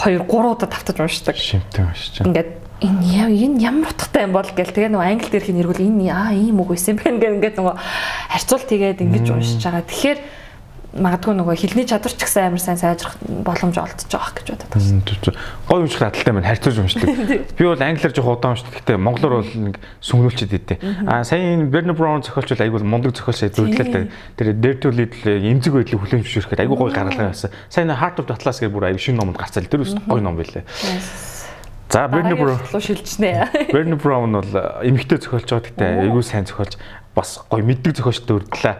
2 0.00 0.32
3 0.32 0.32
удаа 0.32 0.68
тавтаж 0.72 0.96
уншдаг. 0.96 1.36
Шимтэн 1.36 1.92
уншиж. 1.92 2.24
Ингээд 2.24 2.50
энэ 2.80 3.36
энэ 3.36 3.60
ямар 3.60 3.92
утгатай 3.92 4.24
юм 4.24 4.32
бол 4.32 4.48
гэл 4.48 4.72
тэгээ 4.72 4.96
нөгөө 4.96 5.08
англи 5.12 5.28
дээр 5.28 5.44
хин 5.44 5.60
эргүүл 5.60 5.84
энэ 5.92 6.08
аа 6.08 6.32
ийм 6.32 6.56
үг 6.64 6.72
байсан 6.72 6.96
байна 6.96 7.20
гэх 7.20 7.32
ингээд 7.36 7.56
нөгөө 7.60 7.76
харьцуулт 8.32 8.68
хийгээд 8.72 9.04
ингэж 9.04 9.26
уншиж 9.28 9.60
байгаа. 9.60 9.84
Тэгэхээр 9.84 10.18
магадгүй 10.94 11.34
нөгөө 11.34 11.56
хилний 11.58 11.86
чадвар 11.90 12.14
ч 12.14 12.22
гэсэн 12.22 12.54
амар 12.54 12.62
сайн 12.62 12.78
сайжрах 12.78 13.18
боломж 13.20 13.74
олдож 13.74 14.06
байгаа 14.06 14.30
гэж 14.38 14.46
бодод 14.54 14.70
байна. 14.70 15.34
Гой 15.66 15.80
унших 15.82 15.98
хадалтай 15.98 16.32
байна. 16.34 16.46
Харьцуулж 16.46 16.78
уншдаг. 16.78 17.10
Би 17.58 17.64
бол 17.66 17.82
англиар 17.82 18.14
жоох 18.14 18.38
удаан 18.38 18.54
уншдаг. 18.54 18.72
Гэхдээ 18.78 18.98
монголоор 19.02 19.34
бол 19.42 19.52
нэг 19.74 19.76
сүнгүүлчихэд 20.06 20.54
идэв. 20.54 20.78
Аа 21.10 21.26
сая 21.26 21.58
Берни 21.66 21.92
Браун 21.92 22.22
зохиолч 22.22 22.54
бол 22.54 22.62
айгүй 22.62 22.86
мундаг 22.86 23.18
зохиолч 23.18 23.42
зөвлөлтэй. 23.58 24.10
Тэр 24.38 24.54
дэртүүлээд 24.54 25.14
эмзэг 25.26 25.74
байдлыг 25.74 25.98
хүлээн 25.98 26.22
зөвшөөрөхөд 26.22 26.62
айгүй 26.62 26.76
гой 26.78 26.90
гаргалгаа 26.94 27.34
байсан. 27.34 27.50
Сая 27.66 27.90
Heart 27.90 28.22
of 28.22 28.30
Atlas 28.30 28.62
гэх 28.62 28.70
бүр 28.70 28.94
айгүй 28.94 29.02
шинэ 29.02 29.18
номонд 29.18 29.38
гарцал. 29.42 29.66
Тэр 29.66 29.82
үс 29.82 29.98
гой 30.06 30.22
ном 30.22 30.38
байлээ. 30.38 30.62
За 31.90 32.08
Берни 32.08 32.34
Браун 32.34 32.58
шилжнэ. 32.70 33.70
Берни 33.72 33.94
Браун 33.94 34.32
бол 34.32 34.50
эмэгтэй 34.82 35.18
зохиолч 35.18 35.50
байгаа. 35.50 35.62
Гэхдээ 35.62 35.90
айгүй 36.06 36.22
сайн 36.22 36.46
зохиолч 36.46 36.74
бас 37.14 37.38
гоё 37.48 37.62
мэддэг 37.62 37.94
зохиолчтой 37.94 38.42
өрдлээ. 38.42 38.76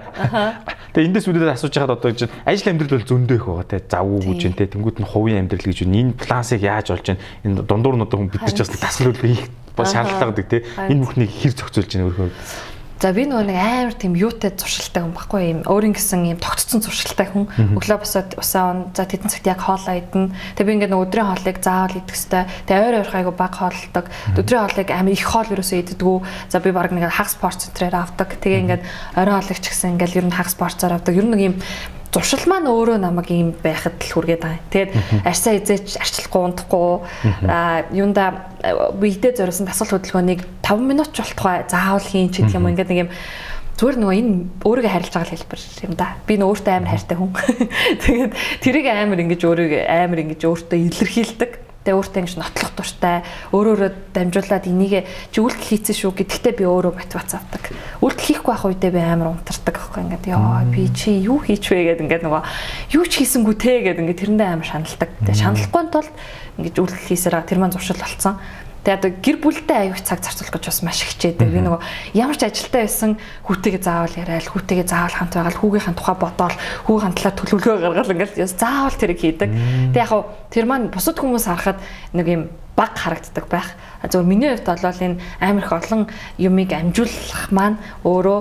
Тэгээ 0.95 1.09
эндээс 1.11 1.26
үүдээд 1.30 1.55
асууж 1.55 1.74
байхад 1.74 1.95
одоо 1.95 2.11
гэж 2.11 2.20
ажил 2.47 2.70
амьдрал 2.70 2.99
бол 2.99 3.11
зөндөө 3.11 3.37
их 3.39 3.47
байгаа 3.47 3.66
те. 3.70 3.78
Завгүй 3.87 4.20
гэж 4.26 4.41
юм 4.43 4.55
те. 4.59 4.66
Тэнгүүд 4.74 4.99
нь 5.03 5.07
хувийн 5.07 5.39
амьдрал 5.47 5.66
гэж 5.70 5.78
байна. 5.87 5.99
Энэ 6.03 6.18
плансыг 6.18 6.61
яаж 6.62 6.87
болж 6.91 7.07
байна? 7.07 7.22
Энэ 7.47 7.62
дундуур 7.62 7.97
нь 7.99 8.05
одоо 8.07 8.18
хүн 8.18 8.30
бид 8.35 8.43
нар 8.43 8.55
ч 8.55 8.59
бас 8.59 8.74
тасгал 8.74 9.14
үлгэх 9.14 9.47
бас 9.78 9.95
шаардлагатай 9.95 10.47
те. 10.51 10.59
Энэ 10.91 11.03
бүхнийг 11.07 11.30
хэр 11.30 11.55
зохицуулж 11.55 11.91
байна 11.95 12.07
өөрөө. 12.11 12.74
За 13.03 13.11
би 13.12 13.26
нөгөө 13.26 13.47
нэг 13.51 13.59
амар 13.59 13.95
тийм 13.99 14.14
юутай 14.16 14.55
зуршилтай 14.55 15.03
хүн 15.03 15.12
баггүй 15.12 15.42
юм. 15.51 15.61
Өөрийн 15.66 15.92
гэсэн 15.92 16.24
юм 16.30 16.38
тогтцсон 16.40 16.80
зуршилтай 16.80 17.26
хүн. 17.26 17.51
Өглөө 17.76 17.99
босоод 18.01 18.38
усаа 18.38 18.70
он. 18.70 18.78
За 18.95 19.05
тэдэн 19.05 19.28
цагт 19.28 19.45
яг 19.51 19.61
хоолоо 19.61 19.99
идэнэ. 19.99 20.32
Тэгээ 20.57 20.64
би 20.64 20.72
ингээд 20.78 20.92
нөгөө 20.95 21.07
өдрийн 21.11 21.28
хоолыг 21.28 21.59
заавал 21.61 21.99
идэх 22.01 22.16
хэвээр. 22.16 22.49
Тэгээ 22.64 22.84
ойр 22.86 22.99
ойрхоо 23.03 23.18
айгу 23.18 23.32
баг 23.34 23.53
хоолдог. 23.59 24.07
Өдрийн 24.38 24.62
хоолыг 24.64 24.88
амар 24.95 25.12
их 25.12 25.26
хоол 25.26 25.53
ерөөсөө 25.53 25.78
иддэггүй. 25.84 26.18
За 26.49 26.62
би 26.64 26.70
баг 26.70 26.90
нэг 26.95 27.11
хаг 27.11 27.28
спорт 27.28 27.61
центрээр 27.61 27.99
авдаг. 27.99 28.28
Тэгээ 28.40 28.62
ингээд 28.62 28.82
орой 29.18 29.34
хоолыг 29.42 29.59
ч 29.61 29.66
гэсэн 29.68 29.99
ингээд 29.99 30.16
ер 30.22 30.26
нь 30.30 30.36
хаг 30.38 30.49
спортоор 30.49 30.97
авдаг. 30.97 31.12
Ер 31.12 31.26
нь 31.26 31.32
нэг 31.34 31.42
юм 31.45 31.57
зуршил 32.14 32.46
маань 32.46 32.70
өөрөө 32.70 32.98
намайг 33.02 33.28
ийм 33.34 33.50
байхад 33.58 33.98
л 33.98 34.12
хүргээд 34.14 34.42
байгаа. 34.46 34.62
Тэгээд 34.70 34.92
арьсаа 35.26 35.58
эзээч 35.58 35.98
арчлахгүй 35.98 36.42
унтахгүй 36.46 37.02
а 37.50 37.82
юунда 37.90 38.54
биедээ 38.94 39.34
зориулсан 39.34 39.66
дасгал 39.66 39.98
хөдөлгөөнийг 39.98 40.46
5 40.62 40.78
минут 40.78 41.10
ч 41.10 41.26
болтугай 41.26 41.66
заавал 41.66 42.06
хийн 42.06 42.30
ч 42.30 42.46
гэх 42.46 42.54
юм 42.54 42.70
ингээд 42.70 42.90
нэг 42.94 43.00
юм 43.04 43.10
зүгээр 43.74 43.96
нөгөө 43.98 44.18
энэ 44.22 44.34
өөрийгөө 44.62 44.92
харилж 44.94 45.10
байгаа 45.10 45.32
хэлбэр 45.34 45.60
юм 45.82 45.94
да. 45.98 46.14
Би 46.30 46.38
нөө 46.38 46.54
өөртөө 46.54 46.74
амар 46.78 46.90
хайртай 46.94 47.16
хүн. 47.18 47.30
Тэгээд 48.06 48.32
тэрийг 48.62 48.86
амар 48.86 49.18
ингэж 49.26 49.42
өөрийгөө 49.42 49.82
амар 49.82 50.18
ингэж 50.22 50.40
өөртөө 50.46 50.78
илэрхийлдэг 50.78 51.50
Тэгээ 51.85 52.01
өөртөө 52.01 52.20
ингэж 52.24 52.35
нотлох 52.41 52.72
дуртай, 52.72 53.20
өөрөөрөө 53.53 53.91
дамжуулаад 54.16 54.64
энийг 54.72 55.05
чи 55.28 55.39
үйлдэл 55.45 55.68
хийцэн 55.68 55.93
шүү 55.93 56.16
гэдэгтээ 56.16 56.55
би 56.57 56.64
өөрөө 56.64 56.97
мотивац 56.97 57.37
авдаг. 57.37 57.76
Үйлдэл 58.01 58.28
хийхгүй 58.41 58.53
байх 58.57 58.64
үедээ 58.64 58.93
би 58.97 59.01
амар 59.05 59.37
унтардаг 59.37 59.76
аахгүй 59.76 60.01
ингээд 60.09 60.24
яа 60.32 60.64
би 60.64 60.89
чи 60.97 61.12
юу 61.20 61.45
хийч 61.45 61.68
вэ 61.68 61.93
гэдэг 61.93 62.05
ингээд 62.09 62.24
нөгөө 62.24 62.43
юу 62.97 63.05
ч 63.05 63.20
хийсэнгүү 63.20 63.55
те 63.61 63.85
гэдэг 63.85 64.01
ингээд 64.01 64.20
тэрэндээ 64.24 64.49
амар 64.49 64.64
шаналдаг. 64.64 65.11
Тэгээ 65.28 65.43
шаналхгүй 65.45 65.85
тул 65.93 66.09
ингэж 66.57 66.74
үйлдэл 66.80 67.09
хийсээр 67.12 67.37
тэр 67.45 67.59
маань 67.61 67.76
зуршил 67.76 68.01
болцсон. 68.01 68.41
Тэгээ 68.85 69.01
одоо 69.01 69.11
гэр 69.24 69.37
бүлтэй 69.41 69.78
аюух 69.89 70.05
цаг 70.05 70.20
зарцуулах 70.20 70.53
гэж 70.61 70.64
бас 70.68 70.80
маш 70.85 71.01
хичээдэг. 71.09 71.49
Би 71.49 71.61
нөгөө 71.64 71.80
ямар 72.20 72.37
ч 72.37 72.45
ажилтаа 72.45 72.85
байсан 72.85 73.16
хүүтэйгээ 73.49 73.80
заавал 73.80 74.12
яриад, 74.12 74.53
хүүтэйгээ 74.53 74.85
заавал 74.85 75.16
хамт 75.16 75.32
байгаад, 75.41 75.57
хүүгийнхаа 75.57 75.95
тухай 75.97 76.16
бодоол, 76.20 76.57
хүүгийн 76.85 77.16
талаар 77.16 77.37
төлөвлөгөө 77.41 77.76
гаргал 77.80 78.12
ингээл 78.12 78.53
заавал 78.53 79.01
тэрийг 79.01 79.20
хийдэг. 79.24 79.51
Тэгээ 79.97 80.05
яг 80.05 80.12
тэр 80.53 80.68
маань 80.68 80.93
бусад 80.93 81.16
хүмүүс 81.16 81.49
харахад 81.49 81.80
нэг 82.12 82.26
юм 82.28 82.43
баг 82.76 82.93
харагддаг 82.93 83.49
байх. 83.49 83.72
Зөвхөн 84.05 84.28
миний 84.28 84.53
хувьд 84.53 84.68
бол 84.68 85.01
энэ 85.01 85.20
амар 85.41 85.64
их 85.64 85.72
олон 85.72 86.03
юмыг 86.37 86.70
амжуулах 86.76 87.49
маань 87.49 87.80
өөрөө 88.05 88.39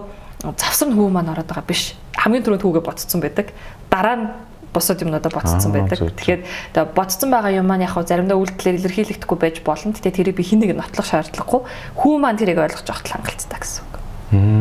завсар 0.59 0.91
хүү 0.91 1.07
маань 1.07 1.31
ороод 1.31 1.47
байгаа 1.47 1.63
биш. 1.63 1.95
Хамгийн 2.19 2.43
түрүүнд 2.43 2.63
хүүгээ 2.67 2.83
ботцсон 2.83 3.23
байдаг. 3.23 3.55
Дараа 3.87 4.15
нь 4.19 4.27
бусад 4.73 5.01
юмнуудаа 5.05 5.31
ботцсон 5.31 5.71
байдаг. 5.71 6.01
Тэгэхээр 6.01 6.41
одоо 6.73 6.85
ботцсон 6.91 7.29
байгаа 7.29 7.53
юм 7.53 7.69
маань 7.69 7.85
яг 7.85 7.93
хав 7.93 8.09
заримдаа 8.09 8.37
үйлдэлээр 8.41 8.81
илэрхийлэгдэхгүй 8.81 9.37
байж 9.37 9.61
болно. 9.61 9.93
Гэтэ 9.93 10.11
тэрийг 10.11 10.35
би 10.35 10.43
хинэг 10.43 10.73
нотлох 10.73 11.05
шаардлагагүй. 11.05 11.61
Хүү 11.93 12.13
маань 12.17 12.41
тэрийг 12.41 12.57
ойлгож 12.57 12.89
явахт 12.89 13.07
хангалттай 13.07 13.59
гэсэн 13.61 13.85
үг. 13.85 13.95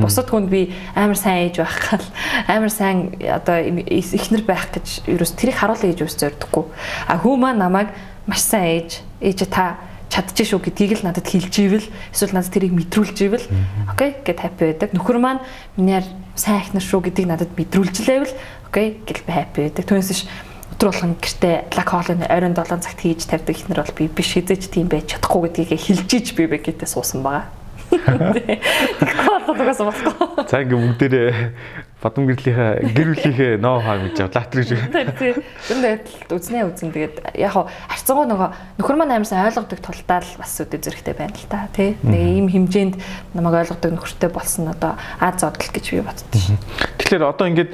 Бусад 0.04 0.28
хүнд 0.28 0.52
би 0.52 0.76
амар 0.92 1.16
сайн 1.16 1.48
ээж 1.48 1.64
байх 1.64 1.80
гал 1.88 2.06
амар 2.44 2.68
сайн 2.68 3.16
одоо 3.24 3.56
ихнэр 3.56 4.44
байх 4.44 4.68
гэж 4.68 5.08
ерөөс 5.08 5.32
тэрийг 5.32 5.56
харуулъя 5.56 5.96
гэж 5.96 6.04
үс 6.04 6.20
зордгогүй. 6.20 6.68
А 7.08 7.16
хүү 7.16 7.34
маань 7.40 7.56
намайг 7.56 7.88
маш 8.28 8.44
сайн 8.44 8.84
ээж 8.84 9.00
ээж 9.24 9.48
та 9.48 9.80
чадчих 10.12 10.52
шүү 10.52 10.60
гэдгийг 10.60 11.00
л 11.00 11.08
надад 11.08 11.24
хэлж 11.24 11.54
ивэл 11.64 11.88
эсвэл 12.12 12.36
надад 12.36 12.52
тэрийг 12.52 12.76
мэдрүүлж 12.76 13.18
ивэл 13.24 13.46
окей 13.88 14.20
гэд 14.20 14.38
хаппи 14.44 14.68
байдаг. 14.68 14.92
Нөхөр 14.92 15.16
маань 15.16 15.40
минийар 15.80 16.04
сайн 16.36 16.60
ихнэр 16.60 16.84
шүү 16.84 17.00
гэдгийг 17.08 17.28
надад 17.32 17.56
мэдрүүлжлээвэл 17.56 18.34
окей 18.68 19.00
гэл 19.08 19.24
би 19.24 19.32
хаппи 19.32 19.60
байдаг. 19.72 19.88
Түүнээс 19.88 20.10
биш 20.12 20.22
өдөр 20.76 20.88
болгон 20.92 21.16
гэртээ 21.16 21.56
лак 21.72 21.88
хоолны 21.88 22.28
оройн 22.28 22.52
7 22.52 22.84
цагт 22.84 23.00
хийж 23.00 23.24
тавьдаг 23.24 23.56
ихнэр 23.56 23.80
бол 23.80 23.96
би 23.96 24.04
биш 24.12 24.36
хизээч 24.36 24.68
тийм 24.68 24.92
байж 24.92 25.16
чадахгүй 25.16 25.48
гэдгийг 25.48 25.80
хэлж 25.80 26.10
иж 26.12 26.26
би 26.36 26.44
бэкетээ 26.44 26.88
суусан 26.92 27.24
байгаа. 27.24 27.48
Тэгэхээр 29.00 29.48
бол 29.48 29.56
угаасаа 29.56 29.88
болохгүй. 29.88 30.44
За 30.44 30.60
ингээ 30.60 30.80
бүгдээрээ 30.80 31.32
Бадам 32.02 32.26
гэрлийнхаа 32.26 32.82
гэр 32.82 33.08
бүлийнхээ 33.14 33.52
ноу 33.62 33.78
хаа 33.78 34.02
гэж 34.02 34.18
лаатар 34.26 34.58
гэж. 34.58 34.70
Тийм. 35.22 35.38
Зөвхөн 35.70 35.86
адил 35.86 36.34
үзнэ 36.34 36.66
үзэн 36.66 36.90
тэгээд 36.90 37.16
яг 37.38 37.54
харцангуй 37.86 38.26
нөгөө 38.26 38.48
нөхөр 38.82 38.96
маань 38.98 39.22
амарсан 39.22 39.46
ойлгодог 39.46 39.78
тулдаа 39.78 40.18
л 40.18 40.34
бас 40.42 40.52
үдэ 40.58 40.82
зэрэгтэй 40.82 41.14
байна 41.14 41.38
л 41.38 41.46
та 41.46 41.70
тий. 41.70 41.94
Нэг 42.02 42.42
ийм 42.42 42.46
хэмжээнд 42.50 42.98
намайг 43.38 43.62
ойлгодог 43.62 43.94
нөхөртэй 43.94 44.30
болсон 44.34 44.74
одоо 44.74 44.98
аз 45.22 45.38
зодол 45.38 45.70
гэж 45.70 45.86
би 45.94 46.02
боддоо. 46.02 46.26
Тэгэхээр 46.98 47.22
одоо 47.22 47.46
ингээд 47.46 47.70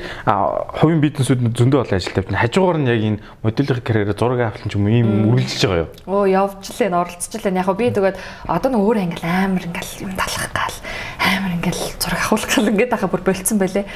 хувийн 0.77 1.01
бизнесүүд 1.01 1.41
зөндөө 1.57 1.89
олон 1.89 1.97
ажил 1.97 2.13
тавьж 2.13 2.29
хажуугаар 2.29 2.79
нь 2.85 2.91
яг 2.93 3.01
энэ 3.01 3.23
моделийн 3.41 3.81
карьераа 3.81 4.17
зураг 4.19 4.41
авахлан 4.45 4.69
ч 4.69 4.77
юм 4.77 4.85
уу 4.85 4.93
ийм 4.93 5.09
үргэлжилж 5.33 5.65
байгаа 5.65 5.83
юу? 5.87 5.91
Оо 6.05 6.25
явж 6.29 6.65
лээ 6.69 6.93
оролцож 6.93 7.33
лээ. 7.41 7.57
Яг 7.57 7.71
би 7.73 7.89
тэгээд 7.89 8.19
одоо 8.45 8.71
нэг 8.73 8.83
өөр 8.83 8.99
англи 8.99 9.25
амар 9.25 9.65
ингээл 9.65 10.05
юм 10.05 10.13
талах 10.19 10.47
гал 10.53 10.77
амар 11.23 11.53
ингээл 11.61 11.83
зураг 12.03 12.21
авах 12.27 12.47
гал 12.51 12.71
ингээд 12.73 12.93
ахаа 12.95 13.11
бүр 13.11 13.23
болцсон 13.23 13.59
байлээ. 13.59 13.87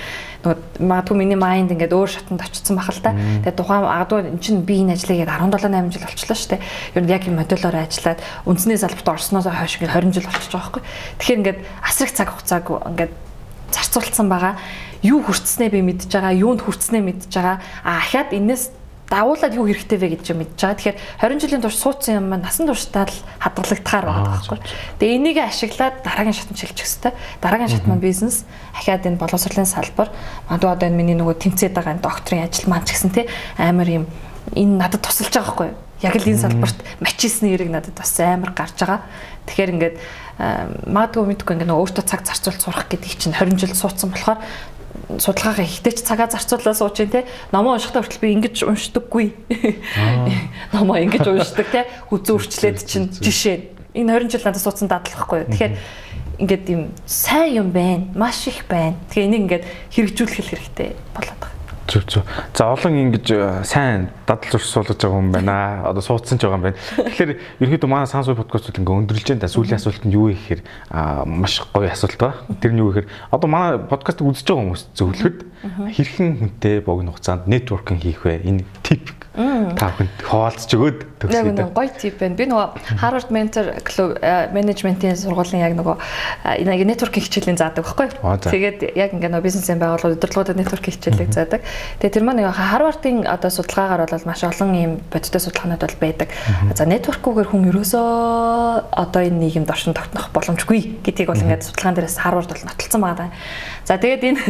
Нөгөө 0.42 0.82
магадгүй 0.82 1.16
миний 1.16 1.38
майнд 1.38 1.72
ингээд 1.74 1.94
өөр 1.94 2.10
шатанд 2.10 2.42
очсон 2.42 2.76
бахал 2.76 3.00
та. 3.02 3.14
Тэгээд 3.14 3.58
тухайн 3.58 3.86
магадгүй 3.86 4.18
эн 4.32 4.38
чинь 4.42 4.62
би 4.66 4.82
энэ 4.82 4.98
ажлыг 4.98 5.22
17 5.22 5.70
8 5.70 5.92
жил 5.92 6.06
болчихлоо 6.06 6.38
шүү 6.38 6.50
дээ. 6.56 6.62
Ер 6.96 7.02
нь 7.02 7.12
яг 7.12 7.22
юм 7.26 7.36
моделоор 7.38 7.76
ажиллаад 7.78 8.20
үндсний 8.46 8.78
салбарт 8.78 9.08
орсноос 9.08 9.46
хойш 9.46 9.78
ингээд 9.78 9.96
20 9.96 10.16
жил 10.16 10.28
болчихж 10.28 10.52
байгаа 10.52 10.70
байхгүй. 10.70 10.82
Тэгэхээр 11.18 11.40
ингээд 11.42 11.60
асрах 11.82 12.12
цаг 12.12 12.28
хугацааг 12.34 12.66
ингээд 12.92 13.12
зарцуулсан 13.72 14.28
байгаа. 14.28 14.54
Юу 15.02 15.22
хүртснээ 15.26 15.70
би 15.72 15.80
мэдж 15.82 16.06
байгаа, 16.12 16.32
юунд 16.36 16.62
хүртснээ 16.62 17.02
мэдж 17.02 17.32
байгаа. 17.32 17.58
А 17.82 17.98
ахаад 17.98 18.30
энэс 18.36 18.70
дагуулад 19.10 19.54
юу 19.54 19.66
хэрэгтэй 19.68 19.98
вэ 19.98 20.08
гэж 20.16 20.26
мэдж 20.32 20.58
байгаа. 20.58 20.78
Тэгэхээр 20.78 20.98
20 21.20 21.42
жилийн 21.42 21.62
турш 21.62 21.76
суудсан 21.78 22.20
юм 22.20 22.26
маань 22.30 22.44
насан 22.46 22.66
туршдаа 22.66 23.06
л 23.06 23.18
хадгалагдахаар 23.42 24.06
байгаа 24.08 24.26
байхгүй. 24.32 24.58
Тэгээ 24.98 25.16
энийг 25.18 25.38
ашиглаад 25.42 25.96
дараагийн 26.06 26.36
шатанд 26.36 26.58
шилжих 26.58 26.80
хэрэгтэй. 26.80 27.12
Дараагийн 27.42 27.72
шат 27.72 27.86
маань 27.86 28.00
бизнес 28.00 28.44
ахаад 28.72 29.04
энэ 29.04 29.20
боловсролын 29.20 29.68
салбар 29.68 30.08
мадуу 30.48 30.70
одоо 30.72 30.88
энэ 30.88 30.96
миний 30.96 31.16
нөгөө 31.18 31.36
тэмцээд 31.38 31.76
байгаа 31.76 32.00
докторийн 32.00 32.48
ажил 32.48 32.70
маань 32.72 32.86
ч 32.88 32.96
гэсэн 32.96 33.12
тий 33.12 33.26
амар 33.60 33.88
юм 33.88 34.04
энэ 34.56 34.80
надад 34.80 35.04
тусалж 35.04 35.32
байгаа 35.32 35.44
байхгүй? 35.44 35.70
Яг 36.02 36.16
л 36.16 36.30
энэ 36.32 36.42
салбарт 36.42 36.78
мачисны 36.98 37.52
эрэг 37.52 37.68
надад 37.68 37.94
бас 37.94 38.16
амар 38.18 38.56
гарч 38.56 38.80
байгаа. 38.80 39.04
Тэгэхээр 39.46 39.72
ингээд 39.76 39.96
магадгүй 40.88 41.22
мэдгүй 41.28 41.54
ингээд 41.54 41.70
нөгөө 41.70 41.82
өөртөө 41.86 42.04
цаг 42.08 42.26
зарцуулж 42.26 42.60
сурах 42.64 42.88
гэдэг 42.90 43.14
чинь 43.14 43.36
20 43.36 43.62
жил 43.62 43.74
суудсан 43.76 44.10
болохоор 44.10 44.40
судалгаагаа 45.18 45.64
ихтэй 45.64 45.92
ч 45.96 46.04
цагаа 46.04 46.28
зарцуулаад 46.28 46.76
сууж 46.76 46.94
чинь 46.96 47.12
те. 47.12 47.24
Номоо 47.52 47.76
уншихтаа 47.76 48.02
хүртэл 48.04 48.22
би 48.22 48.32
ингэж 48.36 48.64
уншдаггүй. 48.64 49.26
Номоо 50.74 50.96
ингэж 51.00 51.26
уншдаг 51.28 51.68
те. 51.72 51.86
Хүзүү 52.08 52.36
үрчлээд 52.36 52.78
чинь 52.84 53.08
жишээ. 53.08 53.72
Энэ 53.96 54.24
20 54.24 54.36
жил 54.36 54.44
надад 54.48 54.62
суудсан 54.62 54.88
дадлахгүй. 54.88 55.48
Тэгэхээр 55.52 55.74
ингээд 56.44 56.64
юм 56.72 56.82
сайн 57.06 57.64
юм 57.64 57.68
байна. 57.72 58.08
Маш 58.16 58.48
их 58.48 58.64
байна. 58.68 58.96
Тэгээ 59.12 59.28
энийг 59.28 59.42
ингээд 59.46 59.64
хэрэгжүүлэх 59.92 60.48
хэрэгтэй 60.48 60.96
болоод 61.12 61.40
байгаа 61.40 61.61
Зүг 61.92 62.08
зүг. 62.08 62.24
За 62.56 62.72
олон 62.72 62.96
ингэж 62.96 63.26
э, 63.36 63.64
сайн 63.68 64.08
дадал 64.24 64.48
зурш 64.48 64.64
суулгаж 64.64 64.96
байгаа 64.96 65.12
хүн 65.12 65.28
байна. 65.28 65.84
Одоо 65.84 66.00
суудсан 66.00 66.40
ч 66.40 66.48
байгаа 66.48 66.56
юм 66.56 66.64
байна. 66.72 66.80
Тэгэхээр 67.04 67.32
ерөөдөө 67.60 67.90
манай 67.92 68.08
сансуу 68.08 68.32
подкастууд 68.32 68.80
ингээ 68.80 68.96
өндөрлж 69.04 69.28
байна. 69.28 69.52
Сүүлийн 69.52 69.76
асуулт 69.76 70.00
нь 70.08 70.16
юу 70.16 70.32
вэ 70.32 70.40
гэхээр 70.40 70.60
маш 71.28 71.60
гоё 71.68 71.92
асуулт 71.92 72.16
ба. 72.16 72.32
Тэр 72.64 72.72
нь 72.72 72.80
юу 72.80 72.96
гэхээр 72.96 73.12
одоо 73.28 73.48
манай 73.52 73.76
подкастыг 73.76 74.24
үзэж 74.24 74.48
байгаа 74.48 74.64
хүмүүс 74.72 74.82
зөвлөхөд 74.96 75.38
хэрхэн 75.92 76.30
хүнтэй 76.40 76.80
богино 76.80 77.12
хугацаанд 77.12 77.44
нэтворкинг 77.44 78.00
хийх 78.00 78.24
вэ? 78.24 78.40
Энэ 78.40 78.64
тип 78.80 79.12
та 79.32 79.88
бүхэнд 79.88 80.12
хуваалцж 80.28 80.70
өгөөд 80.76 80.98
төгсгөө. 81.24 81.56
Яг 81.56 81.72
гоё 81.72 81.88
тип 81.96 82.20
байна. 82.20 82.36
Би 82.36 82.44
нөгөө 82.50 83.00
Harvard 83.00 83.30
Mentor 83.32 83.70
Club 83.80 84.20
менежментийн 84.52 85.16
сургуулийн 85.16 85.64
яг 85.64 85.72
нөгөө 85.78 85.96
яг 86.60 86.82
networking 86.84 87.24
хичээлийн 87.24 87.56
заадаг 87.56 87.88
байхгүй. 87.88 88.12
Тэгээд 88.44 88.92
яг 88.92 89.16
ингээ 89.16 89.32
нөгөө 89.32 89.46
бизнесийн 89.48 89.80
байгууллагууд 89.80 90.20
удирдлагуудад 90.20 90.60
networking 90.60 90.92
хичээлийг 90.92 91.32
заадаг. 91.32 91.64
Тэгээд 92.00 92.14
тэр 92.18 92.24
маань 92.26 92.40
нөгөө 92.42 92.56
Harvard-ын 92.72 93.18
одоо 93.26 93.50
судалгаагаар 93.50 94.06
бол 94.06 94.26
маш 94.28 94.42
олон 94.42 94.70
ийм 94.74 94.92
бодиттой 95.08 95.40
судалгаанууд 95.40 95.82
бол 95.82 95.98
байдаг. 96.00 96.28
За 96.74 96.84
network-уугаар 96.84 97.48
хүн 97.50 97.70
ерөөсөө 97.70 98.92
одоо 98.92 99.22
энэ 99.22 99.38
нийгэмд 99.42 99.70
оршин 99.70 99.94
тогтнох 99.94 100.30
боломжгүй 100.34 101.02
гэдгийг 101.06 101.28
бол 101.30 101.42
ингээд 101.42 101.66
судалгаан 101.68 101.94
дээрээс 101.96 102.18
Harvard 102.22 102.48
бол 102.50 102.64
нотолцсон 102.66 103.02
байгаа. 103.02 103.30
За 103.84 103.98
тэгээд 103.98 104.22
энэ 104.22 104.40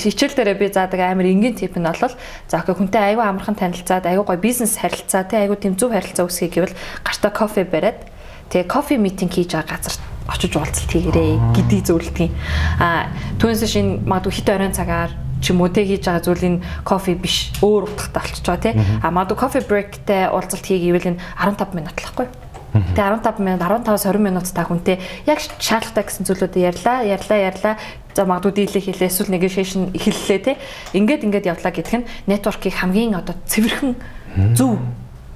хичээл 0.00 0.34
дээрээ 0.34 0.58
би 0.58 0.66
заадаг 0.70 1.00
амар 1.00 1.26
энгийн 1.26 1.54
тип 1.54 1.78
нь 1.78 1.86
бол 1.86 2.14
за 2.48 2.56
окей 2.58 2.74
хүнтэй 2.74 3.14
аюу 3.14 3.22
амархан 3.22 3.54
танилцаад 3.54 4.06
аюу 4.06 4.24
гой 4.24 4.36
бизнес 4.36 4.76
харилцаа 4.78 5.24
тий 5.24 5.46
аюу 5.46 5.56
тийм 5.56 5.78
зөв 5.78 5.92
харилцаа 5.92 6.26
үүсгэх 6.26 6.54
гэвэл 6.54 6.78
гартаа 7.04 7.30
кофе 7.30 7.64
бариад 7.64 8.02
тэгээ 8.50 8.66
кофе 8.66 8.98
митинг 8.98 9.32
хийж 9.34 9.54
байгаа 9.54 9.78
газар 9.78 10.15
очиж 10.28 10.52
уулзалт 10.58 10.90
хийгэрээ 10.90 11.32
гэдгийг 11.54 11.84
зөвлөдөг. 11.86 12.30
А 12.82 13.10
түүнээс 13.38 13.62
шинэ 13.66 14.02
магадгүй 14.06 14.32
хит 14.34 14.48
оройн 14.50 14.74
цагаар 14.74 15.10
ч 15.40 15.52
юм 15.52 15.60
уу 15.62 15.70
тэг 15.70 15.86
хийж 15.86 16.06
байгаа 16.06 16.24
зүйл 16.24 16.48
энэ 16.48 16.62
кофе 16.82 17.14
биш 17.14 17.52
өөр 17.62 17.86
утгатай 17.86 18.22
болчихж 18.22 18.46
байгаа 18.46 18.64
тий. 18.64 18.74
А 19.02 19.10
магадгүй 19.14 19.38
кофе 19.38 19.60
брейктэй 19.62 20.32
уулзалт 20.32 20.66
хийгээвэл 20.66 21.10
энэ 21.14 21.22
15 21.38 21.76
минут 21.76 21.94
л 21.94 22.02
байхгүй. 22.02 22.26
Тэгээ 22.76 23.22
15 23.22 23.40
минут 23.40 23.62
15-аас 23.62 24.04
20 24.04 24.20
минут 24.20 24.46
та 24.52 24.64
хүнтэй 24.66 25.00
яг 25.24 25.38
шаардлагатай 25.40 26.04
гэсэн 26.04 26.24
зүйлүүдээ 26.28 26.68
ярьлаа, 26.74 26.98
ярьлаа, 27.06 27.38
ярьлаа. 27.38 27.74
За 28.12 28.24
магадгүй 28.24 28.52
дийлээ 28.66 28.84
хэлээ, 28.84 29.08
эсвэл 29.08 29.32
negotiation 29.32 29.92
эхэллээ 29.96 30.40
те. 30.44 30.52
Ингээд 30.92 31.24
ингээд 31.24 31.48
явлаа 31.52 31.72
гэдг 31.72 31.94
нь 32.00 32.08
network-ийг 32.28 32.76
хамгийн 32.76 33.16
одоо 33.16 33.36
цэвэрхэн 33.48 33.92
зөв 34.56 34.80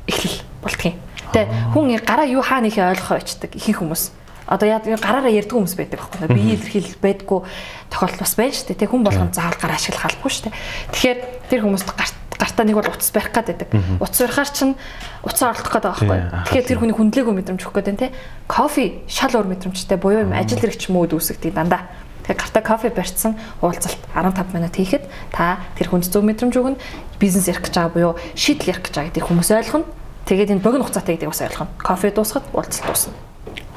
эхлэл 0.09 0.41
болтгийн. 0.61 0.97
Тэгээ 1.32 1.72
хүн 1.72 1.86
гараа 2.05 2.26
юу 2.28 2.43
хаана 2.45 2.68
ихе 2.68 2.84
ойлгохоо 2.84 3.20
очдаг 3.20 3.53
ихэнх 3.57 3.80
хүмүүс 3.84 4.03
одоо 4.51 4.66
яа 4.66 4.82
гараараа 4.82 5.30
ярьдаг 5.30 5.55
хүмүүс 5.55 5.78
байдаг 5.78 6.03
байхгүй 6.03 6.28
би 6.34 6.42
илэрхийл 6.59 6.98
байдгүй 6.98 7.40
тохиолдол 7.88 8.22
бас 8.26 8.34
байна 8.34 8.53
шүү 8.53 8.66
дээ 8.74 8.82
тэг 8.82 8.90
хүн 8.90 9.07
болгон 9.07 9.30
заавал 9.30 9.62
гар 9.62 9.78
ашиглах 9.78 10.11
албагүй 10.11 10.30
шүү 10.34 10.44
дээ 10.51 10.59
тэгэхээр 10.90 11.18
тэр 11.46 11.61
хүмүүст 11.62 11.88
гарт 11.94 12.20
гартаа 12.40 12.64
нэг 12.64 12.76
бол 12.80 12.88
утас 12.88 13.12
барих 13.12 13.32
гээд 13.36 13.48
байдаг. 13.53 13.68
Утас 14.01 14.20
барихаар 14.24 14.48
чинь 14.48 14.74
утасаа 15.20 15.53
оролдох 15.53 15.72
гээд 15.76 15.84
байгаа 15.84 16.01
байхгүй. 16.01 16.20
Тэгэхээр 16.48 16.68
тэр 16.72 16.78
хүний 16.80 16.96
хүндлээгөө 16.96 17.34
мэдрэмж 17.36 17.61
өгөх 17.61 17.76
гээд 17.76 17.88
байна 17.92 18.03
те. 18.09 18.16
Кофе 18.48 18.84
шал 19.12 19.36
уур 19.36 19.48
мэдрэмжтэй 19.53 19.98
буюу 20.01 20.24
юм 20.24 20.32
ажил 20.32 20.57
хэрэгч 20.57 20.88
мөөд 20.88 21.12
үүсгдэг 21.12 21.53
дандаа. 21.53 21.92
Тэгэхээр 22.24 22.40
гартаа 22.40 22.64
кофе 22.64 22.88
барьцсан 22.88 23.36
уулзалт 23.61 24.01
15 24.16 24.57
минут 24.57 24.72
хийхэд 24.72 25.05
та 25.36 25.61
тэр 25.76 25.92
хүнд 25.92 26.09
зөв 26.09 26.24
мэдрэмж 26.24 26.55
өгнө. 26.57 26.80
Бизнес 27.20 27.44
ярих 27.44 27.61
гэж 27.61 27.76
байгаа 27.76 27.92
буюу 27.92 28.12
шийдэл 28.32 28.72
ярих 28.72 28.88
гэж 28.88 28.94
байгаа 28.96 29.09
гэдгийг 29.12 29.28
хүмүүс 29.28 29.51
ойлгоно. 29.53 29.84
Тэгээд 30.24 30.53
энэ 30.57 30.64
богино 30.64 30.84
хугацаатай 30.88 31.20
гэдгийг 31.20 31.32
бас 31.36 31.44
ойлгоно. 31.44 31.72
Кофе 31.76 32.09
дуусахад 32.09 32.48
уулзалт 32.57 32.88
дуусна. 32.88 33.30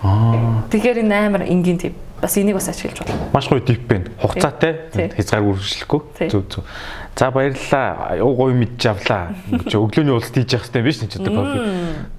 Аа. 0.04 0.68
Тэгэхээр 0.70 1.04
энэ 1.08 1.16
амар 1.28 1.44
энгийн 1.48 1.80
тийм 1.80 1.96
бас 2.22 2.38
энийг 2.38 2.56
бас 2.56 2.70
ашиглаж 2.70 3.00
болно. 3.04 3.32
Маш 3.34 3.48
гоё 3.48 3.60
дип 3.60 3.88
байна. 3.88 4.12
Хугацаатай 4.20 5.12
хязгаар 5.16 5.44
үргэлжлэхгүй. 5.44 6.02
Зүг 6.32 6.46
зүг. 6.52 6.64
За 7.16 7.30
баярлалаа. 7.30 8.18
Гоё 8.18 8.54
мэдж 8.58 8.86
авлаа. 8.90 9.38
Чи 9.70 9.78
өглөөний 9.78 10.18
уулзалт 10.18 10.34
хийж 10.34 10.58
явах 10.58 10.66
хэрэгтэй 10.66 10.82
биш 10.82 10.98
ч 10.98 11.22
одоо 11.22 11.46
кофе. 11.46 11.60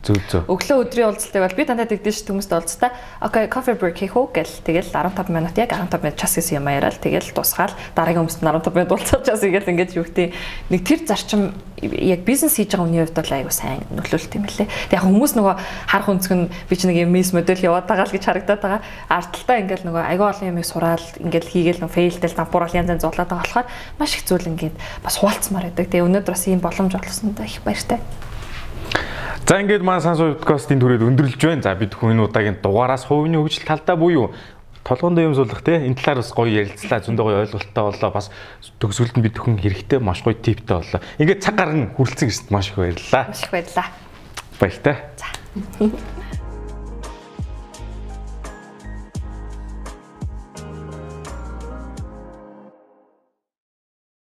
Зүг 0.07 0.23
зүг. 0.31 0.43
Өглөө 0.47 0.79
өдрийн 0.87 1.09
уулзалтыг 1.11 1.43
бол 1.43 1.59
би 1.59 1.65
тандаа 1.67 1.89
дэгдэж 1.91 2.31
хүмүүст 2.31 2.55
уулзтаа. 2.55 2.95
Окей, 3.19 3.51
кофе 3.51 3.75
break 3.75 3.99
хийх 3.99 4.15
үү 4.15 4.31
гэл. 4.31 4.55
Тэгэл 4.63 4.95
15 4.95 5.35
минут 5.35 5.59
яг 5.59 5.75
15 5.75 5.99
минут 5.99 6.15
час 6.15 6.39
гэсэн 6.39 6.63
юм 6.63 6.71
яриад 6.71 7.03
тэгэл 7.03 7.35
тусгаал 7.35 7.75
дараагийн 7.99 8.23
хүмүүст 8.23 8.39
15 8.39 8.71
минут 8.71 8.93
уулзах 8.95 9.27
час 9.27 9.43
игээл 9.43 9.73
ингэж 9.75 9.91
юу 9.99 10.07
гэдэг 10.07 10.31
нэг 10.71 10.81
тэр 10.87 11.01
зарчим 11.03 11.59
яг 11.83 12.23
бизнес 12.23 12.55
хийж 12.55 12.71
байгаа 12.71 12.87
хүний 12.87 13.03
хувьд 13.03 13.19
бол 13.19 13.35
аягүй 13.35 13.51
сайн 13.51 13.83
нөлөөлт 13.91 14.33
юм 14.39 14.47
лээ. 14.47 14.69
Тэг 14.89 14.95
яг 14.95 15.05
хүмүүс 15.05 15.33
нөгөө 15.35 15.55
харах 15.91 16.09
өнцг 16.09 16.33
нь 16.33 16.47
би 16.71 16.75
ч 16.79 16.87
нэг 16.87 16.97
юм 17.03 17.11
мис 17.13 17.35
модель 17.35 17.67
яваад 17.67 17.91
байгаа 17.91 18.07
л 18.07 18.15
гэж 18.15 18.25
харагдаад 18.25 18.63
байгаа. 18.63 18.81
Ардталтаа 19.11 19.59
ингээл 19.59 19.87
нөгөө 19.91 20.03
аягүй 20.07 20.29
олон 20.31 20.51
юмыг 20.55 20.65
сураал 20.65 21.07
ингээл 21.19 21.51
хийгээл 21.51 21.83
нөгөө 21.83 21.97
фейлдэл 21.99 22.39
дампуурал 22.39 22.79
янз 22.79 22.91
янз 22.95 23.03
зулаад 23.03 23.29
байгаа 23.29 23.43
болохоор 23.43 23.67
маш 23.99 24.13
их 24.17 24.25
зүйл 24.25 24.49
ингээд 24.55 24.77
бас 25.03 25.19
хуваалцмаар 25.19 25.71
байдаг. 25.71 25.91
Тэгээ 25.91 26.07
өнөөдөр 26.07 26.35
бас 26.35 26.47
ийм 26.49 26.61
боломж 26.61 26.95
олгосондоо 26.95 27.45
их 27.45 27.61
баяртай. 27.65 28.01
За 29.45 29.61
ингээд 29.61 29.85
маань 29.85 30.01
сансуу 30.01 30.35
подкастын 30.41 30.81
түрээд 30.81 31.05
өндөрлж 31.05 31.37
байна. 31.37 31.63
За 31.63 31.75
бид 31.77 31.93
хүн 31.93 32.17
энэ 32.17 32.25
удаагийн 32.25 32.59
дугаараас 32.65 33.05
хувийн 33.05 33.37
хөгжил 33.37 33.69
талдаа 33.69 33.97
буюу 34.01 34.33
толгоонд 34.85 35.19
юм 35.19 35.35
суулгах 35.35 35.65
те 35.65 35.85
энэ 35.85 35.97
талаар 35.97 36.21
бас 36.21 36.33
гоё 36.33 36.49
ярилцлаа 36.49 37.01
зөндөө 37.05 37.25
гоё 37.25 37.41
ойлголттой 37.45 37.85
боллоо 37.85 38.11
бас 38.13 38.31
төгсгөлд 38.81 39.17
нь 39.17 39.25
бид 39.25 39.37
хүн 39.41 39.61
хэрэгтэй 39.61 40.01
маш 40.01 40.25
гоё 40.25 40.37
типтэй 40.37 40.77
боллоо. 40.81 41.01
Ингээд 41.21 41.45
цаг 41.45 41.57
гарна 41.57 41.93
хүрэлцэн 41.93 42.29
гэсэд 42.29 42.49
маш 42.53 42.73
их 42.73 42.77
баярлалаа. 42.81 43.25
Маш 43.29 43.43
их 43.45 43.53
баярлалаа. 43.53 43.89
Баяртай. 44.61 44.97
За. 45.17 46.24